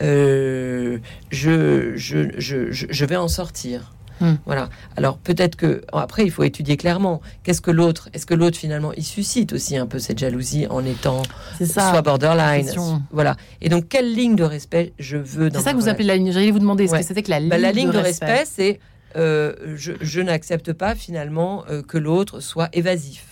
je, 0.00 0.98
je, 1.30 1.94
je, 1.96 2.70
je, 2.70 3.04
vais 3.04 3.16
en 3.16 3.28
sortir. 3.28 3.92
Hmm. 4.20 4.34
Voilà. 4.44 4.68
Alors 4.96 5.18
peut-être 5.18 5.56
que 5.56 5.82
après 5.92 6.24
il 6.24 6.30
faut 6.30 6.42
étudier 6.42 6.76
clairement 6.76 7.20
qu'est-ce 7.42 7.60
que 7.60 7.70
l'autre, 7.70 8.08
est-ce 8.12 8.26
que 8.26 8.34
l'autre 8.34 8.58
finalement 8.58 8.92
il 8.92 9.04
suscite 9.04 9.52
aussi 9.52 9.76
un 9.76 9.86
peu 9.86 9.98
cette 9.98 10.18
jalousie 10.18 10.66
en 10.68 10.84
étant 10.84 11.22
soit 11.64 12.02
borderline, 12.02 12.70
voilà. 13.10 13.36
Et 13.60 13.68
donc 13.68 13.88
quelle 13.88 14.14
ligne 14.14 14.36
de 14.36 14.44
respect 14.44 14.92
je 14.98 15.16
veux 15.16 15.50
C'est 15.52 15.60
ça 15.60 15.72
que 15.72 15.78
vous 15.78 15.88
appelez 15.88 16.06
la 16.06 16.16
ligne. 16.16 16.32
J'allais 16.32 16.50
vous 16.50 16.58
demander 16.58 16.86
ce 16.86 16.96
que 16.96 17.02
c'était 17.02 17.22
que 17.22 17.30
la 17.30 17.40
bah, 17.40 17.56
ligne. 17.56 17.62
la 17.62 17.72
ligne 17.72 17.90
de, 17.90 17.98
respect, 17.98 18.44
c'est 18.44 18.80
euh, 19.16 19.54
je, 19.76 20.20
n'accepte 20.20 20.72
pas 20.72 20.94
finalement 20.94 21.64
euh, 21.68 21.82
que 21.82 21.98
l'autre 21.98 22.40
soit 22.40 22.68
évasif. 22.72 23.26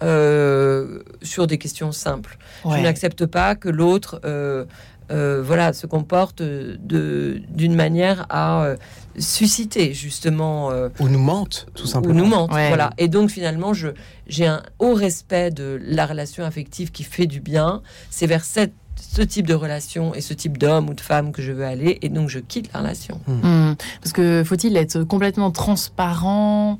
Euh, 0.00 1.00
sur 1.22 1.48
des 1.48 1.58
questions 1.58 1.90
simples. 1.90 2.38
Je 2.64 2.80
n'accepte 2.80 3.26
pas 3.26 3.56
que 3.56 3.68
l'autre 3.68 4.20
euh, 4.22 4.64
voilà, 5.10 5.72
se 5.72 5.88
comporte 5.88 6.40
de, 6.40 7.42
d'une 7.48 7.74
manière 7.74 8.26
à 8.30 8.74
euh, 9.18 9.20
susciter 9.20 9.92
justement. 9.94 10.70
Euh, 10.70 10.88
ou 10.98 11.08
nous 11.08 11.18
mente, 11.18 11.66
tout 11.74 11.86
simplement. 11.86 12.14
Ou 12.14 12.18
nous 12.18 12.26
mente, 12.26 12.50
voilà. 12.50 12.90
Et 12.98 13.08
donc 13.08 13.30
finalement, 13.30 13.74
je, 13.74 13.88
j'ai 14.26 14.46
un 14.46 14.62
haut 14.78 14.94
respect 14.94 15.50
de 15.50 15.80
la 15.82 16.06
relation 16.06 16.44
affective 16.44 16.90
qui 16.90 17.04
fait 17.04 17.26
du 17.26 17.40
bien. 17.40 17.82
C'est 18.10 18.26
vers 18.26 18.44
cette, 18.44 18.72
ce 18.96 19.22
type 19.22 19.46
de 19.46 19.54
relation 19.54 20.14
et 20.14 20.20
ce 20.20 20.34
type 20.34 20.58
d'homme 20.58 20.88
ou 20.88 20.94
de 20.94 21.00
femme 21.00 21.32
que 21.32 21.42
je 21.42 21.52
veux 21.52 21.64
aller, 21.64 21.98
et 22.02 22.08
donc 22.08 22.28
je 22.28 22.38
quitte 22.38 22.72
la 22.72 22.80
relation. 22.80 23.20
Hmm. 23.26 23.70
Hmm. 23.70 23.74
Parce 24.00 24.12
que 24.12 24.42
faut-il 24.44 24.76
être 24.76 25.02
complètement 25.04 25.50
transparent? 25.50 26.78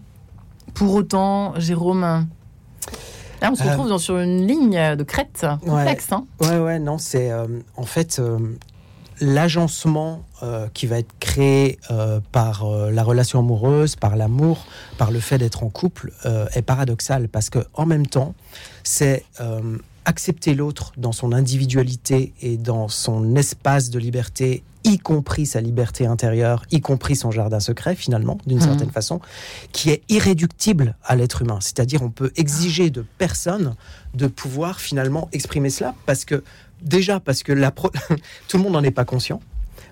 Pour 0.75 0.95
autant, 0.95 1.59
Jérôme 1.59 2.27
Là, 3.41 3.51
on 3.53 3.55
se 3.55 3.63
retrouve 3.63 3.89
dans, 3.89 3.99
sur 3.99 4.19
une 4.19 4.47
ligne 4.47 4.97
de 4.97 5.03
crête 5.05 5.47
complexe. 5.65 6.09
Ouais, 6.11 6.17
hein? 6.17 6.25
ouais, 6.41 6.59
ouais, 6.59 6.79
non, 6.79 6.99
c'est 6.99 7.31
euh, 7.31 7.47
en 7.77 7.85
fait 7.85 8.19
euh, 8.19 8.39
l'agencement 9.21 10.25
euh, 10.43 10.69
qui 10.75 10.87
va 10.87 10.99
être 10.99 11.13
créé 11.21 11.79
par 12.33 12.67
la 12.69 13.03
relation 13.03 13.41
amoureuse, 13.41 13.97
par 13.97 14.17
l'amour, 14.17 14.67
par 14.97 15.11
le 15.11 15.21
fait 15.21 15.39
d'être 15.39 15.63
en 15.63 15.69
couple 15.69 16.13
est 16.55 16.63
paradoxal 16.63 17.29
parce 17.29 17.51
que 17.51 17.61
en 17.75 17.87
même 17.87 18.07
temps, 18.07 18.35
c'est 18.83 19.25
accepter 20.05 20.55
l'autre 20.55 20.93
dans 20.97 21.13
son 21.13 21.33
individualité 21.33 22.33
et 22.41 22.57
dans 22.57 22.89
son 22.89 23.37
espace 23.37 23.91
de 23.91 23.99
liberté 23.99 24.63
y 24.89 24.99
compris 24.99 25.47
sa 25.47 25.61
liberté 25.61 26.07
intérieure, 26.07 26.65
y 26.71 26.81
compris 26.81 27.17
son 27.17 27.31
jardin 27.31 27.61
secret 27.61 27.95
finalement, 27.95 28.39
d'une 28.47 28.59
mhm. 28.59 28.65
certaine 28.65 28.91
façon, 28.91 29.21
qui 29.73 29.91
est 29.91 30.03
irréductible 30.09 30.97
à 31.05 31.17
l'être 31.17 31.43
humain. 31.43 31.59
C'est-à-dire 31.61 32.03
on 32.03 32.11
peut 32.11 32.33
exiger 32.37 32.91
de 32.91 33.05
personne 33.19 33.75
de 34.15 34.27
pouvoir 34.27 34.81
finalement 34.81 35.29
exprimer 35.33 35.71
cela, 35.71 35.95
parce 36.07 36.25
que 36.25 36.43
déjà 36.83 37.21
parce 37.21 37.43
que 37.43 37.53
la 37.53 37.71
tout 38.49 38.57
le 38.57 38.63
monde 38.63 38.73
n'en 38.73 38.83
est 38.83 38.91
pas 38.91 39.05
conscient. 39.05 39.41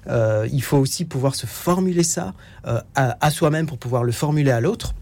Euh, 0.09 0.49
il 0.53 0.63
faut 0.63 0.79
aussi 0.79 1.05
pouvoir 1.05 1.35
se 1.35 1.47
formuler 1.47 2.05
ça 2.05 2.33
euh, 2.67 2.81
à 2.95 3.31
soi-même 3.31 3.67
pour 3.67 3.79
pouvoir 3.79 4.05
le 4.05 4.13
formuler 4.13 4.53
à 4.53 4.61
l'autre. 4.61 4.95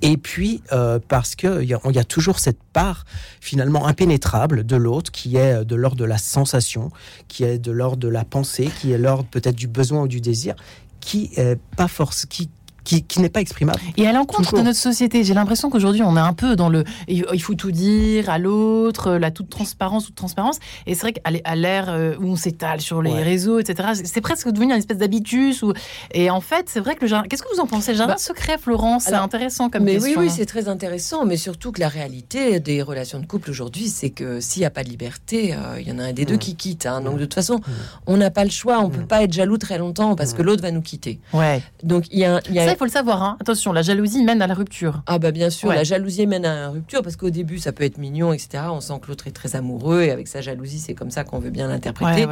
Et 0.00 0.16
puis, 0.16 0.62
euh, 0.72 0.98
parce 1.08 1.34
qu'il 1.34 1.64
y, 1.64 1.74
a, 1.74 1.80
y 1.90 1.98
a 1.98 2.04
toujours 2.04 2.38
cette 2.38 2.62
part 2.72 3.04
finalement 3.40 3.86
impénétrable 3.86 4.64
de 4.64 4.76
l'autre 4.76 5.10
qui 5.10 5.36
est 5.36 5.64
de 5.64 5.76
l'ordre 5.76 5.96
de 5.96 6.04
la 6.04 6.18
sensation, 6.18 6.90
qui 7.28 7.44
est 7.44 7.58
de 7.58 7.72
l'ordre 7.72 7.98
de 7.98 8.08
la 8.08 8.24
pensée, 8.24 8.70
qui 8.80 8.92
est 8.92 8.98
l'ordre 8.98 9.28
peut-être 9.30 9.56
du 9.56 9.68
besoin 9.68 10.02
ou 10.02 10.08
du 10.08 10.20
désir, 10.20 10.54
qui 11.00 11.30
est 11.36 11.58
pas 11.76 11.88
force, 11.88 12.26
qui, 12.26 12.48
qui, 12.84 13.04
n'est 13.20 13.28
pas 13.28 13.40
exprimable. 13.40 13.80
Et 13.96 14.06
à 14.06 14.12
l'encontre 14.12 14.56
de 14.56 14.62
notre 14.62 14.78
société, 14.78 15.24
j'ai 15.24 15.34
l'impression 15.34 15.70
qu'aujourd'hui 15.70 16.02
on 16.02 16.16
est 16.16 16.20
un 16.20 16.32
peu 16.32 16.56
dans 16.56 16.68
le 16.68 16.84
il 17.08 17.42
faut 17.42 17.54
tout 17.54 17.70
dire 17.70 18.28
à 18.30 18.38
l'autre, 18.38 19.12
la 19.12 19.30
toute 19.30 19.48
transparence, 19.50 20.06
toute 20.06 20.14
transparence. 20.14 20.58
Et 20.86 20.94
c'est 20.94 21.00
vrai 21.02 21.12
qu'à 21.12 21.54
l'ère 21.54 21.90
euh, 21.90 22.16
où 22.20 22.26
on 22.26 22.36
s'étale 22.36 22.80
sur 22.80 23.02
les 23.02 23.22
réseaux, 23.22 23.58
etc., 23.58 24.00
c'est 24.04 24.20
presque 24.20 24.48
devenu 24.48 24.72
une 24.72 24.78
espèce 24.78 24.98
d'habitus. 24.98 25.62
Ou... 25.62 25.72
Et 26.12 26.30
en 26.30 26.40
fait, 26.40 26.66
c'est 26.68 26.80
vrai 26.80 26.94
que 26.94 27.02
le 27.02 27.06
jardin. 27.06 27.28
Qu'est-ce 27.28 27.42
que 27.42 27.54
vous 27.54 27.60
en 27.60 27.66
pensez? 27.66 27.92
Le 27.92 27.98
jardin 27.98 28.14
bah, 28.14 28.18
secret, 28.18 28.58
Florence, 28.58 29.04
c'est 29.04 29.14
intéressant 29.14 29.70
comme 29.70 29.84
mais 29.84 29.94
question. 29.94 30.20
Oui, 30.20 30.26
oui, 30.26 30.32
c'est 30.34 30.46
très 30.46 30.68
intéressant. 30.68 31.24
Mais 31.24 31.36
surtout 31.36 31.72
que 31.72 31.80
la 31.80 31.88
réalité 31.88 32.60
des 32.60 32.82
relations 32.82 33.20
de 33.20 33.26
couple 33.26 33.50
aujourd'hui, 33.50 33.88
c'est 33.88 34.10
que 34.10 34.40
s'il 34.40 34.60
n'y 34.60 34.66
a 34.66 34.70
pas 34.70 34.84
de 34.84 34.88
liberté, 34.88 35.54
euh, 35.54 35.80
il 35.80 35.88
y 35.88 35.92
en 35.92 35.98
a 35.98 36.04
un 36.04 36.12
des 36.12 36.24
deux 36.24 36.36
qui 36.36 36.56
quitte. 36.56 36.86
Hein. 36.86 37.00
Donc 37.00 37.14
de 37.14 37.24
toute 37.24 37.34
façon, 37.34 37.60
on 38.06 38.16
n'a 38.16 38.30
pas 38.30 38.44
le 38.44 38.50
choix. 38.50 38.80
On 38.80 38.88
ne 38.88 38.94
peut 38.94 39.06
pas 39.06 39.22
être 39.22 39.32
jaloux 39.32 39.58
très 39.58 39.78
longtemps 39.78 40.14
parce 40.16 40.34
que 40.34 40.42
l'autre 40.42 40.62
va 40.62 40.70
nous 40.70 40.82
quitter. 40.82 41.20
Ouais. 41.32 41.62
Donc 41.82 42.04
il 42.10 42.18
y 42.18 42.24
a, 42.24 42.40
y 42.50 42.58
a 42.58 42.71
il 42.72 42.76
faut 42.76 42.84
le 42.84 42.90
savoir. 42.90 43.22
Hein. 43.22 43.36
Attention, 43.40 43.72
la 43.72 43.82
jalousie 43.82 44.22
mène 44.24 44.42
à 44.42 44.46
la 44.46 44.54
rupture. 44.54 45.02
Ah 45.06 45.18
bah 45.18 45.30
bien 45.30 45.50
sûr, 45.50 45.68
la 45.68 45.84
jalousie 45.84 46.26
mène 46.26 46.44
à 46.44 46.54
la 46.54 46.68
rupture 46.68 47.02
parce 47.02 47.16
qu'au 47.16 47.30
début 47.30 47.58
ça 47.58 47.72
peut 47.72 47.84
être 47.84 47.98
mignon, 47.98 48.32
etc. 48.32 48.64
On 48.70 48.80
sent 48.80 48.94
que 49.02 49.08
l'autre 49.08 49.26
est 49.26 49.32
très 49.32 49.56
amoureux 49.56 50.02
et 50.02 50.10
avec 50.10 50.28
sa 50.28 50.40
jalousie 50.40 50.78
c'est 50.78 50.94
comme 50.94 51.10
ça 51.10 51.24
qu'on 51.24 51.38
veut 51.38 51.50
bien 51.50 51.68
l'interpréter. 51.68 52.26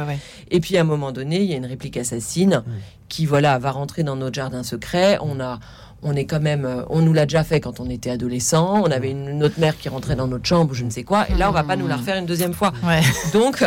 et 0.49 0.59
puis 0.59 0.77
à 0.77 0.81
un 0.81 0.85
moment 0.85 1.11
donné, 1.11 1.41
il 1.41 1.49
y 1.49 1.53
a 1.53 1.57
une 1.57 1.65
réplique 1.65 1.97
assassine 1.97 2.63
qui 3.09 3.25
voilà 3.25 3.59
va 3.59 3.71
rentrer 3.71 4.03
dans 4.03 4.15
notre 4.15 4.35
jardin 4.35 4.63
secret. 4.63 5.17
On 5.21 5.39
a 5.39 5.59
on 6.03 6.15
est 6.15 6.25
quand 6.25 6.39
même, 6.39 6.65
euh, 6.65 6.83
on 6.89 7.01
nous 7.01 7.13
l'a 7.13 7.25
déjà 7.25 7.43
fait 7.43 7.59
quand 7.59 7.79
on 7.79 7.89
était 7.89 8.09
adolescent. 8.09 8.81
On 8.83 8.91
avait 8.91 9.11
une, 9.11 9.43
autre 9.43 9.59
mère 9.59 9.77
qui 9.77 9.89
rentrait 9.89 10.15
dans 10.15 10.27
notre 10.27 10.45
chambre 10.45 10.71
ou 10.71 10.73
je 10.73 10.83
ne 10.83 10.89
sais 10.89 11.03
quoi. 11.03 11.29
Et 11.29 11.35
là, 11.35 11.49
on 11.49 11.53
va 11.53 11.63
pas 11.63 11.75
nous 11.75 11.87
la 11.87 11.97
refaire 11.97 12.17
une 12.17 12.25
deuxième 12.25 12.53
fois. 12.53 12.73
Donc, 13.33 13.63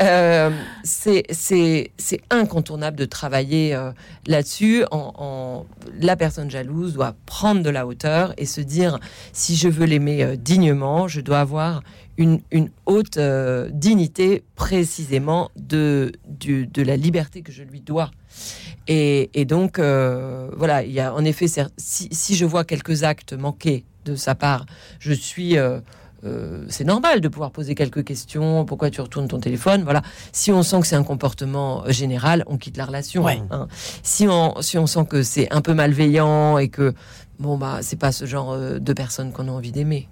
euh, 0.00 0.50
c'est 0.84 2.20
incontournable 2.30 2.96
de 2.96 3.04
travailler 3.04 3.74
euh, 3.74 3.90
là-dessus. 4.26 4.84
En, 4.90 5.66
la 6.00 6.16
personne 6.16 6.50
jalouse 6.50 6.94
doit 6.94 7.14
prendre 7.26 7.62
de 7.62 7.70
la 7.70 7.86
hauteur 7.86 8.32
et 8.38 8.46
se 8.46 8.60
dire 8.60 8.98
si 9.32 9.56
je 9.56 9.68
veux 9.68 9.86
l'aimer 9.86 10.36
dignement, 10.36 11.08
je 11.08 11.20
dois 11.20 11.40
avoir 11.40 11.82
une, 12.18 12.40
une 12.50 12.70
haute 12.84 13.18
dignité 13.70 14.44
précisément 14.54 15.50
de, 15.56 16.12
de 16.28 16.82
la 16.82 16.96
liberté 16.96 17.40
que 17.42 17.52
je 17.52 17.62
lui 17.62 17.80
dois. 17.80 18.10
Et, 18.88 19.44
donc, 19.44 19.78
euh, 19.78 20.50
voilà, 20.56 20.82
il 20.82 20.92
y 20.92 21.00
a 21.00 21.14
en 21.14 21.24
effet, 21.24 21.46
si, 21.76 22.34
je 22.34 22.44
vois 22.44 22.64
quelques 22.64 23.04
actes 23.04 23.34
manqués 23.34 23.84
de 24.04 24.16
sa 24.16 24.34
part, 24.34 24.64
je 24.98 25.12
suis. 25.12 25.58
Euh, 25.58 25.80
euh, 26.24 26.64
c'est 26.68 26.84
normal 26.84 27.20
de 27.20 27.28
pouvoir 27.28 27.52
poser 27.52 27.76
quelques 27.76 28.02
questions. 28.02 28.64
Pourquoi 28.64 28.90
tu 28.90 29.00
retournes 29.00 29.28
ton 29.28 29.38
téléphone? 29.38 29.84
Voilà. 29.84 30.02
Si 30.32 30.50
on 30.50 30.64
sent 30.64 30.80
que 30.80 30.86
c'est 30.86 30.96
un 30.96 31.04
comportement 31.04 31.84
général, 31.88 32.42
on 32.48 32.56
quitte 32.56 32.76
la 32.76 32.86
relation. 32.86 33.28
Hein. 33.28 33.68
Si 34.02 34.26
on 34.26 34.60
si 34.60 34.78
on 34.78 34.88
sent 34.88 35.04
que 35.08 35.22
c'est 35.22 35.52
un 35.52 35.60
peu 35.60 35.74
malveillant 35.74 36.58
et 36.58 36.70
que 36.70 36.92
bon 37.38 37.56
bah 37.56 37.78
c'est 37.82 38.00
pas 38.00 38.10
ce 38.10 38.24
genre 38.24 38.58
de 38.58 38.92
personne 38.94 39.30
qu'on 39.30 39.46
a 39.46 39.52
envie 39.52 39.70
d'aimer. 39.70 40.08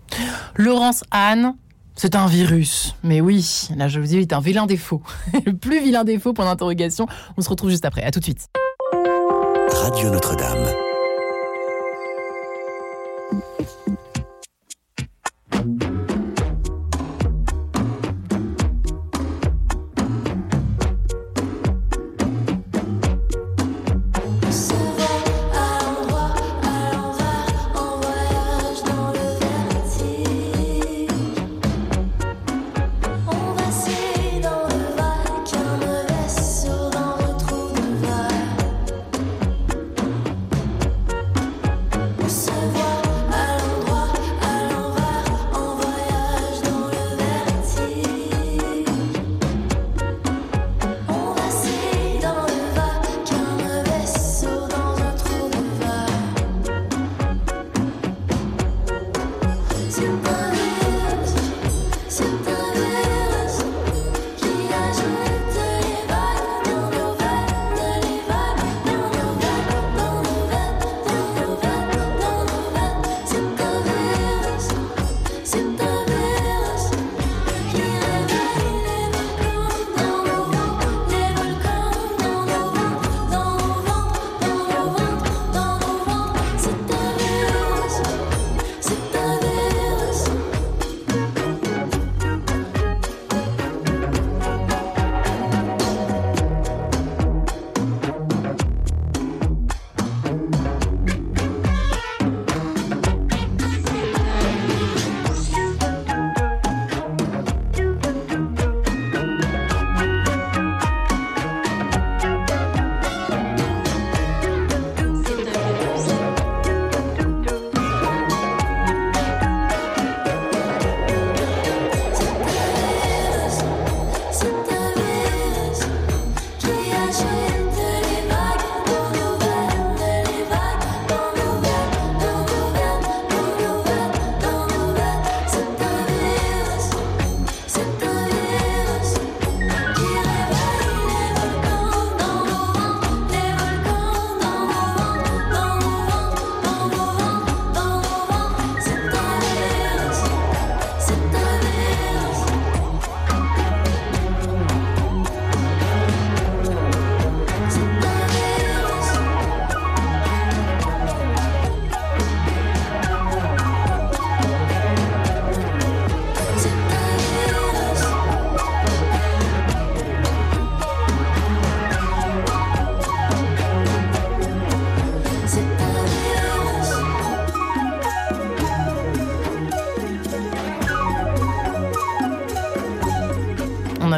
Laurence 0.54 1.02
Anne, 1.10 1.56
c'est 1.96 2.14
un 2.14 2.26
virus. 2.26 2.94
Mais 3.02 3.20
oui, 3.20 3.68
là 3.76 3.88
je 3.88 3.98
vous 3.98 4.06
dis, 4.06 4.20
c'est 4.20 4.32
un 4.32 4.40
vilain 4.40 4.66
défaut. 4.66 5.02
Le 5.46 5.52
plus 5.52 5.82
vilain 5.82 6.04
défaut, 6.04 6.32
point 6.32 6.44
d'interrogation. 6.44 7.06
On 7.36 7.42
se 7.42 7.48
retrouve 7.48 7.70
juste 7.70 7.84
après. 7.84 8.02
À 8.02 8.10
tout 8.10 8.20
de 8.20 8.24
suite. 8.24 8.48
Radio 9.68 10.10
Notre-Dame. 10.10 10.66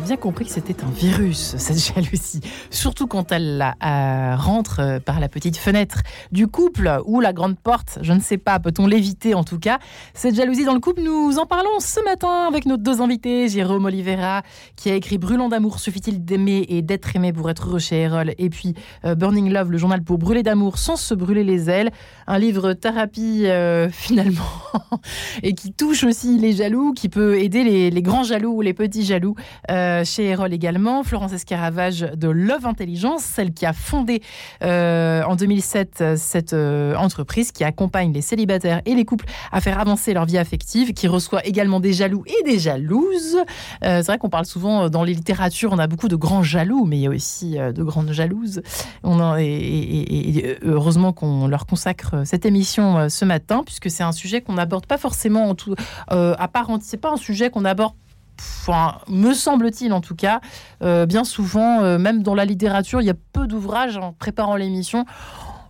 Bien 0.00 0.16
compris 0.16 0.44
que 0.44 0.50
c'était 0.50 0.84
un 0.84 0.90
virus, 0.90 1.56
cette 1.58 1.78
jalousie. 1.78 2.40
Surtout 2.70 3.06
quand 3.06 3.32
elle 3.32 3.74
euh, 3.84 4.36
rentre 4.36 4.80
euh, 4.80 5.00
par 5.00 5.20
la 5.20 5.28
petite 5.28 5.56
fenêtre 5.56 6.02
du 6.32 6.46
couple 6.46 7.00
ou 7.06 7.20
la 7.20 7.32
grande 7.32 7.58
porte, 7.58 7.98
je 8.02 8.12
ne 8.12 8.20
sais 8.20 8.38
pas, 8.38 8.58
peut-on 8.58 8.86
l'éviter 8.86 9.34
en 9.34 9.44
tout 9.44 9.58
cas? 9.58 9.78
Cette 10.14 10.34
jalousie 10.34 10.64
dans 10.64 10.74
le 10.74 10.80
couple, 10.80 11.02
nous 11.02 11.38
en 11.38 11.46
parlons 11.46 11.80
ce 11.80 12.02
matin 12.04 12.46
avec 12.48 12.66
nos 12.66 12.76
deux 12.76 13.00
invités, 13.00 13.48
Jérôme 13.48 13.86
Oliveira, 13.86 14.42
qui 14.76 14.90
a 14.90 14.94
écrit 14.94 15.18
Brûlant 15.18 15.48
d'amour, 15.48 15.80
suffit-il 15.80 16.24
d'aimer 16.24 16.66
et 16.68 16.82
d'être 16.82 17.14
aimé 17.16 17.32
pour 17.32 17.50
être 17.50 17.68
heureux 17.68 17.78
chez 17.78 18.02
Erol, 18.02 18.34
et 18.38 18.50
puis 18.50 18.74
euh, 19.04 19.14
Burning 19.14 19.50
Love, 19.50 19.70
le 19.70 19.78
journal 19.78 20.02
pour 20.02 20.18
brûler 20.18 20.42
d'amour 20.42 20.78
sans 20.78 20.96
se 20.96 21.14
brûler 21.14 21.44
les 21.44 21.70
ailes, 21.70 21.90
un 22.26 22.38
livre 22.38 22.72
thérapie 22.74 23.46
finalement, 23.90 24.42
et 25.42 25.54
qui 25.54 25.72
touche 25.72 26.04
aussi 26.04 26.38
les 26.38 26.52
jaloux, 26.52 26.92
qui 26.92 27.08
peut 27.08 27.38
aider 27.40 27.90
les, 27.90 28.02
grands 28.02 28.22
jaloux 28.22 28.52
ou 28.52 28.60
les 28.60 28.74
petits 28.74 29.04
jaloux. 29.04 29.34
Chez 30.04 30.26
Erol 30.26 30.52
également. 30.52 31.02
Florence 31.02 31.32
Escaravage 31.32 32.00
de 32.00 32.28
Love 32.28 32.66
Intelligence, 32.66 33.22
celle 33.22 33.52
qui 33.52 33.66
a 33.66 33.72
fondé 33.72 34.22
euh, 34.62 35.22
en 35.24 35.36
2007 35.36 36.16
cette 36.16 36.52
euh, 36.52 36.94
entreprise 36.96 37.52
qui 37.52 37.64
accompagne 37.64 38.12
les 38.12 38.22
célibataires 38.22 38.82
et 38.86 38.94
les 38.94 39.04
couples 39.04 39.26
à 39.52 39.60
faire 39.60 39.78
avancer 39.78 40.14
leur 40.14 40.26
vie 40.26 40.38
affective, 40.38 40.92
qui 40.92 41.08
reçoit 41.08 41.44
également 41.46 41.80
des 41.80 41.92
jaloux 41.92 42.24
et 42.26 42.42
des 42.44 42.58
jalouses. 42.58 43.38
c'est 43.82 44.06
vrai 44.06 44.18
qu'on 44.18 44.28
parle 44.28 44.46
souvent 44.46 44.88
dans 44.88 45.04
les 45.04 45.14
littératures, 45.14 45.72
on 45.72 45.78
a 45.78 45.86
beaucoup 45.86 46.08
de 46.08 46.16
grands 46.16 46.42
jaloux, 46.42 46.84
mais 46.84 46.98
il 46.98 47.02
y 47.02 47.06
a 47.06 47.10
aussi 47.10 47.56
de 47.56 47.82
grandes 47.82 48.12
jalouses. 48.12 48.62
Et, 49.38 50.56
heureusement 50.62 51.12
qu'on 51.12 51.48
leur 51.48 51.66
consacre 51.66 52.22
cette 52.24 52.46
émission 52.46 53.08
ce 53.08 53.24
matin, 53.24 53.62
puisque 53.64 53.90
c'est 53.90 54.02
un 54.02 54.12
sujet 54.12 54.40
qu'on 54.40 54.54
n'aborde 54.54 54.86
pas 54.86 54.98
forcément 54.98 55.48
en 55.48 55.54
tout, 55.54 55.74
à 56.08 56.48
part. 56.48 56.68
C'est 56.80 56.96
pas 56.98 57.10
un 57.10 57.16
sujet 57.16 57.50
qu'on 57.50 57.64
aborde 57.64 57.94
me 59.08 59.32
semble-t-il 59.32 59.92
en 59.92 60.00
tout 60.00 60.14
cas, 60.14 60.40
euh, 60.82 61.06
bien 61.06 61.24
souvent, 61.24 61.82
euh, 61.82 61.98
même 61.98 62.22
dans 62.22 62.34
la 62.34 62.44
littérature, 62.44 63.00
il 63.00 63.06
y 63.06 63.10
a 63.10 63.14
peu 63.32 63.46
d'ouvrages 63.46 63.96
en 63.96 64.12
préparant 64.12 64.56
l'émission 64.56 65.04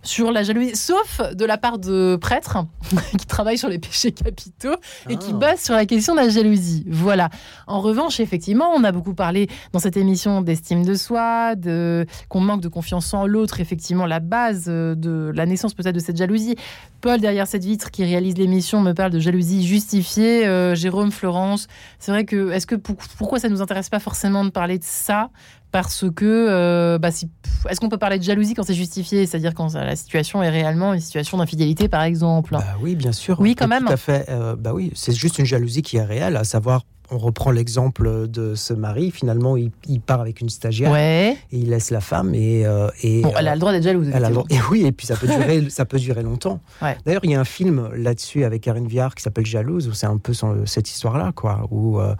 sur 0.03 0.31
la 0.31 0.43
jalousie, 0.43 0.75
sauf 0.75 1.21
de 1.33 1.45
la 1.45 1.57
part 1.57 1.77
de 1.79 2.17
prêtres 2.19 2.57
qui 3.19 3.25
travaillent 3.25 3.57
sur 3.57 3.69
les 3.69 3.79
péchés 3.79 4.11
capitaux 4.11 4.75
et 5.09 5.17
qui 5.17 5.31
Ah. 5.33 5.37
basent 5.37 5.61
sur 5.63 5.73
la 5.75 5.85
question 5.85 6.13
de 6.15 6.19
la 6.21 6.29
jalousie. 6.29 6.85
Voilà. 6.87 7.29
En 7.67 7.81
revanche, 7.81 8.19
effectivement, 8.19 8.71
on 8.75 8.83
a 8.83 8.91
beaucoup 8.91 9.13
parlé 9.13 9.47
dans 9.73 9.79
cette 9.79 9.97
émission 9.97 10.41
d'estime 10.41 10.85
de 10.85 10.93
soi, 10.95 11.55
de 11.55 12.05
qu'on 12.29 12.39
manque 12.39 12.61
de 12.61 12.67
confiance 12.69 13.13
en 13.13 13.25
l'autre. 13.27 13.59
Effectivement, 13.59 14.05
la 14.05 14.19
base 14.19 14.65
euh, 14.67 14.95
de 14.95 15.31
la 15.35 15.45
naissance 15.45 15.73
peut-être 15.73 15.95
de 15.95 15.99
cette 15.99 16.17
jalousie. 16.17 16.55
Paul, 17.01 17.19
derrière 17.19 17.47
cette 17.47 17.63
vitre 17.63 17.91
qui 17.91 18.03
réalise 18.03 18.37
l'émission, 18.37 18.81
me 18.81 18.93
parle 18.93 19.11
de 19.11 19.19
jalousie 19.19 19.65
justifiée. 19.65 20.45
Euh, 20.47 20.75
Jérôme, 20.75 21.11
Florence, 21.11 21.67
c'est 21.99 22.11
vrai 22.11 22.25
que 22.25 22.51
est-ce 22.51 22.67
que 22.67 22.75
pour- 22.75 22.95
pourquoi 23.17 23.39
ça 23.39 23.49
nous 23.49 23.61
intéresse 23.61 23.89
pas 23.89 23.99
forcément 23.99 24.43
de 24.43 24.49
parler 24.49 24.77
de 24.79 24.83
ça 24.83 25.29
parce 25.71 26.05
que 26.15 26.25
euh, 26.25 26.97
bah, 26.97 27.11
si- 27.11 27.29
est-ce 27.69 27.79
qu'on 27.79 27.89
peut 27.89 27.97
parler 27.97 28.17
de 28.17 28.23
jalousie 28.23 28.53
quand 28.53 28.63
c'est 28.63 28.73
justifié, 28.73 29.25
c'est-à-dire 29.25 29.53
quand 29.53 29.73
la 29.75 29.95
situation 29.95 30.41
est 30.41 30.49
réellement 30.49 30.93
une 30.93 30.99
situation 30.99 31.37
d'infidélité, 31.37 31.87
par 31.87 32.03
exemple 32.03 32.53
Bah 32.53 32.63
oui, 32.81 32.95
bien 32.95 33.11
sûr. 33.11 33.39
Oui, 33.39 33.55
quand 33.55 33.67
même. 33.67 33.85
Tout 33.85 33.93
à 33.93 33.97
fait. 33.97 34.25
Euh, 34.29 34.55
bah 34.55 34.73
oui, 34.73 34.91
c'est 34.95 35.13
juste 35.13 35.37
une 35.39 35.45
jalousie 35.45 35.81
qui 35.81 35.97
est 35.97 36.03
réelle, 36.03 36.35
à 36.37 36.43
savoir. 36.43 36.83
On 37.11 37.17
reprend 37.17 37.49
l'exemple 37.49 38.27
de 38.27 38.53
ce 38.53 38.71
mari. 38.71 39.09
Finalement, 39.09 39.57
il, 39.57 39.71
il 39.87 39.99
part 39.99 40.21
avec 40.21 40.41
une 40.41 40.49
stagiaire 40.49 40.91
Ouais. 40.91 41.35
et 41.51 41.57
il 41.57 41.69
laisse 41.71 41.89
la 41.89 42.01
femme. 42.01 42.35
Et, 42.35 42.67
euh, 42.67 42.87
et 43.01 43.23
Bon, 43.23 43.31
elle 43.35 43.47
a 43.47 43.51
euh, 43.51 43.53
le 43.55 43.59
droit 43.59 43.71
d'être 43.71 43.81
jalouse. 43.83 44.11
elle 44.13 44.23
a 44.25 44.29
le 44.29 44.35
droit-. 44.35 44.45
Et 44.51 44.59
oui, 44.69 44.85
et 44.85 44.91
puis 44.91 45.07
ça 45.07 45.15
peut 45.15 45.25
durer, 45.25 45.65
ça 45.71 45.85
peut 45.85 45.97
durer 45.97 46.21
longtemps. 46.21 46.59
Ouais. 46.83 46.95
D'ailleurs, 47.07 47.25
il 47.25 47.31
y 47.31 47.35
a 47.35 47.39
un 47.39 47.45
film 47.45 47.89
là-dessus 47.95 48.43
avec 48.43 48.61
Karine 48.61 48.87
Viard 48.87 49.15
qui 49.15 49.23
s'appelle 49.23 49.47
Jalouse, 49.47 49.87
où 49.87 49.93
c'est 49.93 50.05
un 50.05 50.17
peu 50.17 50.33
son- 50.33 50.67
cette 50.67 50.87
histoire-là, 50.87 51.31
quoi, 51.35 51.65
où 51.71 51.99
euh, 51.99 52.09
euh, 52.09 52.15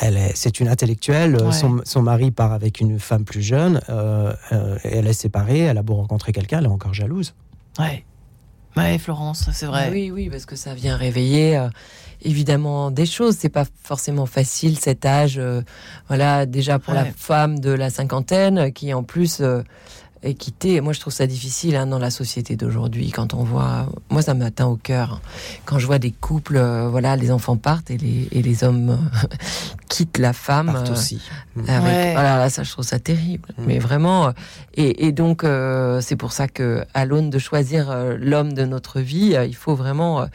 elle 0.00 0.16
est, 0.16 0.32
c'est 0.34 0.60
une 0.60 0.68
intellectuelle. 0.68 1.36
Ouais. 1.36 1.52
Son, 1.52 1.80
son 1.84 2.02
mari 2.02 2.30
part 2.30 2.52
avec 2.52 2.80
une 2.80 2.98
femme 2.98 3.24
plus 3.24 3.42
jeune. 3.42 3.80
euh, 3.88 4.32
euh, 4.52 4.78
elle 4.84 5.06
est 5.06 5.12
séparée. 5.12 5.60
Elle 5.60 5.78
a 5.78 5.82
beau 5.82 5.94
rencontrer 5.94 6.32
quelqu'un, 6.32 6.58
elle 6.58 6.66
est 6.66 6.68
encore 6.68 6.94
jalouse. 6.94 7.34
Ouais. 7.78 8.04
Ouais, 8.76 8.98
Florence, 8.98 9.50
c'est 9.52 9.66
vrai. 9.66 9.90
Oui, 9.90 10.12
oui, 10.12 10.30
parce 10.30 10.46
que 10.46 10.54
ça 10.54 10.74
vient 10.74 10.96
réveiller 10.96 11.56
euh, 11.56 11.68
évidemment 12.22 12.92
des 12.92 13.04
choses. 13.04 13.36
C'est 13.36 13.48
pas 13.48 13.64
forcément 13.82 14.26
facile 14.26 14.78
cet 14.78 15.04
âge. 15.04 15.38
euh, 15.38 15.62
voilà, 16.06 16.46
déjà 16.46 16.78
pour 16.78 16.94
la 16.94 17.04
femme 17.06 17.58
de 17.58 17.70
la 17.70 17.90
cinquantaine 17.90 18.58
euh, 18.58 18.70
qui 18.70 18.94
en 18.94 19.02
plus 19.02 19.40
euh, 19.40 19.62
est 20.22 20.34
quittée. 20.34 20.80
Moi, 20.80 20.92
je 20.92 21.00
trouve 21.00 21.12
ça 21.12 21.26
difficile 21.26 21.76
hein, 21.76 21.86
dans 21.86 21.98
la 21.98 22.10
société 22.10 22.56
d'aujourd'hui 22.56 23.10
quand 23.10 23.32
on 23.34 23.42
voit. 23.42 23.86
Moi, 24.10 24.20
ça 24.22 24.34
m'atteint 24.34 24.66
au 24.66 24.76
cœur 24.76 25.20
quand 25.64 25.78
je 25.78 25.86
vois 25.86 25.98
des 25.98 26.10
couples. 26.10 26.56
euh, 26.58 26.88
voilà, 26.90 27.16
les 27.16 27.30
enfants 27.30 27.56
partent 27.56 27.90
et 27.90 27.96
les 27.96 28.28
et 28.32 28.42
les 28.42 28.62
hommes 28.64 28.90
euh, 28.90 29.26
quittent 29.88 30.18
la 30.18 30.32
femme. 30.32 30.66
Partent 30.72 30.90
euh, 30.90 30.92
aussi. 30.92 31.20
avec- 31.66 31.82
Ouais. 31.82 32.12
Voilà, 32.12 32.36
là, 32.38 32.50
ça, 32.50 32.62
je 32.62 32.70
trouve 32.70 32.84
ça 32.84 32.98
terrible. 32.98 33.48
Mm. 33.58 33.62
Mais 33.66 33.78
vraiment, 33.78 34.32
et, 34.74 35.06
et 35.06 35.12
donc, 35.12 35.42
euh, 35.44 36.00
c'est 36.00 36.16
pour 36.16 36.32
ça 36.32 36.48
que, 36.48 36.84
à 36.94 37.04
l'aune 37.06 37.30
de 37.30 37.38
choisir 37.38 37.94
l'homme 38.18 38.52
de 38.52 38.64
notre 38.64 39.00
vie, 39.00 39.36
il 39.46 39.56
faut 39.56 39.74
vraiment 39.74 40.26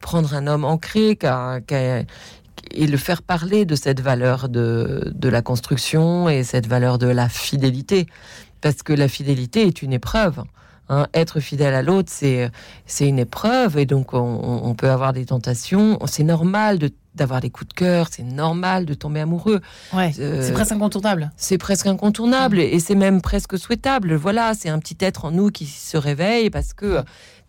prendre 0.00 0.34
un 0.34 0.46
homme 0.46 0.64
ancré 0.64 1.18
et 2.72 2.86
le 2.86 2.96
faire 2.98 3.22
parler 3.22 3.64
de 3.64 3.74
cette 3.74 4.00
valeur 4.00 4.48
de, 4.48 5.10
de 5.14 5.28
la 5.28 5.42
construction 5.42 6.28
et 6.28 6.44
cette 6.44 6.66
valeur 6.66 6.98
de 6.98 7.06
la 7.06 7.28
fidélité. 7.28 8.06
Parce 8.60 8.82
que 8.82 8.92
la 8.92 9.08
fidélité 9.08 9.66
est 9.66 9.82
une 9.82 9.92
épreuve. 9.92 10.42
hein. 10.88 11.06
Être 11.14 11.40
fidèle 11.40 11.74
à 11.74 11.82
l'autre, 11.82 12.10
c'est 12.12 12.50
c'est 12.86 13.08
une 13.08 13.18
épreuve 13.18 13.78
et 13.78 13.86
donc 13.86 14.12
on, 14.12 14.74
peut 14.74 14.90
avoir 14.90 15.12
des 15.12 15.26
tentations. 15.26 15.98
C'est 16.06 16.24
normal 16.24 16.78
de 16.78 16.90
d'avoir 17.14 17.40
des 17.40 17.50
coups 17.50 17.68
de 17.68 17.74
cœur, 17.74 18.06
c'est 18.10 18.22
normal 18.22 18.86
de 18.86 18.94
tomber 18.94 19.18
amoureux. 19.20 19.60
Ouais. 19.92 20.12
Euh, 20.20 20.46
C'est 20.46 20.52
presque 20.52 20.72
incontournable. 20.72 21.32
c'est 21.36 21.58
presque 21.58 21.86
incontournable 21.88 22.60
et 22.60 22.78
c'est 22.78 22.94
même 22.94 23.20
presque 23.20 23.58
souhaitable. 23.58 24.14
Voilà, 24.14 24.54
c'est 24.54 24.68
un 24.68 24.78
petit 24.78 24.96
être 25.00 25.24
en 25.24 25.32
nous 25.32 25.50
qui 25.50 25.66
se 25.66 25.96
réveille 25.96 26.50
parce 26.50 26.72
que 26.72 27.02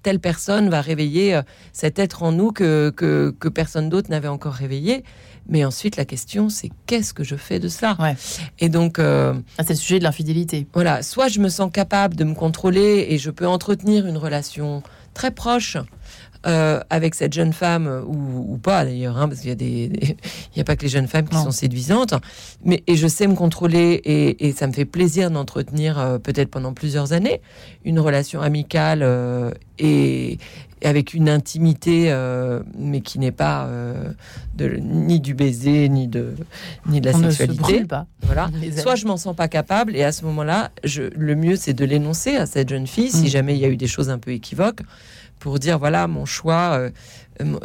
telle 0.03 0.19
personne 0.19 0.69
va 0.69 0.81
réveiller 0.81 1.35
euh, 1.35 1.41
cet 1.73 1.99
être 1.99 2.23
en 2.23 2.31
nous 2.31 2.51
que, 2.51 2.91
que, 2.95 3.33
que 3.39 3.47
personne 3.49 3.89
d'autre 3.89 4.09
n'avait 4.09 4.27
encore 4.27 4.53
réveillé. 4.53 5.03
Mais 5.49 5.65
ensuite, 5.65 5.97
la 5.97 6.05
question, 6.05 6.49
c'est 6.49 6.69
qu'est-ce 6.85 7.13
que 7.13 7.23
je 7.23 7.35
fais 7.35 7.59
de 7.59 7.67
cela 7.67 7.95
Ouais. 7.99 8.15
Et 8.59 8.69
donc, 8.69 8.99
euh, 8.99 9.33
Ah, 9.57 9.63
c'est 9.63 9.73
le 9.73 9.79
sujet 9.79 9.99
de 9.99 10.03
l'infidélité. 10.03 10.67
voilà, 10.73 11.01
soit 11.03 11.27
je 11.27 11.39
me 11.39 11.49
sens 11.49 11.71
capable 11.73 12.15
de 12.15 12.23
me 12.23 12.35
contrôler 12.35 13.07
et 13.09 13.17
je 13.17 13.31
peux 13.31 13.47
entretenir 13.47 14.05
une 14.05 14.17
relation 14.17 14.83
très 15.13 15.31
proche 15.31 15.77
euh, 16.47 16.79
avec 16.89 17.13
cette 17.15 17.33
jeune 17.33 17.53
femme 17.53 17.87
ou, 18.07 18.53
ou 18.53 18.57
pas 18.57 18.83
d'ailleurs, 18.85 19.17
hein, 19.17 19.27
parce 19.27 19.41
qu'il 19.41 19.49
y 19.49 19.53
a 19.53 19.55
des, 19.55 19.87
des- 19.89 20.17
il 20.55 20.57
y 20.57 20.61
a 20.61 20.63
pas 20.63 20.75
que 20.75 20.81
les 20.83 20.89
jeunes 20.89 21.07
femmes 21.07 21.27
qui 21.27 21.35
Non. 21.35 21.43
sont 21.45 21.51
séduisantes, 21.51 22.13
mais 22.65 22.83
et 22.87 22.95
je 22.95 23.07
sais 23.07 23.27
me 23.27 23.35
contrôler 23.35 24.01
et, 24.05 24.47
et 24.47 24.51
ça 24.53 24.65
me 24.67 24.73
fait 24.73 24.85
plaisir 24.85 25.29
d'entretenir 25.31 25.99
euh, 25.99 26.17
peut-être 26.17 26.49
pendant 26.49 26.73
plusieurs 26.73 27.13
années 27.13 27.41
une 27.85 27.99
relation 27.99 28.41
amicale 28.41 29.01
euh, 29.03 29.51
et, 29.77 30.39
et 30.83 30.87
avec 30.87 31.13
une 31.13 31.29
intimité, 31.29 32.11
mais 32.77 33.01
qui 33.01 33.19
n'est 33.19 33.31
pas 33.31 33.69
de, 34.55 34.67
ni 34.77 35.19
du 35.19 35.35
baiser 35.35 35.87
ni 35.89 36.07
de 36.07 36.33
ni 36.87 37.01
de 37.01 37.09
la 37.09 37.15
On 37.15 37.19
ne 37.19 37.29
se 37.29 37.37
sexualité. 37.37 37.61
brûle 37.61 37.87
pas. 37.87 38.07
Voilà. 38.23 38.49
Soit 38.77 38.95
je 38.95 39.05
m'en 39.05 39.17
sens 39.17 39.35
pas 39.35 39.47
capable, 39.47 39.95
et 39.95 40.03
à 40.03 40.11
ce 40.11 40.25
moment-là, 40.25 40.71
le 41.15 41.35
mieux 41.35 41.55
c'est 41.55 41.73
de 41.73 41.85
l'énoncer 41.85 42.35
à 42.35 42.47
cette 42.47 42.69
jeune 42.69 42.87
fille, 42.87 43.11
si 43.11 43.25
Mm. 43.25 43.27
jamais 43.27 43.55
il 43.55 43.59
y 43.59 43.65
a 43.65 43.69
eu 43.69 43.77
des 43.77 43.85
choses 43.87 44.09
un 44.09 44.17
peu 44.17 44.31
équivoques, 44.31 44.81
pour 45.41 45.59
dire 45.59 45.77
voilà 45.77 46.07
mon 46.07 46.23
choix. 46.25 46.77
euh, 46.79 46.89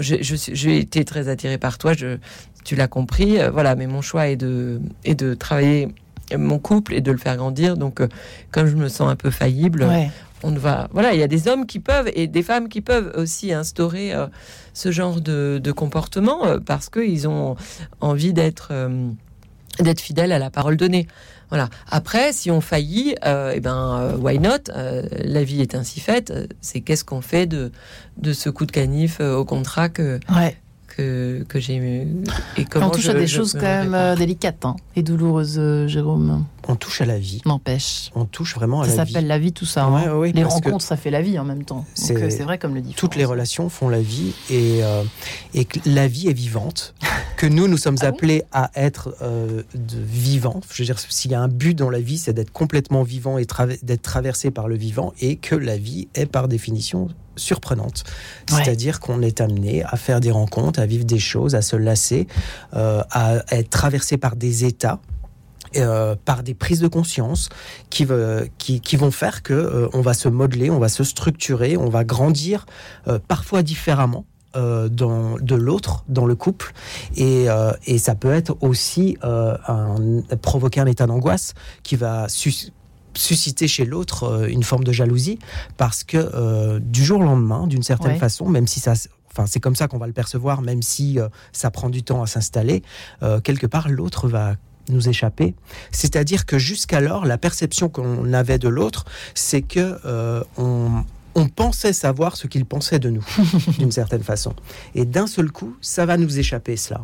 je- 0.01 0.17
je 0.23 0.35
suis- 0.35 0.57
j'ai 0.57 0.79
été 0.79 1.05
très 1.05 1.29
attirée 1.29 1.59
par 1.59 1.77
toi, 1.79 1.93
je, 1.93 2.17
tu 2.65 2.75
l'as 2.77 2.89
compris, 2.89 3.39
euh, 3.39 3.51
voilà, 3.51 3.77
mais 3.77 3.87
mon 3.87 4.01
choix 4.03 4.27
est 4.29 4.37
de 4.37 4.81
est 5.05 5.15
de 5.15 5.35
travailler 5.35 5.89
mon 6.37 6.59
couple 6.59 6.95
et 6.95 7.01
de 7.01 7.13
le 7.13 7.19
faire 7.19 7.37
grandir. 7.37 7.77
Donc, 7.77 8.01
euh, 8.01 8.09
comme 8.51 8.67
je 8.67 8.75
me 8.75 8.89
sens 8.89 9.09
un 9.11 9.15
peu 9.17 9.31
faillible, 9.31 9.85
Ouais. 9.85 10.11
on 10.43 10.51
ne 10.51 10.59
va. 10.59 10.89
Voilà, 10.93 11.13
il 11.15 11.21
y 11.21 11.23
a 11.23 11.29
des 11.29 11.47
hommes 11.47 11.67
qui 11.67 11.79
peuvent 11.79 12.11
et 12.15 12.27
des 12.27 12.43
femmes 12.43 12.69
qui 12.69 12.81
peuvent 12.81 13.13
aussi 13.17 13.53
instaurer 13.53 14.13
euh, 14.15 14.27
ce 14.73 14.91
genre 14.91 15.21
de, 15.21 15.61
de 15.63 15.73
comportement 15.73 16.59
parce 16.65 16.89
qu'ils 16.89 17.29
ont 17.29 17.55
envie 18.01 18.33
d'être 18.33 18.73
d'être 19.79 20.01
fidèles 20.01 20.33
à 20.33 20.39
la 20.39 20.49
parole 20.51 20.77
donnée. 20.79 21.07
Voilà. 21.49 21.69
Après, 21.91 22.33
si 22.33 22.51
on 22.51 22.61
faillit, 22.61 23.15
euh, 23.25 23.53
eh 23.55 23.61
ben, 23.61 23.99
euh, 24.01 24.17
why 24.17 24.39
not 24.39 24.51
Euh, 24.75 25.03
La 25.25 25.45
vie 25.45 25.61
est 25.63 25.75
ainsi 25.75 26.01
faite. 26.01 26.33
C'est 26.61 26.81
qu'est-ce 26.81 27.05
qu'on 27.05 27.21
fait 27.21 27.47
de 27.47 27.71
de 28.17 28.33
ce 28.33 28.51
coup 28.51 28.67
de 28.67 28.73
canif 28.73 29.21
au 29.21 29.45
contrat 29.45 29.89
que 29.89 30.19
Ouais. 30.35 30.57
que, 30.89 31.45
que 31.49 31.61
j'ai 31.61 31.77
eu 31.77 32.07
et 32.57 32.65
comment 32.65 32.87
on 32.87 32.91
touche 32.91 33.03
je- 33.05 33.11
à 33.11 33.15
des 33.15 33.27
choses 33.27 33.53
quand 33.53 33.61
même 33.61 33.95
euh, 33.95 34.17
délicates 34.17 34.65
hein, 34.65 34.77
et 34.97 35.03
douloureuses, 35.03 35.57
euh, 35.59 35.87
Jérôme. 35.87 36.45
On 36.69 36.75
touche 36.77 37.01
à 37.01 37.07
la 37.07 37.19
vie. 37.19 37.41
N'empêche. 37.47 38.11
On 38.15 38.25
touche 38.25 38.55
vraiment 38.55 38.81
à 38.83 38.89
Ça 38.89 38.97
la 38.97 39.05
vie. 39.05 39.13
s'appelle 39.13 39.27
la 39.29 39.39
vie, 39.39 39.53
tout 39.53 39.65
ça. 39.67 39.85
hein. 39.85 40.13
Ouais, 40.17 40.33
les 40.33 40.43
rencontres, 40.45 40.85
ça 40.85 40.97
fait 40.97 41.11
la 41.11 41.23
vie 41.23 41.39
en 41.39 41.45
même 41.45 41.65
temps. 41.65 41.85
C'est- 41.95 42.17
euh, 42.17 42.31
c'est 42.31 42.43
vrai, 42.43 42.59
comme 42.59 42.75
le 42.75 42.81
dit 42.81 42.95
toutes 42.95 43.15
les 43.17 43.25
relations 43.25 43.69
font 43.69 43.89
la 43.89 44.01
vie 44.01 44.33
et, 44.51 44.83
euh, 44.83 45.03
et 45.55 45.65
que 45.65 45.79
la 45.87 46.09
vie 46.09 46.29
est 46.29 46.33
vivante, 46.33 46.95
que 47.37 47.47
nous, 47.47 47.69
nous 47.69 47.77
sommes 47.77 47.99
Ah 48.01 48.07
appelés 48.07 48.43
à 48.53 48.71
être 48.75 49.15
euh, 49.23 49.63
de 49.75 49.97
vivants. 49.99 50.61
Je 50.73 50.83
veux 50.83 50.87
dire, 50.87 50.99
s'il 50.99 51.31
y 51.31 51.35
a 51.35 51.41
un 51.41 51.49
but 51.49 51.75
dans 51.75 51.91
la 51.91 52.01
vie, 52.01 52.19
c'est 52.19 52.33
d'être 52.33 52.53
complètement 52.53 53.03
vivant 53.03 53.39
et 53.39 53.47
d'être 53.83 54.03
traversé 54.03 54.51
par 54.51 54.69
le 54.69 54.77
vivant 54.77 55.13
et 55.21 55.37
que 55.37 55.55
la 55.55 55.77
vie 55.77 56.09
est 56.15 56.27
par 56.27 56.49
définition 56.49 57.09
surprenante. 57.37 58.03
Ouais. 58.51 58.65
C'est-à-dire 58.65 58.99
qu'on 58.99 59.21
est 59.23 59.41
amené 59.43 59.85
à 59.85 59.97
faire 59.97 60.21
des 60.21 60.31
rencontres, 60.31 60.81
à 60.81 60.87
vivre 60.87 61.05
des 61.05 61.19
choses, 61.19 61.55
à 61.55 61.61
se 61.63 61.77
lasser, 61.77 62.27
euh, 62.75 63.03
à 63.11 63.37
être 63.55 63.69
traversé 63.71 64.17
par 64.17 64.37
des 64.37 64.65
états. 64.65 65.01
Euh, 65.79 66.15
par 66.25 66.43
des 66.43 66.55
prises 66.55 66.81
de 66.81 66.89
conscience 66.89 67.49
qui, 67.91 68.05
ve- 68.05 68.49
qui, 68.59 68.81
qui 68.81 68.97
vont 68.97 69.11
faire 69.11 69.43
que 69.43 69.53
euh, 69.55 69.89
on 69.93 70.01
va 70.01 70.15
se 70.15 70.29
modeler, 70.29 70.71
on 70.71 70.79
va 70.79 70.89
se 70.89 71.05
structurer, 71.05 71.77
on 71.77 71.89
va 71.89 72.05
grandir 72.05 72.67
euh, 73.09 73.19
parfois 73.27 73.63
différemment 73.63 74.25
dans, 74.55 75.37
de 75.39 75.55
l'autre 75.55 76.03
dans 76.09 76.25
le 76.25 76.35
couple 76.35 76.73
et, 77.15 77.45
et 77.85 77.99
ça 77.99 78.15
peut 78.15 78.33
être 78.33 78.57
aussi 78.63 79.19
un- 79.23 80.23
provoquer 80.41 80.81
un 80.81 80.87
état 80.87 81.07
d'angoisse 81.07 81.53
qui 81.83 81.95
va 81.97 82.27
sus- 82.31 82.73
susciter 83.15 83.69
chez 83.69 83.85
l'autre 83.85 84.49
une 84.49 84.63
forme 84.63 84.85
de 84.85 84.93
jalousie 84.93 85.39
parce 85.77 86.05
que 86.05 86.79
du 86.79 87.05
jour 87.05 87.21
au 87.21 87.25
lendemain 87.25 87.67
d'une 87.67 87.83
certaine 87.83 88.13
Ouais. 88.13 88.19
façon 88.19 88.49
même 88.49 88.67
si 88.67 88.81
ça 88.81 88.93
s- 88.93 89.11
Enfin, 89.31 89.45
c'est 89.47 89.61
comme 89.61 89.77
ça 89.77 89.87
qu'on 89.87 89.99
va 89.99 90.07
le 90.07 90.15
percevoir, 90.15 90.63
même 90.63 90.81
si 90.81 91.21
euh, 91.21 91.29
ça 91.53 91.71
prend 91.71 91.91
du 91.91 92.03
temps 92.03 92.23
à 92.23 92.27
s'installer. 92.27 92.83
euh, 93.23 93.39
quelque 93.39 93.67
part, 93.67 93.91
l'autre 93.91 94.29
va 94.29 94.55
nous 94.89 95.09
échapper. 95.09 95.55
C'est-à-dire 95.91 96.47
que 96.47 96.59
jusqu'alors, 96.59 97.27
la 97.27 97.39
perception 97.39 97.89
qu'on 97.89 98.33
avait 98.33 98.59
de 98.59 98.69
l'autre, 98.69 99.05
c'est 99.35 99.63
que 99.63 99.99
euh, 100.05 100.43
on, 100.57 101.05
on 101.35 101.49
pensait 101.49 101.93
savoir 101.93 102.37
ce 102.37 102.47
qu'il 102.47 102.65
pensait 102.65 102.99
de 102.99 103.11
nous, 103.11 103.25
d'une 103.79 103.93
certaine 103.93 104.23
façon. 104.23 104.55
Et 104.95 105.05
d'un 105.05 105.27
seul 105.27 105.51
coup, 105.51 105.77
ça 105.81 106.07
va 106.07 106.17
nous 106.17 106.39
échapper, 106.39 106.77
cela. 106.77 107.03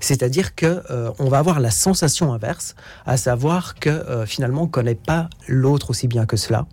C'est-à-dire 0.00 0.54
que 0.54 0.82
euh, 0.90 1.10
on 1.18 1.28
va 1.28 1.38
avoir 1.38 1.60
la 1.60 1.70
sensation 1.70 2.32
inverse, 2.32 2.74
à 3.06 3.16
savoir 3.16 3.74
que 3.74 3.90
euh, 3.90 4.26
finalement 4.26 4.62
on 4.62 4.66
connaît 4.66 4.94
pas 4.94 5.28
l'autre 5.46 5.90
aussi 5.90 6.08
bien 6.08 6.26
que 6.26 6.36
cela, 6.36 6.66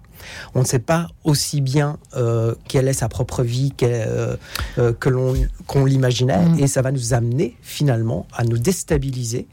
On 0.54 0.62
ne 0.62 0.66
sait 0.66 0.80
pas 0.80 1.08
aussi 1.24 1.62
bien 1.62 1.98
euh, 2.16 2.56
quelle 2.68 2.88
est 2.88 2.94
sa 2.94 3.10
propre 3.10 3.44
vie 3.44 3.74
euh, 3.84 4.36
euh, 4.78 4.94
que 4.94 5.10
l'on 5.10 5.34
qu'on 5.68 5.86
l'imaginait, 5.86 6.46
mm. 6.46 6.60
et 6.60 6.68
ça 6.68 6.82
va 6.82 6.92
nous 6.92 7.14
amener 7.14 7.56
finalement 7.62 8.28
à 8.36 8.44
nous 8.44 8.58
déstabiliser 8.58 9.48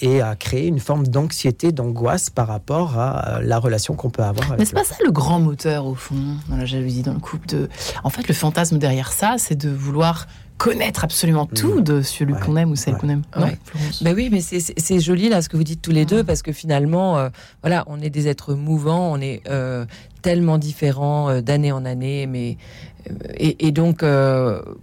et 0.00 0.20
à 0.20 0.36
créer 0.36 0.66
une 0.66 0.80
forme 0.80 1.06
d'anxiété, 1.06 1.72
d'angoisse 1.72 2.30
par 2.30 2.46
rapport 2.46 2.98
à 2.98 3.40
la 3.42 3.58
relation 3.58 3.94
qu'on 3.94 4.10
peut 4.10 4.22
avoir. 4.22 4.56
Mais 4.58 4.64
c'est 4.64 4.74
pas 4.74 4.84
ça 4.84 4.96
le 5.04 5.10
grand 5.10 5.40
moteur 5.40 5.86
au 5.86 5.94
fond 5.94 6.36
dans 6.48 6.56
la 6.56 6.64
jalousie, 6.64 7.02
dans 7.02 7.14
le 7.14 7.20
couple. 7.20 7.48
De... 7.48 7.68
En 8.04 8.10
fait, 8.10 8.26
le 8.28 8.34
fantasme 8.34 8.78
derrière 8.78 9.12
ça, 9.12 9.36
c'est 9.38 9.56
de 9.56 9.70
vouloir 9.70 10.26
connaître 10.58 11.04
absolument 11.04 11.48
mm. 11.50 11.54
tout 11.54 11.80
de 11.80 12.02
celui 12.02 12.34
qu'on 12.34 12.56
aime 12.56 12.70
ou 12.72 12.76
celle 12.76 12.96
qu'on 12.96 13.08
aime. 13.08 13.22
Ben 14.02 14.14
oui, 14.14 14.28
mais 14.30 14.40
c'est 14.40 15.00
joli 15.00 15.28
là 15.28 15.40
ce 15.40 15.48
que 15.48 15.56
vous 15.56 15.64
dites 15.64 15.80
tous 15.80 15.92
les 15.92 16.04
deux 16.04 16.24
parce 16.24 16.42
que 16.42 16.52
finalement, 16.52 17.16
euh, 17.16 17.28
voilà, 17.62 17.84
on 17.86 18.00
est 18.00 18.10
des 18.10 18.28
êtres 18.28 18.54
mouvants, 18.54 19.12
on 19.12 19.20
est 19.20 19.40
euh, 19.48 19.86
tellement 20.20 20.58
différents 20.58 21.30
euh, 21.30 21.40
d'année 21.40 21.72
en 21.72 21.84
année, 21.84 22.26
mais 22.26 22.58
et, 23.38 23.72
donc 23.72 24.04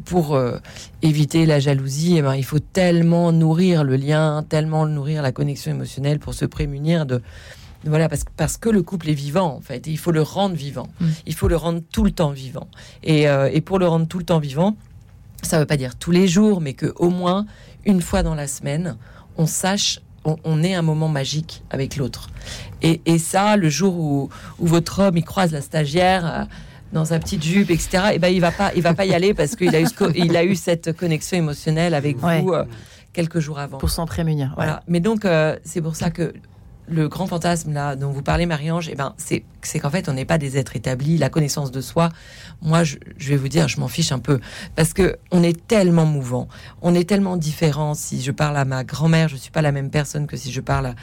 pour 0.05 0.39
éviter 1.03 1.45
la 1.45 1.59
jalousie, 1.59 2.15
eh 2.17 2.21
ben, 2.23 2.33
il 2.33 2.45
faut 2.45 2.57
tellement 2.57 3.31
nourrir 3.31 3.83
le 3.83 3.97
lien, 3.97 4.43
tellement 4.49 4.87
nourrir 4.87 5.21
la 5.21 5.31
connexion 5.31 5.69
émotionnelle 5.71 6.17
pour 6.17 6.33
se 6.33 6.45
prémunir 6.45 7.05
de 7.05 7.21
voilà, 7.83 8.09
parce, 8.09 8.23
parce 8.35 8.57
que 8.57 8.69
le 8.69 8.81
couple 8.81 9.09
est 9.11 9.13
vivant, 9.13 9.57
en 9.57 9.61
fait. 9.61 9.85
il 9.85 9.99
faut 9.99 10.11
le 10.11 10.23
rendre 10.23 10.55
vivant. 10.55 10.87
Mm. 10.99 11.07
Il 11.27 11.35
faut 11.35 11.47
le 11.47 11.55
rendre 11.55 11.81
tout 11.91 12.03
le 12.03 12.09
temps 12.09 12.31
vivant. 12.31 12.67
Et, 13.03 13.25
et 13.25 13.61
pour 13.61 13.77
le 13.77 13.87
rendre 13.87 14.07
tout 14.07 14.17
le 14.17 14.25
temps 14.25 14.39
vivant, 14.39 14.75
ça 15.45 15.57
ne 15.57 15.61
veut 15.61 15.67
pas 15.67 15.77
dire 15.77 15.95
tous 15.95 16.11
les 16.11 16.27
jours, 16.27 16.61
mais 16.61 16.73
que 16.73 16.93
au 16.97 17.09
moins 17.09 17.45
une 17.85 18.01
fois 18.01 18.23
dans 18.23 18.35
la 18.35 18.47
semaine, 18.47 18.97
on 19.37 19.45
sache, 19.45 19.99
on, 20.23 20.63
ait 20.63 20.73
un 20.73 20.81
moment 20.81 21.07
magique 21.07 21.63
avec 21.69 21.97
l'autre. 21.97 22.29
Et, 22.81 23.17
ça, 23.19 23.57
le 23.57 23.69
jour 23.69 23.95
où, 23.95 24.29
votre 24.59 24.99
homme 24.99 25.17
il 25.17 25.23
croise 25.23 25.51
la 25.51 25.61
stagiaire 25.61 26.25
euh, 26.25 26.43
dans 26.93 27.05
sa 27.05 27.19
petite 27.19 27.43
jupe, 27.43 27.69
etc. 27.69 27.89
Et 28.11 28.15
eh 28.15 28.19
ben 28.19 28.29
il 28.29 28.41
va 28.41 28.51
pas, 28.51 28.71
il 28.75 28.81
va 28.81 28.93
pas 28.93 29.05
y 29.05 29.13
aller 29.13 29.33
parce 29.33 29.55
qu'il 29.55 29.75
a 29.75 29.81
eu, 29.81 29.87
il 30.15 30.35
a 30.35 30.43
eu 30.43 30.55
cette 30.55 30.95
connexion 30.95 31.37
émotionnelle 31.37 31.93
avec 31.93 32.17
vous 32.17 32.53
euh, 32.53 32.63
quelques 33.13 33.39
jours 33.39 33.59
avant. 33.59 33.77
Pour 33.77 33.89
s'en 33.89 34.05
prémunir. 34.05 34.53
Voilà. 34.55 34.83
Mais 34.87 34.99
donc 34.99 35.25
euh, 35.25 35.57
c'est 35.63 35.81
pour 35.81 35.95
ça 35.95 36.09
que 36.09 36.33
le 36.87 37.07
grand 37.07 37.27
fantasme 37.27 37.73
là 37.73 37.95
dont 37.95 38.11
vous 38.11 38.21
parlez, 38.21 38.45
Marie-Ange, 38.45 38.89
eh 38.91 38.95
ben, 38.95 39.13
c'est, 39.17 39.43
qu'en 39.79 39.89
fait, 39.89 40.09
on 40.09 40.13
n'est 40.13 40.25
pas 40.25 40.37
des 40.37 40.57
êtres 40.57 40.75
établis. 40.75 41.17
La 41.17 41.29
connaissance 41.29 41.71
de 41.71 41.81
soi, 41.81 42.09
moi, 42.61 42.83
je, 42.83 42.97
vais 43.19 43.37
vous 43.37 43.47
dire, 43.47 43.67
je 43.67 43.79
m'en 43.79 43.87
fiche 43.87 44.11
un 44.11 44.19
peu. 44.19 44.39
Parce 44.75 44.93
que 44.93 45.17
on 45.31 45.43
est 45.43 45.65
tellement 45.67 46.05
mouvant, 46.05 46.47
on 46.81 46.93
est 46.93 47.07
tellement 47.07 47.37
différent. 47.37 47.93
Si 47.93 48.21
je 48.21 48.31
parle 48.31 48.57
à 48.57 48.65
ma 48.65 48.83
grand-mère, 48.83 49.27
je 49.27 49.35
suis 49.35 49.51
pas 49.51 49.61
la 49.61 49.71
même 49.71 49.89
personne 49.89 50.27
que 50.27 50.37
si 50.37 50.51
je 50.51 50.61
parle 50.61 50.93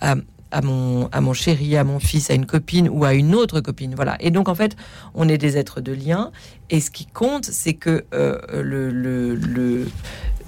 à, 0.00 0.62
mon, 0.62 1.08
à 1.12 1.20
mon 1.20 1.32
chéri, 1.32 1.76
à 1.76 1.84
mon 1.84 2.00
fils, 2.00 2.30
à 2.30 2.34
une 2.34 2.46
copine 2.46 2.88
ou 2.88 3.04
à 3.04 3.14
une 3.14 3.34
autre 3.34 3.60
copine. 3.60 3.94
Voilà. 3.94 4.16
Et 4.20 4.30
donc, 4.30 4.48
en 4.48 4.54
fait, 4.54 4.76
on 5.14 5.28
est 5.28 5.38
des 5.38 5.56
êtres 5.56 5.80
de 5.80 5.92
lien. 5.92 6.30
Et 6.68 6.80
ce 6.80 6.90
qui 6.90 7.06
compte, 7.06 7.44
c'est 7.44 7.74
que 7.74 8.04
euh, 8.14 8.38
le, 8.62 8.90
le, 8.90 9.88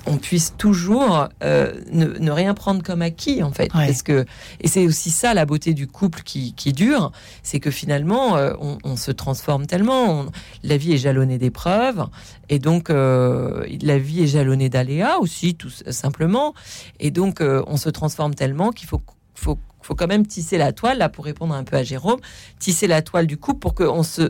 on 0.07 0.17
puisse 0.17 0.55
toujours 0.57 1.29
euh, 1.43 1.73
ne, 1.91 2.31
rien 2.31 2.55
prendre 2.55 2.83
comme 2.83 3.03
acquis 3.03 3.43
en 3.43 3.53
fait. 3.53 3.71
Parce 3.73 4.03
que 4.03 4.25
et 4.61 4.69
c'est 4.69 4.87
aussi 4.87 5.11
ça 5.11 5.35
la 5.35 5.47
beauté 5.47 5.75
du 5.75 5.87
couple 5.87 6.23
qui, 6.23 6.55
qui 6.55 6.73
dure 6.73 7.13
c'est 7.43 7.61
que 7.61 7.71
finalement 7.71 8.37
euh, 8.37 8.55
on, 8.61 8.97
se 8.97 9.11
transforme 9.11 9.67
tellement. 9.67 10.27
La 10.63 10.77
vie 10.77 10.93
est 10.93 10.99
jalonnée 10.99 11.39
d'épreuves 11.39 12.07
et 12.49 12.59
donc 12.59 12.91
euh, 12.91 13.67
la 13.81 13.99
vie 13.99 14.23
est 14.23 14.27
jalonnée 14.27 14.69
d'aléas 14.69 15.19
aussi 15.19 15.55
tout 15.55 15.71
simplement. 15.91 16.55
Et 17.01 17.11
donc 17.11 17.41
on 17.41 17.77
se 17.77 17.91
transforme 17.91 18.35
tellement 18.35 18.71
qu'il 18.71 18.89
faut 18.89 19.03
faut 19.35 19.59
faut 19.83 19.95
quand 19.95 20.07
même 20.07 20.27
tisser 20.27 20.59
la 20.59 20.73
toile, 20.73 20.99
là, 20.99 21.09
pour 21.09 21.25
répondre 21.25 21.55
un 21.55 21.65
peu 21.65 21.77
à 21.77 21.83
Jérôme, 21.83 22.21
tisser 22.59 22.87
la 22.87 23.03
toile 23.03 23.27
du 23.27 23.37
couple 23.37 23.61
pour 23.61 23.75
qu'un 23.75 24.03
se, 24.03 24.23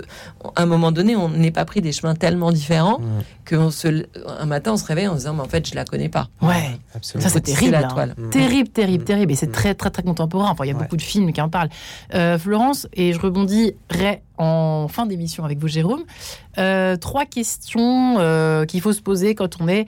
à 0.57 0.63
un 0.63 0.67
moment 0.67 0.93
donné, 0.93 1.17
on 1.17 1.29
n'ait 1.29 1.51
pas 1.51 1.65
pris 1.65 1.81
des 1.81 1.93
chemins 1.93 2.15
tellement 2.15 2.53
différents 2.53 3.01
qu'on 3.49 3.71
se, 3.71 4.07
un 4.27 4.47
matin, 4.47 4.73
on 4.73 4.77
se 4.77 4.85
réveille 4.85 5.09
en 5.09 5.13
se 5.13 5.19
disant, 5.19 5.35
mais 5.35 5.43
en 5.43 5.49
fait, 5.49 5.69
je 5.69 5.75
la 5.75 5.85
connais 5.85 6.09
pas. 6.09 6.29
Ouais, 6.41 6.79
absolument. 6.95 7.29
Ça, 7.29 7.35
c'est 7.35 7.41
terrible. 7.41 7.73
La 7.73 7.87
hein. 7.87 7.89
toile. 7.89 8.15
Mm. 8.17 8.31
Terrible, 8.31 8.69
terrible, 8.69 9.03
mm. 9.03 9.07
terrible. 9.07 9.33
Et 9.33 9.37
c'est 9.37 9.49
mm. 9.49 9.53
très, 9.53 9.75
très, 9.75 9.91
très 9.91 10.03
contemporain. 10.03 10.51
Enfin, 10.51 10.65
il 10.65 10.69
y 10.69 10.71
a 10.71 10.75
beaucoup 10.75 10.97
de 10.97 11.03
films 11.03 11.33
qui 11.33 11.41
en 11.41 11.49
parlent. 11.49 11.71
Euh, 12.15 12.39
Florence, 12.39 12.87
et 12.93 13.13
je 13.13 13.21
rebondirai 13.21 14.23
en 14.39 14.89
fin 14.89 15.07
d'émission 15.07 15.45
avec 15.45 15.59
vous, 15.59 15.69
Jérôme. 15.69 16.05
Euh, 16.59 16.97
trois 16.97 17.27
questions 17.27 18.17
euh, 18.19 18.65
qu'il 18.65 18.81
faut 18.81 18.93
se 18.93 19.03
poser 19.03 19.35
quand 19.35 19.61
on 19.61 19.69
est 19.69 19.87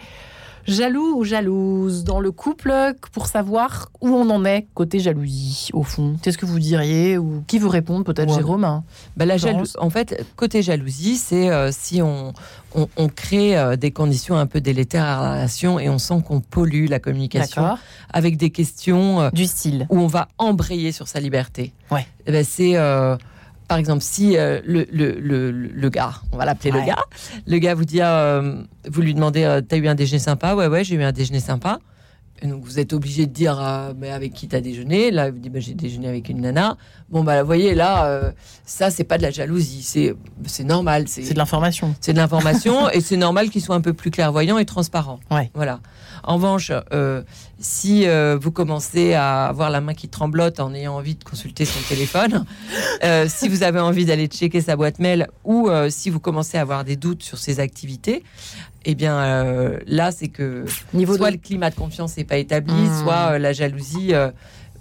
Jaloux 0.66 1.16
ou 1.16 1.24
jalouse 1.24 2.04
dans 2.04 2.20
le 2.20 2.32
couple 2.32 2.72
pour 3.12 3.26
savoir 3.26 3.90
où 4.00 4.08
on 4.08 4.30
en 4.30 4.44
est 4.44 4.66
côté 4.74 4.98
jalousie, 4.98 5.68
au 5.72 5.82
fond. 5.82 6.16
Qu'est-ce 6.22 6.38
que 6.38 6.46
vous 6.46 6.58
diriez 6.58 7.18
Ou 7.18 7.42
qui 7.46 7.58
veut 7.58 7.68
répondre 7.68 8.04
Peut-être 8.04 8.34
Jérôme 8.34 8.82
bah, 9.16 9.26
la 9.26 9.36
En 9.78 9.90
fait, 9.90 10.24
côté 10.36 10.62
jalousie, 10.62 11.16
c'est 11.16 11.50
euh, 11.50 11.70
si 11.70 12.00
on, 12.00 12.32
on, 12.74 13.08
crée 13.08 13.58
euh, 13.58 13.76
des 13.76 13.90
conditions 13.90 14.36
un 14.36 14.46
peu 14.46 14.60
délétères 14.60 15.04
à 15.04 15.22
la 15.22 15.32
relation 15.34 15.78
et 15.78 15.88
on 15.88 15.98
sent 15.98 16.22
qu'on 16.26 16.40
pollue 16.40 16.86
la 16.88 16.98
communication 16.98 17.76
avec 18.12 18.36
des 18.36 18.50
questions 18.50 19.20
euh, 19.20 19.30
du 19.30 19.44
style. 19.46 19.86
où 19.90 19.98
on 19.98 20.06
va 20.06 20.28
embrayer 20.38 20.92
sur 20.92 21.08
sa 21.08 21.20
liberté. 21.20 21.72
Ouais. 21.90 22.06
Eh 22.26 22.32
ben, 22.32 22.44
c'est 22.44 22.76
par 23.68 23.78
exemple, 23.78 24.02
si 24.02 24.36
euh, 24.36 24.60
le, 24.64 24.86
le, 24.92 25.50
le, 25.50 25.88
gars, 25.88 26.14
on 26.32 26.36
va 26.36 26.44
l'appeler 26.44 26.70
le 26.70 26.84
gars, 26.84 27.04
le 27.46 27.58
gars 27.58 27.74
vous 27.74 27.84
dit, 27.84 28.00
euh, 28.02 28.62
vous 28.88 29.00
lui 29.00 29.14
demandez, 29.14 29.44
euh, 29.44 29.60
t'as 29.60 29.76
eu 29.76 29.88
un 29.88 29.94
déjeuner 29.94 30.18
sympa? 30.18 30.54
Ouais, 30.54 30.66
ouais, 30.66 30.84
j'ai 30.84 30.96
eu 30.96 31.02
un 31.02 31.12
déjeuner 31.12 31.40
sympa. 31.40 31.78
Et 32.42 32.46
donc 32.46 32.64
vous 32.64 32.78
êtes 32.78 32.92
obligé 32.92 33.26
de 33.26 33.32
dire, 33.32 33.62
mais 33.96 34.10
avec 34.10 34.32
qui 34.32 34.48
t'as 34.48 34.60
déjeuné? 34.60 35.10
Là, 35.10 35.30
vous 35.30 35.38
dit, 35.38 35.50
bah, 35.50 35.60
j'ai 35.60 35.74
déjeuné 35.74 36.08
avec 36.08 36.28
une 36.28 36.40
nana. 36.40 36.76
Bon, 37.08 37.24
bah, 37.24 37.40
vous 37.40 37.46
voyez, 37.46 37.74
là, 37.74 38.32
ça, 38.66 38.90
c'est 38.90 39.04
pas 39.04 39.18
de 39.18 39.22
la 39.22 39.30
jalousie, 39.30 39.82
c'est, 39.82 40.14
c'est 40.46 40.64
normal. 40.64 41.04
C'est 41.06 41.32
de 41.32 41.38
l'information. 41.38 41.94
C'est 42.00 42.12
de 42.12 42.18
l'information, 42.18 42.90
et 42.90 43.00
c'est 43.00 43.16
normal 43.16 43.50
qu'il 43.50 43.62
soit 43.62 43.76
un 43.76 43.80
peu 43.80 43.94
plus 43.94 44.10
clairvoyant 44.10 44.58
et 44.58 44.64
transparent. 44.64 45.20
Ouais. 45.30 45.50
Voilà. 45.54 45.80
En 46.26 46.36
revanche, 46.36 46.72
euh, 46.92 47.22
si 47.58 48.06
euh, 48.06 48.38
vous 48.40 48.50
commencez 48.50 49.12
à 49.12 49.46
avoir 49.46 49.70
la 49.70 49.80
main 49.80 49.94
qui 49.94 50.08
tremblote 50.08 50.58
en 50.58 50.72
ayant 50.74 50.96
envie 50.96 51.14
de 51.14 51.24
consulter 51.24 51.64
son 51.64 51.80
téléphone, 51.88 52.44
euh, 53.04 53.26
si 53.28 53.48
vous 53.48 53.62
avez 53.62 53.80
envie 53.80 54.06
d'aller 54.06 54.26
checker 54.26 54.60
sa 54.60 54.76
boîte 54.76 54.98
mail 54.98 55.28
ou 55.44 55.68
si 55.88 56.10
vous 56.10 56.20
commencez 56.20 56.56
à 56.56 56.62
avoir 56.62 56.84
des 56.84 56.96
doutes 56.96 57.22
sur 57.22 57.38
ses 57.38 57.60
activités, 57.60 58.22
eh 58.84 58.94
bien 58.94 59.78
là, 59.86 60.12
c'est 60.12 60.28
que 60.28 60.64
Niveau 60.92 61.16
soit 61.16 61.30
le 61.30 61.38
climat 61.38 61.70
de 61.70 61.74
confiance 61.74 62.16
n'est 62.16 62.24
pas 62.24 62.36
établi, 62.36 62.74
mmh. 62.74 63.02
soit 63.02 63.38
la 63.38 63.52
jalousie 63.52 64.12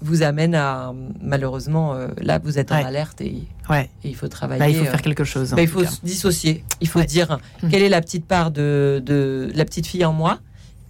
vous 0.01 0.21
amène 0.21 0.53
à 0.55 0.93
malheureusement 1.21 1.95
là 2.17 2.39
vous 2.39 2.59
êtes 2.59 2.71
en 2.71 2.75
alerte 2.75 3.21
et, 3.21 3.43
ouais. 3.69 3.89
il 4.03 4.15
faut 4.15 4.27
travailler. 4.27 4.73
il 4.73 4.79
faut 4.79 4.91
faire 4.91 5.01
quelque 5.01 5.23
chose. 5.23 5.51
Bah, 5.51 5.61
il 5.61 5.67
faut 5.67 5.85
se 5.85 6.01
dissocier. 6.03 6.63
Il 6.81 6.87
faut 6.87 7.03
dire 7.03 7.39
mmh. 7.61 7.69
quelle 7.69 7.83
est 7.83 7.89
la 7.89 8.01
petite 8.01 8.25
part 8.25 8.51
de, 8.51 9.01
de, 9.05 9.49
la 9.55 9.63
petite 9.65 9.87
fille 9.87 10.03
en 10.03 10.13
moi 10.13 10.39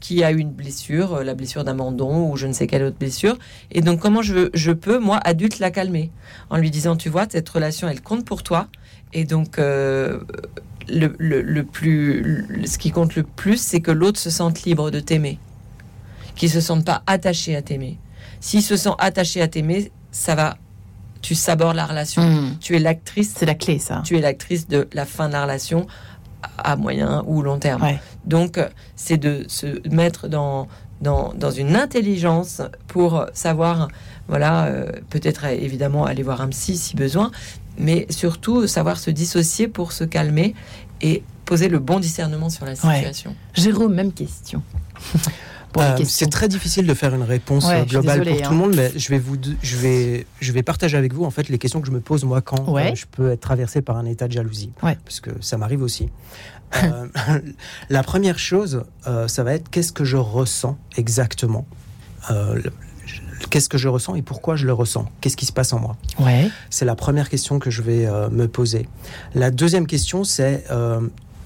qui 0.04 0.22
a 0.22 0.32
eu 0.32 0.38
une 0.38 0.52
blessure, 0.52 1.14
euh, 1.14 1.24
la 1.24 1.34
blessure 1.34 1.64
d'un 1.64 1.76
mandon 1.76 2.30
ou 2.30 2.36
je 2.36 2.46
ne 2.46 2.52
sais 2.52 2.68
quelle 2.68 2.84
autre 2.84 2.98
blessure. 2.98 3.38
Et 3.72 3.80
donc, 3.80 4.02
comment 4.02 4.22
je, 4.22 4.50
je 4.54 4.74
peux, 4.74 5.00
moi, 5.00 5.18
adulte, 5.24 5.60
la 5.60 5.72
calmer? 5.72 6.12
En 6.50 6.58
lui 6.58 6.70
disant, 6.72 6.98
tu 6.98 7.08
vois, 7.08 7.26
cette 7.30 7.48
relation, 7.48 7.88
elle 7.88 8.02
compte 8.02 8.26
pour 8.26 8.44
toi. 8.44 8.68
Et 9.14 9.24
donc, 9.24 9.60
euh, 9.60 10.20
le, 10.88 11.16
le, 11.20 11.64
plus, 11.64 12.46
ce 12.66 12.78
qui 12.78 12.92
compte 12.92 13.16
le 13.16 13.24
plus, 13.24 13.62
c'est 13.62 13.82
que 13.82 13.92
l'autre 13.92 14.20
se 14.20 14.30
sente 14.30 14.64
libre 14.64 14.92
de 14.92 15.00
t'aimer, 15.00 15.40
qu'il 16.36 16.50
se 16.50 16.62
sente 16.62 16.86
pas 16.86 17.04
attaché 17.08 17.56
à 17.56 17.62
t'aimer. 17.62 17.98
S'il 18.40 18.62
se 18.62 18.76
sent 18.76 18.94
attaché 18.98 19.42
à 19.42 19.48
t'aimer, 19.48 19.92
ça 20.12 20.36
va 20.36 20.58
tu 21.24 21.36
sabordes 21.36 21.78
la 21.78 21.86
relation. 21.86 22.22
Hmm. 22.22 22.58
Tu 22.60 22.76
es 22.76 22.80
l'actrice. 22.80 23.34
C'est 23.36 23.46
la 23.46 23.56
clé, 23.56 23.80
ça. 23.80 24.02
Tu 24.04 24.18
es 24.18 24.22
l'actrice 24.22 24.68
de 24.68 24.88
la 24.94 25.06
fin 25.06 25.30
de 25.30 25.34
la 25.34 25.44
relation 25.44 25.88
à 26.58 26.76
moyen 26.76 27.24
ou 27.26 27.42
long 27.42 27.58
terme. 27.58 27.82
Donc, 28.26 28.60
c'est 28.96 29.18
de 29.18 29.46
se 29.48 29.88
mettre 29.90 30.28
dans, 30.28 30.68
dans, 31.02 31.34
dans, 31.34 31.52
une 31.52 31.76
intelligence 31.76 32.62
pour 32.88 33.26
savoir, 33.34 33.88
voilà, 34.28 34.66
euh, 34.66 34.92
peut-être 35.10 35.46
évidemment 35.46 36.06
aller 36.06 36.22
voir 36.22 36.42
un 36.42 36.50
psy 36.50 36.78
si 36.78 36.96
besoin, 36.96 37.32
mais 37.78 38.06
surtout 38.10 38.68
savoir 38.68 38.98
se 38.98 39.12
dissocier 39.12 39.68
pour 39.68 39.92
se 39.92 40.04
calmer 40.04 40.56
et 41.02 41.24
poser 41.46 41.68
le 41.68 41.80
bon 41.80 42.00
discernement 42.00 42.50
sur 42.50 42.66
la 42.66 42.76
situation. 42.76 43.36
Jérôme, 43.54 43.94
même 43.94 44.14
question. 44.14 44.62
Euh, 45.78 45.98
c'est 46.06 46.30
très 46.30 46.48
difficile 46.48 46.86
de 46.86 46.94
faire 46.94 47.16
une 47.16 47.24
réponse 47.24 47.68
globale 47.88 48.24
pour 48.24 48.36
tout 48.36 48.42
le 48.42 48.46
hein. 48.46 48.52
monde, 48.52 48.76
mais 48.76 48.92
je 48.96 49.10
vais, 49.10 49.18
vous, 49.18 49.38
je, 49.62 49.78
vais, 49.78 50.28
je 50.40 50.52
vais 50.52 50.62
partager 50.62 50.98
avec 50.98 51.14
vous 51.14 51.24
en 51.24 51.32
fait 51.32 51.50
les 51.50 51.58
questions 51.58 51.82
que 51.82 51.88
je 51.88 51.92
me 51.92 52.00
pose 52.00 52.24
moi 52.26 52.42
quand 52.42 52.78
euh, 52.78 52.96
je 52.96 53.06
peux 53.10 53.32
être 53.32 53.40
traversé 53.40 53.82
par 53.82 53.98
un 53.98 54.06
état 54.06 54.28
de 54.28 54.34
jalousie, 54.34 54.72
parce 54.80 55.20
que 55.20 55.32
ça 55.42 55.58
m'arrive 55.58 55.82
aussi. 55.82 56.10
Euh, 56.84 57.08
la 57.92 58.02
première 58.02 58.40
chose, 58.40 58.84
ça 59.28 59.44
va 59.44 59.54
être 59.54 59.70
qu'est-ce 59.70 59.92
que 59.92 60.04
je 60.04 60.18
ressens 60.18 60.76
exactement? 60.98 61.68
Qu'est-ce 63.54 63.70
que 63.70 63.78
je 63.78 63.88
ressens 63.88 64.16
et 64.16 64.24
pourquoi 64.24 64.56
je 64.56 64.66
le 64.66 64.74
ressens? 64.74 65.06
Qu'est-ce 65.22 65.38
qui 65.38 65.46
se 65.46 65.52
passe 65.52 65.74
en 65.74 65.80
moi? 65.80 65.96
Ouais. 66.18 66.50
C'est 66.72 66.86
la 66.86 66.96
première 66.96 67.30
question 67.30 67.60
que 67.60 67.70
je 67.70 67.84
vais 67.84 68.08
me 68.32 68.48
poser. 68.48 68.90
La 69.36 69.52
deuxième 69.52 69.86
question, 69.86 70.24
c'est 70.24 70.66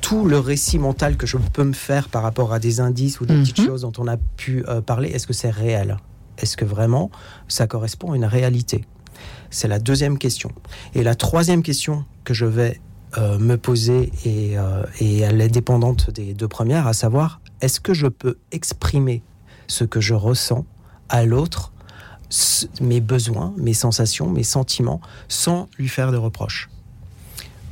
tout 0.02 0.26
le 0.26 0.40
récit 0.40 0.80
mental 0.80 1.18
que 1.18 1.28
je 1.28 1.38
peux 1.38 1.64
me 1.64 1.74
faire 1.74 2.10
par 2.10 2.24
rapport 2.24 2.54
à 2.54 2.60
des 2.60 2.80
indices 2.80 3.20
ou 3.20 3.26
des 3.26 3.36
petites 3.36 3.60
mhm. 3.60 3.66
choses 3.66 3.82
dont 3.82 3.94
on 3.98 4.08
a 4.08 4.18
pu 4.18 4.64
euh, 4.68 4.82
parler, 4.82 5.10
est-ce 5.10 5.28
que 5.28 5.34
c'est 5.34 5.50
réel? 5.50 5.98
Est-ce 6.38 6.56
que 6.56 6.66
vraiment 6.66 7.10
ça 7.48 7.68
correspond 7.68 8.14
à 8.14 8.16
une 8.16 8.26
réalité? 8.26 8.86
C'est 9.50 9.68
la 9.68 9.80
deuxième 9.80 10.18
question. 10.18 10.52
Et 10.94 11.04
la 11.04 11.16
troisième 11.16 11.64
question 11.64 12.06
que 12.24 12.34
je 12.34 12.46
vais 12.46 12.80
euh, 13.18 13.40
me 13.40 13.58
poser, 13.58 14.12
et, 14.26 14.58
euh, 14.58 14.84
et 15.00 15.20
elle 15.20 15.42
est 15.42 15.50
dépendante 15.50 16.12
des 16.12 16.34
deux 16.34 16.48
premières, 16.48 16.86
à 16.86 16.94
savoir, 16.94 17.42
est-ce 17.62 17.80
que 17.80 17.94
je 17.94 18.08
peux 18.08 18.38
exprimer 18.52 19.24
ce 19.68 19.84
que 19.84 20.00
je 20.00 20.14
ressens 20.14 20.66
à 21.10 21.26
l'autre, 21.26 21.72
mes 22.82 23.02
besoins, 23.02 23.54
mes 23.58 23.74
sensations, 23.74 24.30
mes 24.30 24.44
sentiments, 24.44 25.02
sans 25.28 25.70
lui 25.78 25.88
faire 25.88 26.12
de 26.12 26.18
reproches 26.18 26.70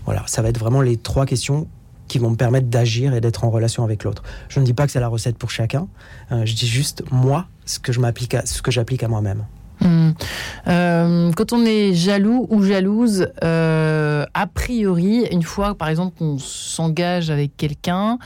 Voilà, 0.05 0.23
ça 0.27 0.41
va 0.41 0.49
être 0.49 0.59
vraiment 0.59 0.81
les 0.81 0.97
trois 0.97 1.25
questions 1.25 1.67
qui 2.07 2.19
vont 2.19 2.29
me 2.29 2.35
permettre 2.35 2.67
d'agir 2.67 3.13
et 3.13 3.21
d'être 3.21 3.43
en 3.43 3.49
relation 3.49 3.83
avec 3.83 4.03
l'autre. 4.03 4.23
Je 4.49 4.59
ne 4.59 4.65
dis 4.65 4.73
pas 4.73 4.85
que 4.85 4.91
c'est 4.91 4.99
la 4.99 5.07
recette 5.07 5.37
pour 5.37 5.49
chacun, 5.49 5.87
euh, 6.31 6.45
je 6.45 6.53
dis 6.53 6.67
juste 6.67 7.03
moi, 7.11 7.47
ce 7.65 7.79
que 7.79 7.91
je 7.91 7.99
m'applique 7.99 8.35
à, 8.35 8.45
ce 8.45 8.61
que 8.61 8.71
j'applique 8.71 9.03
à 9.03 9.07
moi-même. 9.07 9.45
Hmm. 9.85 10.11
Euh, 10.67 11.31
quand 11.37 11.53
on 11.53 11.63
est 11.63 11.93
jaloux 11.93 12.47
ou 12.49 12.63
jalouse, 12.63 13.27
euh, 13.43 14.25
a 14.33 14.47
priori, 14.47 15.25
une 15.31 15.43
fois, 15.43 15.75
par 15.75 15.89
exemple, 15.89 16.17
qu'on 16.17 16.39
s'engage 16.39 17.29
avec 17.29 17.55
quelqu'un, 17.55 18.17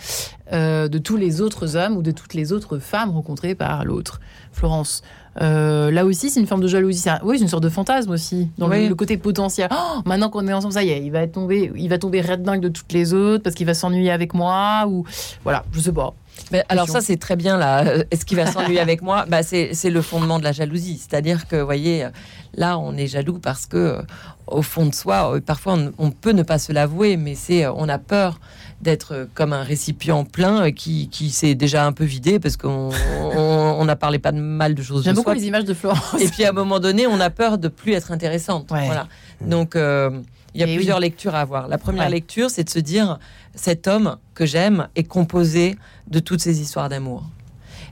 euh, 0.53 0.87
de 0.87 0.97
tous 0.97 1.17
les 1.17 1.41
autres 1.41 1.75
hommes 1.75 1.97
ou 1.97 2.01
de 2.01 2.11
toutes 2.11 2.33
les 2.33 2.53
autres 2.53 2.79
femmes 2.79 3.09
rencontrées 3.11 3.55
par 3.55 3.83
l'autre, 3.85 4.19
Florence. 4.53 5.01
euh, 5.41 5.91
là 5.91 6.05
aussi, 6.05 6.29
c'est 6.29 6.39
une 6.39 6.47
forme 6.47 6.61
de 6.61 6.67
jalousie. 6.67 7.09
Un- 7.09 7.19
Oui, 7.23 7.37
c'est 7.37 7.43
une 7.43 7.49
sorte 7.49 7.63
de 7.63 7.69
fantasme 7.69 8.11
aussi, 8.11 8.49
dans 8.57 8.67
le- 8.89 8.95
côté 8.95 9.15
potentiel. 9.17 9.69
Oh, 9.71 9.99
maintenant 10.05 10.29
qu'on 10.29 10.45
est 10.47 10.53
ensemble, 10.53 10.73
ça 10.73 10.83
y 10.83 10.89
est, 10.89 11.01
il 11.05 11.11
va 11.11 11.27
tomber, 11.27 11.71
il 11.75 11.87
va 11.89 11.97
tomber 11.97 12.19
red 12.21 12.41
dingue 12.41 12.61
de 12.61 12.67
toutes 12.69 12.91
les 12.93 13.13
autres 13.13 13.43
parce 13.43 13.55
qu'il 13.55 13.65
va 13.67 13.73
s'ennuyer 13.73 14.11
avec 14.11 14.33
moi 14.33 14.85
ou 14.87 15.05
voilà, 15.43 15.63
je 15.71 15.79
sais 15.81 15.93
pas. 15.93 16.13
Mais 16.51 16.63
alors 16.69 16.87
ça 16.89 17.01
c'est 17.01 17.17
très 17.17 17.35
bien 17.35 17.57
là. 17.57 17.85
Euh, 17.85 18.03
Est-ce 18.11 18.25
qu'il 18.25 18.37
va 18.37 18.45
s'ennuyer 18.51 18.79
avec 18.87 19.01
moi? 19.01 19.25
Bah, 19.27 19.43
c'est, 19.43 19.71
le 19.89 20.01
fondement 20.01 20.39
de 20.39 20.43
la 20.43 20.51
jalousie. 20.51 20.97
C'est-à-dire 20.97 21.47
que 21.47 21.55
vous 21.57 21.65
voyez, 21.65 22.05
euh, 22.05 22.09
là 22.55 22.77
on 22.77 22.95
est 22.97 23.07
jaloux 23.07 23.39
parce 23.39 23.65
que 23.65 23.77
euh, 23.77 24.01
au 24.47 24.61
fond 24.61 24.85
de 24.85 24.93
soi, 24.95 25.39
parfois 25.45 25.73
on, 25.75 25.91
on 25.97 26.11
peut 26.11 26.31
ne 26.31 26.43
pas 26.43 26.57
se 26.59 26.71
l'avouer, 26.71 27.17
mais 27.17 27.35
c'est 27.35 27.67
on 27.67 27.87
a 27.89 27.97
peur 27.99 28.39
d'être 28.81 29.27
comme 29.33 29.51
un 29.53 29.61
récipient 29.63 30.23
plein 30.23 30.71
qui, 30.71 31.09
qui 31.09 31.29
s'est 31.31 31.53
déjà 31.53 31.85
un 31.85 31.91
peu 31.91 32.05
vidé 32.05 32.39
parce 32.39 32.55
qu'on 32.57 32.89
on, 33.35 33.75
on 33.79 33.87
a 33.89 33.95
parlé 33.97 34.19
pas 34.19 34.31
de 34.31 34.39
mal 34.39 34.73
de 34.73 34.81
choses 34.81 35.03
J'aime 35.03 35.15
beaucoup 35.15 35.25
soi. 35.31 35.35
les 35.35 35.45
images 35.47 35.65
de 35.65 35.73
Florence. 35.73 36.19
Et 36.21 36.27
puis 36.29 36.45
à 36.45 36.49
un 36.49 36.53
moment 36.53 36.79
donné, 36.79 37.05
on 37.05 37.19
a 37.19 37.29
peur 37.29 37.57
de 37.57 37.67
plus 37.67 37.91
être 37.93 38.11
intéressante. 38.11 38.71
Ouais. 38.71 38.85
Voilà. 38.85 39.07
Donc 39.41 39.75
euh, 39.75 40.21
il 40.55 40.61
y 40.61 40.63
a 40.63 40.67
Et 40.67 40.75
plusieurs 40.75 40.97
oui. 40.97 41.03
lectures 41.03 41.35
à 41.35 41.41
avoir. 41.41 41.67
La 41.67 41.77
première 41.77 42.05
Ouais. 42.05 42.09
lecture, 42.11 42.49
c'est 42.49 42.63
de 42.63 42.69
se 42.69 42.79
dire 42.79 43.19
cet 43.59 43.87
homme 43.87 44.17
que 44.33 44.45
j'aime 44.45 44.87
est 44.95 45.03
composé 45.03 45.75
de 46.07 46.19
toutes 46.19 46.39
ces 46.39 46.61
histoires 46.61 46.89
d'amour. 46.89 47.23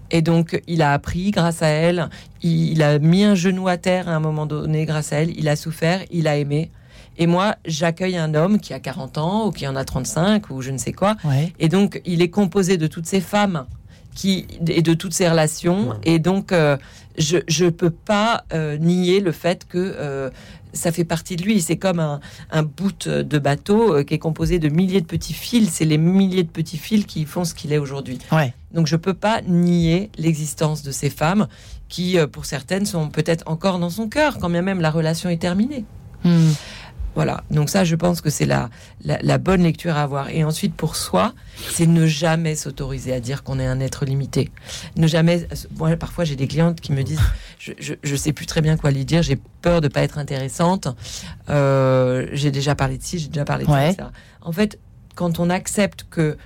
Et 0.09 0.21
donc, 0.21 0.61
il 0.67 0.81
a 0.81 0.93
appris 0.93 1.31
grâce 1.31 1.61
à 1.61 1.67
elle, 1.67 2.09
il, 2.41 2.81
a 2.81 2.97
mis 2.99 3.25
un 3.25 3.35
genou 3.35 3.67
à 3.67 3.75
terre 3.77 4.07
à 4.07 4.15
un 4.15 4.21
moment 4.21 4.45
donné 4.45 4.85
grâce 4.85 5.11
à 5.11 5.17
elle, 5.17 5.37
il 5.37 5.49
a 5.49 5.57
souffert, 5.57 6.01
il 6.09 6.27
a 6.27 6.37
aimé. 6.37 6.71
Et 7.17 7.27
moi, 7.27 7.55
j'accueille 7.65 8.17
un 8.17 8.33
homme 8.33 8.59
qui 8.59 8.73
a 8.73 8.79
40 8.79 9.17
ans 9.17 9.47
ou 9.47 9.51
qui 9.51 9.67
en 9.67 9.75
a 9.75 9.83
35 9.83 10.49
ou 10.51 10.61
je 10.61 10.71
ne 10.71 10.77
sais 10.77 10.93
quoi. 10.93 11.17
Ouais. 11.25 11.51
Et 11.59 11.67
donc, 11.67 12.01
il 12.05 12.21
est 12.21 12.29
composé 12.29 12.77
de 12.77 12.87
toutes 12.87 13.07
ces 13.07 13.21
femmes 13.21 13.65
qui, 14.15 14.47
et 14.67 14.81
de 14.81 14.93
toutes 14.93 15.13
ces 15.13 15.27
relations. 15.27 15.89
Ouais. 15.89 15.95
Et 16.05 16.19
donc, 16.19 16.51
euh, 16.51 16.77
je 17.17 17.65
ne 17.65 17.69
peux 17.69 17.89
pas 17.89 18.45
euh, 18.53 18.77
nier 18.77 19.19
le 19.19 19.31
fait 19.31 19.67
que 19.67 19.77
euh, 19.77 20.29
ça 20.73 20.91
fait 20.91 21.03
partie 21.03 21.35
de 21.35 21.43
lui. 21.43 21.61
C'est 21.61 21.77
comme 21.77 21.99
un, 21.99 22.19
un 22.51 22.63
bout 22.63 23.07
de 23.07 23.39
bateau 23.39 23.95
euh, 23.95 24.03
qui 24.03 24.13
est 24.13 24.19
composé 24.19 24.59
de 24.59 24.69
milliers 24.69 25.01
de 25.01 25.05
petits 25.05 25.33
fils. 25.33 25.69
C'est 25.71 25.85
les 25.85 25.97
milliers 25.97 26.43
de 26.43 26.49
petits 26.49 26.77
fils 26.77 27.05
qui 27.05 27.25
font 27.25 27.45
ce 27.45 27.53
qu'il 27.53 27.73
est 27.73 27.77
aujourd'hui. 27.77 28.19
Ouais. 28.31 28.53
Donc, 28.73 28.87
je 28.87 28.95
peux 28.95 29.13
pas 29.13 29.41
nier 29.41 30.09
l'existence 30.17 30.83
de 30.83 30.91
ces 30.91 31.09
femmes 31.09 31.47
qui, 31.89 32.17
euh, 32.17 32.27
pour 32.27 32.45
certaines, 32.45 32.85
sont 32.85 33.09
peut-être 33.09 33.43
encore 33.47 33.79
dans 33.79 33.89
son 33.89 34.09
cœur, 34.09 34.37
quand 34.39 34.49
bien 34.49 34.61
même 34.61 34.81
la 34.81 34.91
relation 34.91 35.29
est 35.29 35.41
terminée. 35.41 35.85
Hmm. 36.23 36.51
Voilà, 37.17 37.43
donc 37.49 37.71
ça, 37.71 37.83
je 37.83 37.95
pense 37.95 38.21
que 38.21 38.29
c'est 38.29 38.45
la, 38.45 38.69
la, 39.03 39.17
la 39.23 39.37
bonne 39.39 39.63
lecture 39.63 39.97
à 39.97 40.03
avoir. 40.03 40.29
Et 40.29 40.43
ensuite, 40.43 40.75
pour 40.75 40.95
soi, 40.95 41.33
c'est 41.71 41.87
ne 41.87 42.05
jamais 42.05 42.53
s'autoriser 42.55 43.11
à 43.11 43.19
dire 43.19 43.41
qu'on 43.41 43.57
est 43.59 43.65
un 43.65 43.79
être 43.79 44.05
limité. 44.05 44.51
Ne 44.97 45.07
jamais. 45.07 45.47
Moi, 45.79 45.95
parfois, 45.95 46.25
j'ai 46.25 46.35
des 46.35 46.47
clientes 46.47 46.79
qui 46.79 46.91
me 46.91 47.01
disent 47.01 47.19
Je, 47.57 47.71
je, 47.79 47.95
je 48.03 48.15
sais 48.15 48.33
plus 48.33 48.45
très 48.45 48.61
bien 48.61 48.77
quoi 48.77 48.91
lui 48.91 49.03
dire, 49.03 49.23
j'ai 49.23 49.39
peur 49.63 49.81
de 49.81 49.87
pas 49.87 50.01
être 50.03 50.19
intéressante. 50.19 50.89
Euh, 51.49 52.27
j'ai 52.33 52.51
déjà 52.51 52.75
parlé 52.75 52.99
de 52.99 53.03
ci, 53.03 53.17
j'ai 53.17 53.29
déjà 53.29 53.45
parlé 53.45 53.65
de 53.65 53.71
Ouais. 53.71 53.95
ça. 53.97 54.11
En 54.43 54.51
fait, 54.51 54.77
quand 55.15 55.39
on 55.39 55.49
accepte 55.49 56.05
que 56.11 56.37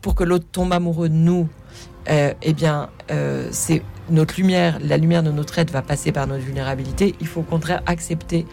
pour 0.00 0.14
que 0.14 0.24
l'autre 0.24 0.46
tombe 0.50 0.72
amoureux 0.72 1.10
de 1.10 1.14
nous, 1.14 1.50
euh, 2.08 2.32
eh 2.40 2.54
bien, 2.54 2.88
euh, 3.10 3.48
c'est 3.52 3.82
notre 4.08 4.36
lumière, 4.38 4.78
la 4.82 4.96
lumière 4.96 5.22
de 5.22 5.30
notre 5.30 5.58
être 5.58 5.70
va 5.70 5.82
passer 5.82 6.12
par 6.12 6.26
notre 6.26 6.42
vulnérabilité. 6.44 7.14
Il 7.20 7.26
faut 7.26 7.40
au 7.40 7.44
contraire 7.44 7.82
accepter 7.84 8.46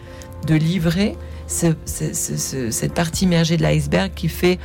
de 0.46 0.54
livrer 0.54 1.16
ce- 1.46 1.74
ce- 1.84 2.12
ce- 2.12 2.36
ce- 2.36 2.70
cette 2.70 2.92
partie 2.94 3.24
immergée 3.24 3.56
de 3.56 3.62
l'iceberg 3.62 4.12
qui 4.14 4.28
fait 4.28 4.58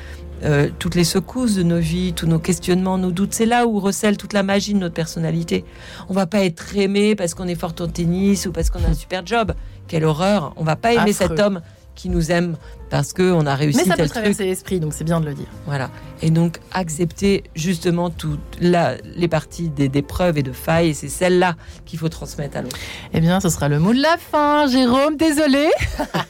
euh, 0.43 0.69
toutes 0.79 0.95
les 0.95 1.03
secousses 1.03 1.53
de 1.53 1.61
nos 1.61 1.77
vies, 1.77 2.13
tous 2.13 2.25
nos 2.25 2.39
questionnements, 2.39 2.97
nos 2.97 3.11
doutes. 3.11 3.32
C'est 3.36 3.45
là 3.45 3.67
où 3.67 3.79
recèle 3.79 4.17
toute 4.17 4.34
la 4.34 4.41
magie 4.41 4.73
de 4.73 4.79
notre 4.79 4.95
personnalité. 4.95 5.63
On 6.09 6.13
va 6.15 6.25
pas 6.25 6.43
être 6.43 6.75
aimé 6.75 7.13
parce 7.15 7.36
qu'on 7.36 7.47
est 7.47 7.53
fort 7.53 7.75
en 7.79 7.88
tennis 7.88 8.47
ou 8.47 8.51
parce 8.51 8.71
qu'on 8.71 8.84
a 8.84 8.88
un 8.88 8.93
super 8.95 9.23
job. 9.23 9.53
Quelle 9.88 10.03
horreur 10.03 10.53
On 10.55 10.63
va 10.63 10.75
pas 10.75 10.93
aimer 10.93 11.11
Affreux. 11.11 11.27
cet 11.27 11.39
homme 11.39 11.61
qui 11.93 12.09
nous 12.09 12.32
aime 12.32 12.57
parce 12.91 13.13
que 13.13 13.31
on 13.31 13.47
a 13.47 13.55
réussi 13.55 13.79
Mais 13.79 13.85
ça 13.85 13.91
peut 13.91 13.97
tel 13.97 14.09
truc. 14.09 14.21
traverser 14.21 14.45
l'esprit, 14.45 14.79
donc 14.79 14.93
c'est 14.93 15.03
bien 15.03 15.19
de 15.19 15.25
le 15.25 15.33
dire. 15.33 15.47
Voilà. 15.65 15.89
Et 16.21 16.29
donc, 16.29 16.59
accepter 16.71 17.43
justement 17.55 18.11
toutes 18.11 18.39
les 18.59 19.27
parties 19.27 19.69
des, 19.69 19.89
des 19.89 20.01
preuves 20.03 20.37
et 20.37 20.43
de 20.43 20.51
failles, 20.51 20.89
et 20.89 20.93
c'est 20.93 21.09
celle-là 21.09 21.55
qu'il 21.85 21.97
faut 21.97 22.09
transmettre 22.09 22.57
à 22.57 22.61
l'autre. 22.61 22.77
Eh 23.13 23.19
bien, 23.21 23.39
ce 23.39 23.49
sera 23.49 23.69
le 23.69 23.79
mot 23.79 23.93
de 23.93 24.01
la 24.01 24.17
fin. 24.19 24.67
Jérôme, 24.67 25.17
désolé. 25.17 25.67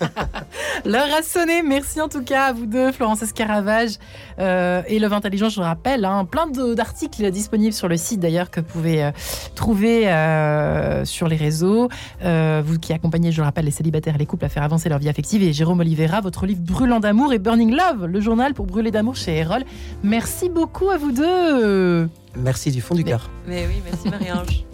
L'heure 0.86 1.14
a 1.18 1.22
sonné. 1.24 1.62
Merci 1.64 2.00
en 2.00 2.08
tout 2.08 2.24
cas 2.24 2.46
à 2.46 2.54
vous 2.54 2.66
deux, 2.66 2.92
Florence 2.92 3.22
Escaravage 3.22 3.92
euh, 4.40 4.82
et 4.88 5.00
Love 5.00 5.14
Intelligent, 5.14 5.50
je 5.50 5.58
vous 5.58 5.62
rappelle. 5.62 6.06
hein, 6.06 6.26
plein 6.26 6.48
d'articles 6.48 7.30
disponibles 7.32 7.74
sur 7.74 7.88
le 7.88 7.98
site 7.98 8.20
d'ailleurs 8.20 8.50
que 8.52 8.60
vous 8.62 8.68
pouvez 8.68 9.04
euh, 9.04 9.12
trouver 9.56 10.08
euh, 10.10 11.06
sur 11.06 11.28
les 11.28 11.36
réseaux. 11.36 11.90
Euh, 12.24 12.62
vous 12.66 12.80
qui 12.80 12.94
accompagnez, 12.94 13.32
je 13.32 13.38
le 13.38 13.44
rappelle, 13.46 13.66
les 13.66 13.72
célibataires 13.72 14.16
et 14.16 14.20
les 14.20 14.26
couples 14.26 14.46
à 14.46 14.50
faire 14.50 14.64
avancer 14.64 14.90
leur 14.90 15.00
vie 15.00 15.10
affective. 15.10 15.44
Et 15.44 15.54
Jérôme 15.54 15.80
Oliveira, 15.80 16.22
votre 16.22 16.46
livre 16.46 16.51
Brûlant 16.56 17.00
d'amour 17.00 17.34
et 17.34 17.40
Burning 17.40 17.72
Love, 17.72 18.06
le 18.06 18.20
journal 18.22 18.54
pour 18.54 18.66
brûler 18.66 18.92
d'amour 18.92 19.16
chez 19.16 19.38
Erol. 19.38 19.64
Merci 20.04 20.50
beaucoup 20.50 20.90
à 20.90 20.98
vous 20.98 21.12
deux. 21.12 22.10
Merci 22.36 22.72
du 22.72 22.82
fond 22.82 22.96
du 22.96 23.04
cœur. 23.04 23.30
Mais 23.48 23.68
oui, 23.68 23.82
merci 23.84 24.10
Marie-Ange. 24.10 24.66